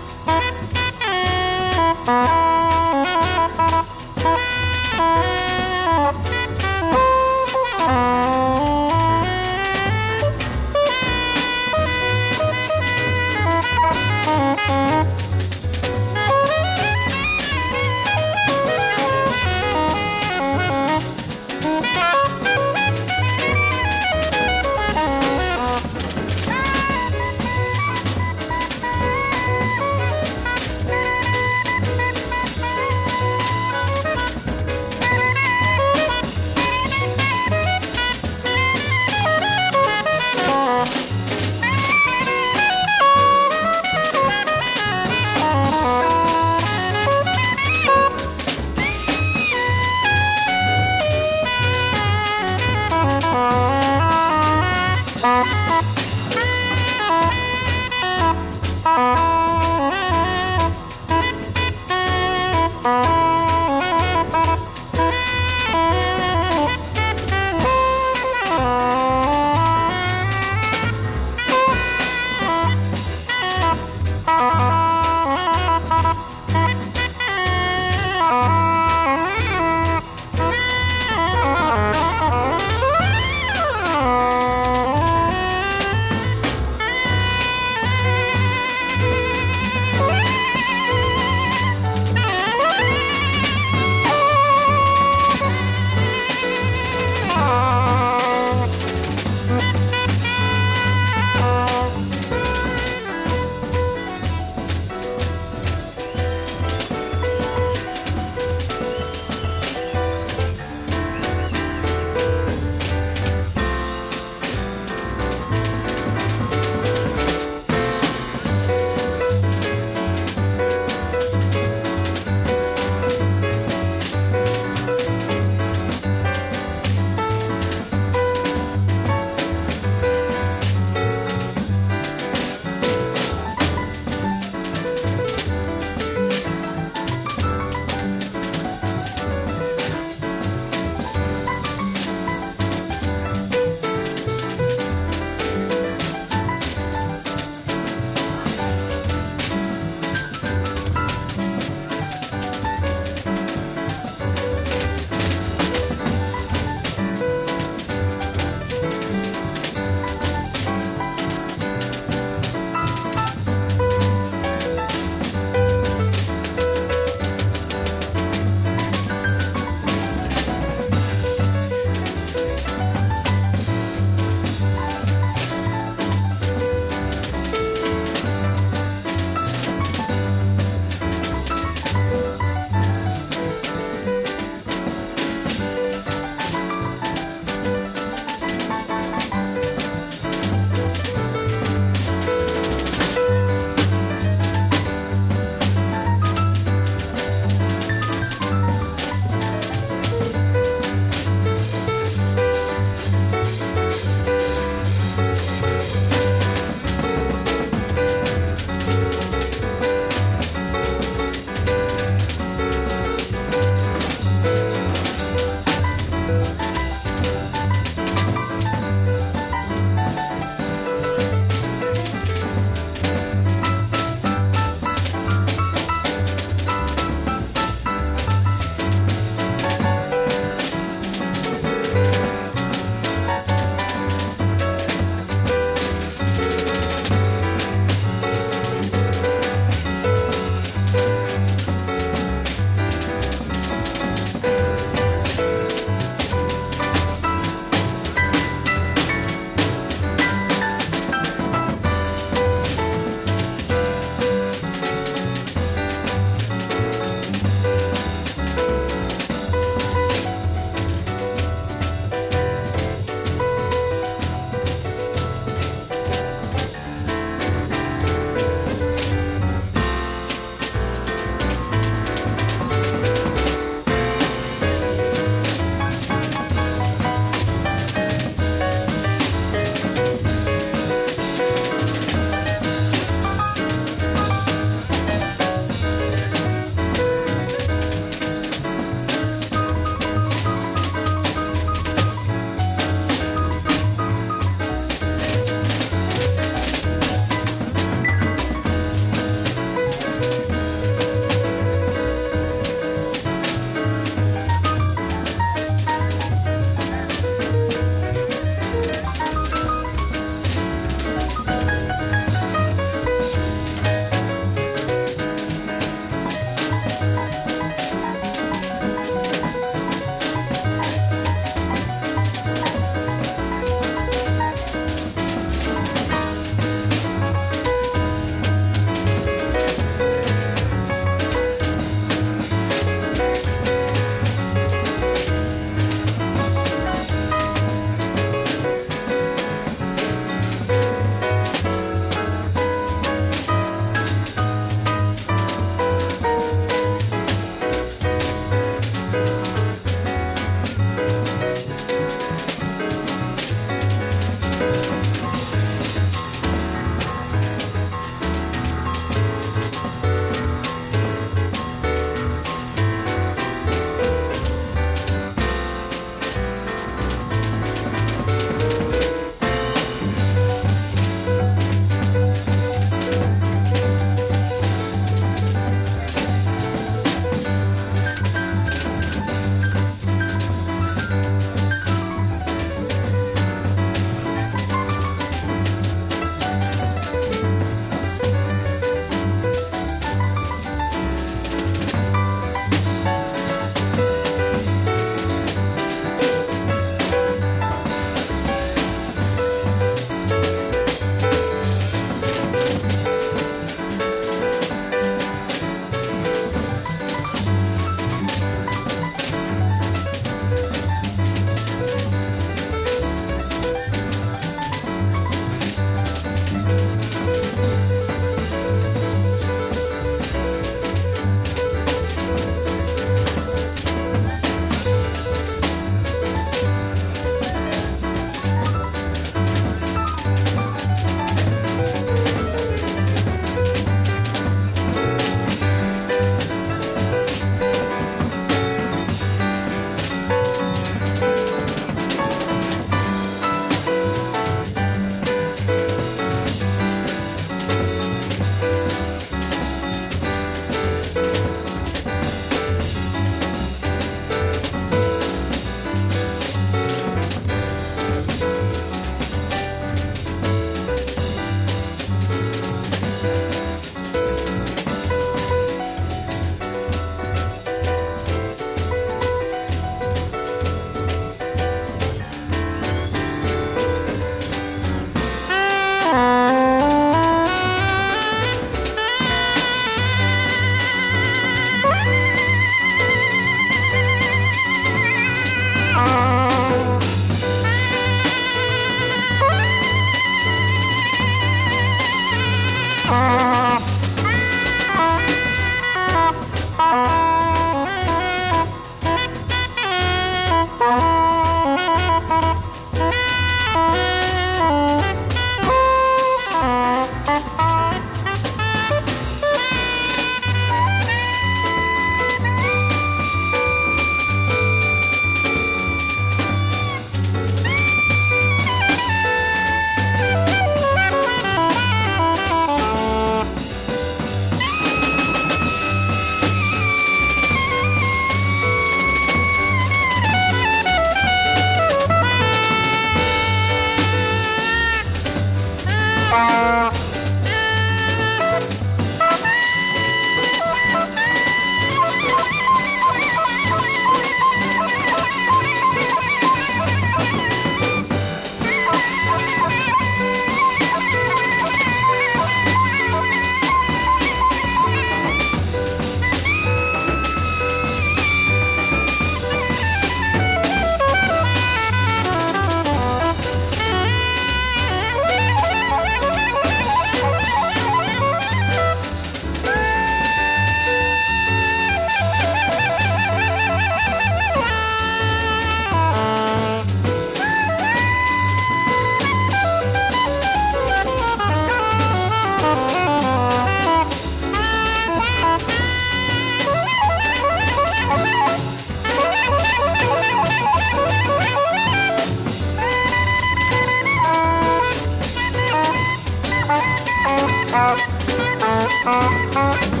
Uh-huh. 599.13 600.00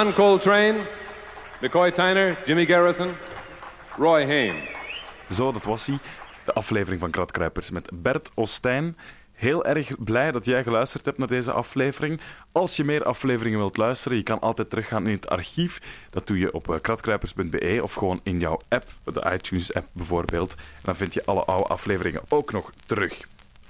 John 0.00 0.12
Coltrane, 0.12 0.86
McCoy 1.60 1.92
Tyner, 1.92 2.38
Jimmy 2.46 2.66
Garrison, 2.66 3.14
Roy 3.96 4.24
Haynes. 4.24 4.68
Zo, 5.28 5.52
dat 5.52 5.64
was 5.64 5.86
hij. 5.86 5.98
De 6.44 6.52
aflevering 6.52 7.00
van 7.00 7.10
Kratkruipers 7.10 7.70
met 7.70 7.90
Bert 7.94 8.30
Ostijn. 8.34 8.96
Heel 9.32 9.64
erg 9.64 10.04
blij 10.04 10.32
dat 10.32 10.44
jij 10.44 10.62
geluisterd 10.62 11.04
hebt 11.04 11.18
naar 11.18 11.28
deze 11.28 11.52
aflevering. 11.52 12.20
Als 12.52 12.76
je 12.76 12.84
meer 12.84 13.02
afleveringen 13.02 13.58
wilt 13.58 13.76
luisteren, 13.76 14.16
je 14.16 14.22
kan 14.22 14.40
altijd 14.40 14.70
teruggaan 14.70 15.06
in 15.06 15.14
het 15.14 15.28
archief. 15.28 15.80
Dat 16.10 16.26
doe 16.26 16.38
je 16.38 16.52
op 16.52 16.70
eh, 16.70 16.80
kratkruipers.be 16.80 17.80
of 17.82 17.94
gewoon 17.94 18.20
in 18.22 18.38
jouw 18.38 18.60
app, 18.68 18.88
de 19.04 19.30
iTunes-app 19.32 19.86
bijvoorbeeld. 19.92 20.54
Dan 20.82 20.96
vind 20.96 21.14
je 21.14 21.24
alle 21.24 21.44
oude 21.44 21.68
afleveringen 21.68 22.22
ook 22.28 22.52
nog 22.52 22.70
terug. 22.86 23.20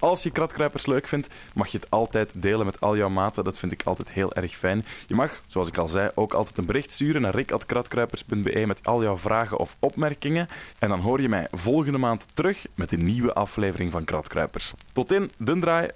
Als 0.00 0.22
je 0.22 0.30
Kratkruipers 0.30 0.86
leuk 0.86 1.06
vindt, 1.06 1.28
mag 1.54 1.68
je 1.68 1.78
het 1.78 1.90
altijd 1.90 2.42
delen 2.42 2.66
met 2.66 2.80
al 2.80 2.96
jouw 2.96 3.08
maten. 3.08 3.44
Dat 3.44 3.58
vind 3.58 3.72
ik 3.72 3.82
altijd 3.84 4.12
heel 4.12 4.32
erg 4.32 4.56
fijn. 4.56 4.84
Je 5.06 5.14
mag, 5.14 5.42
zoals 5.46 5.68
ik 5.68 5.78
al 5.78 5.88
zei, 5.88 6.10
ook 6.14 6.34
altijd 6.34 6.58
een 6.58 6.66
bericht 6.66 6.92
sturen 6.92 7.22
naar 7.22 7.34
rick.kratkruipers.be 7.34 8.64
met 8.66 8.86
al 8.86 9.02
jouw 9.02 9.16
vragen 9.16 9.58
of 9.58 9.76
opmerkingen. 9.78 10.48
En 10.78 10.88
dan 10.88 11.00
hoor 11.00 11.20
je 11.20 11.28
mij 11.28 11.46
volgende 11.50 11.98
maand 11.98 12.26
terug 12.34 12.66
met 12.74 12.92
een 12.92 13.04
nieuwe 13.04 13.32
aflevering 13.32 13.90
van 13.90 14.04
Kratkruipers. 14.04 14.72
Tot 14.92 15.12
in, 15.12 15.30
den 15.38 15.60
draai. 15.60 15.88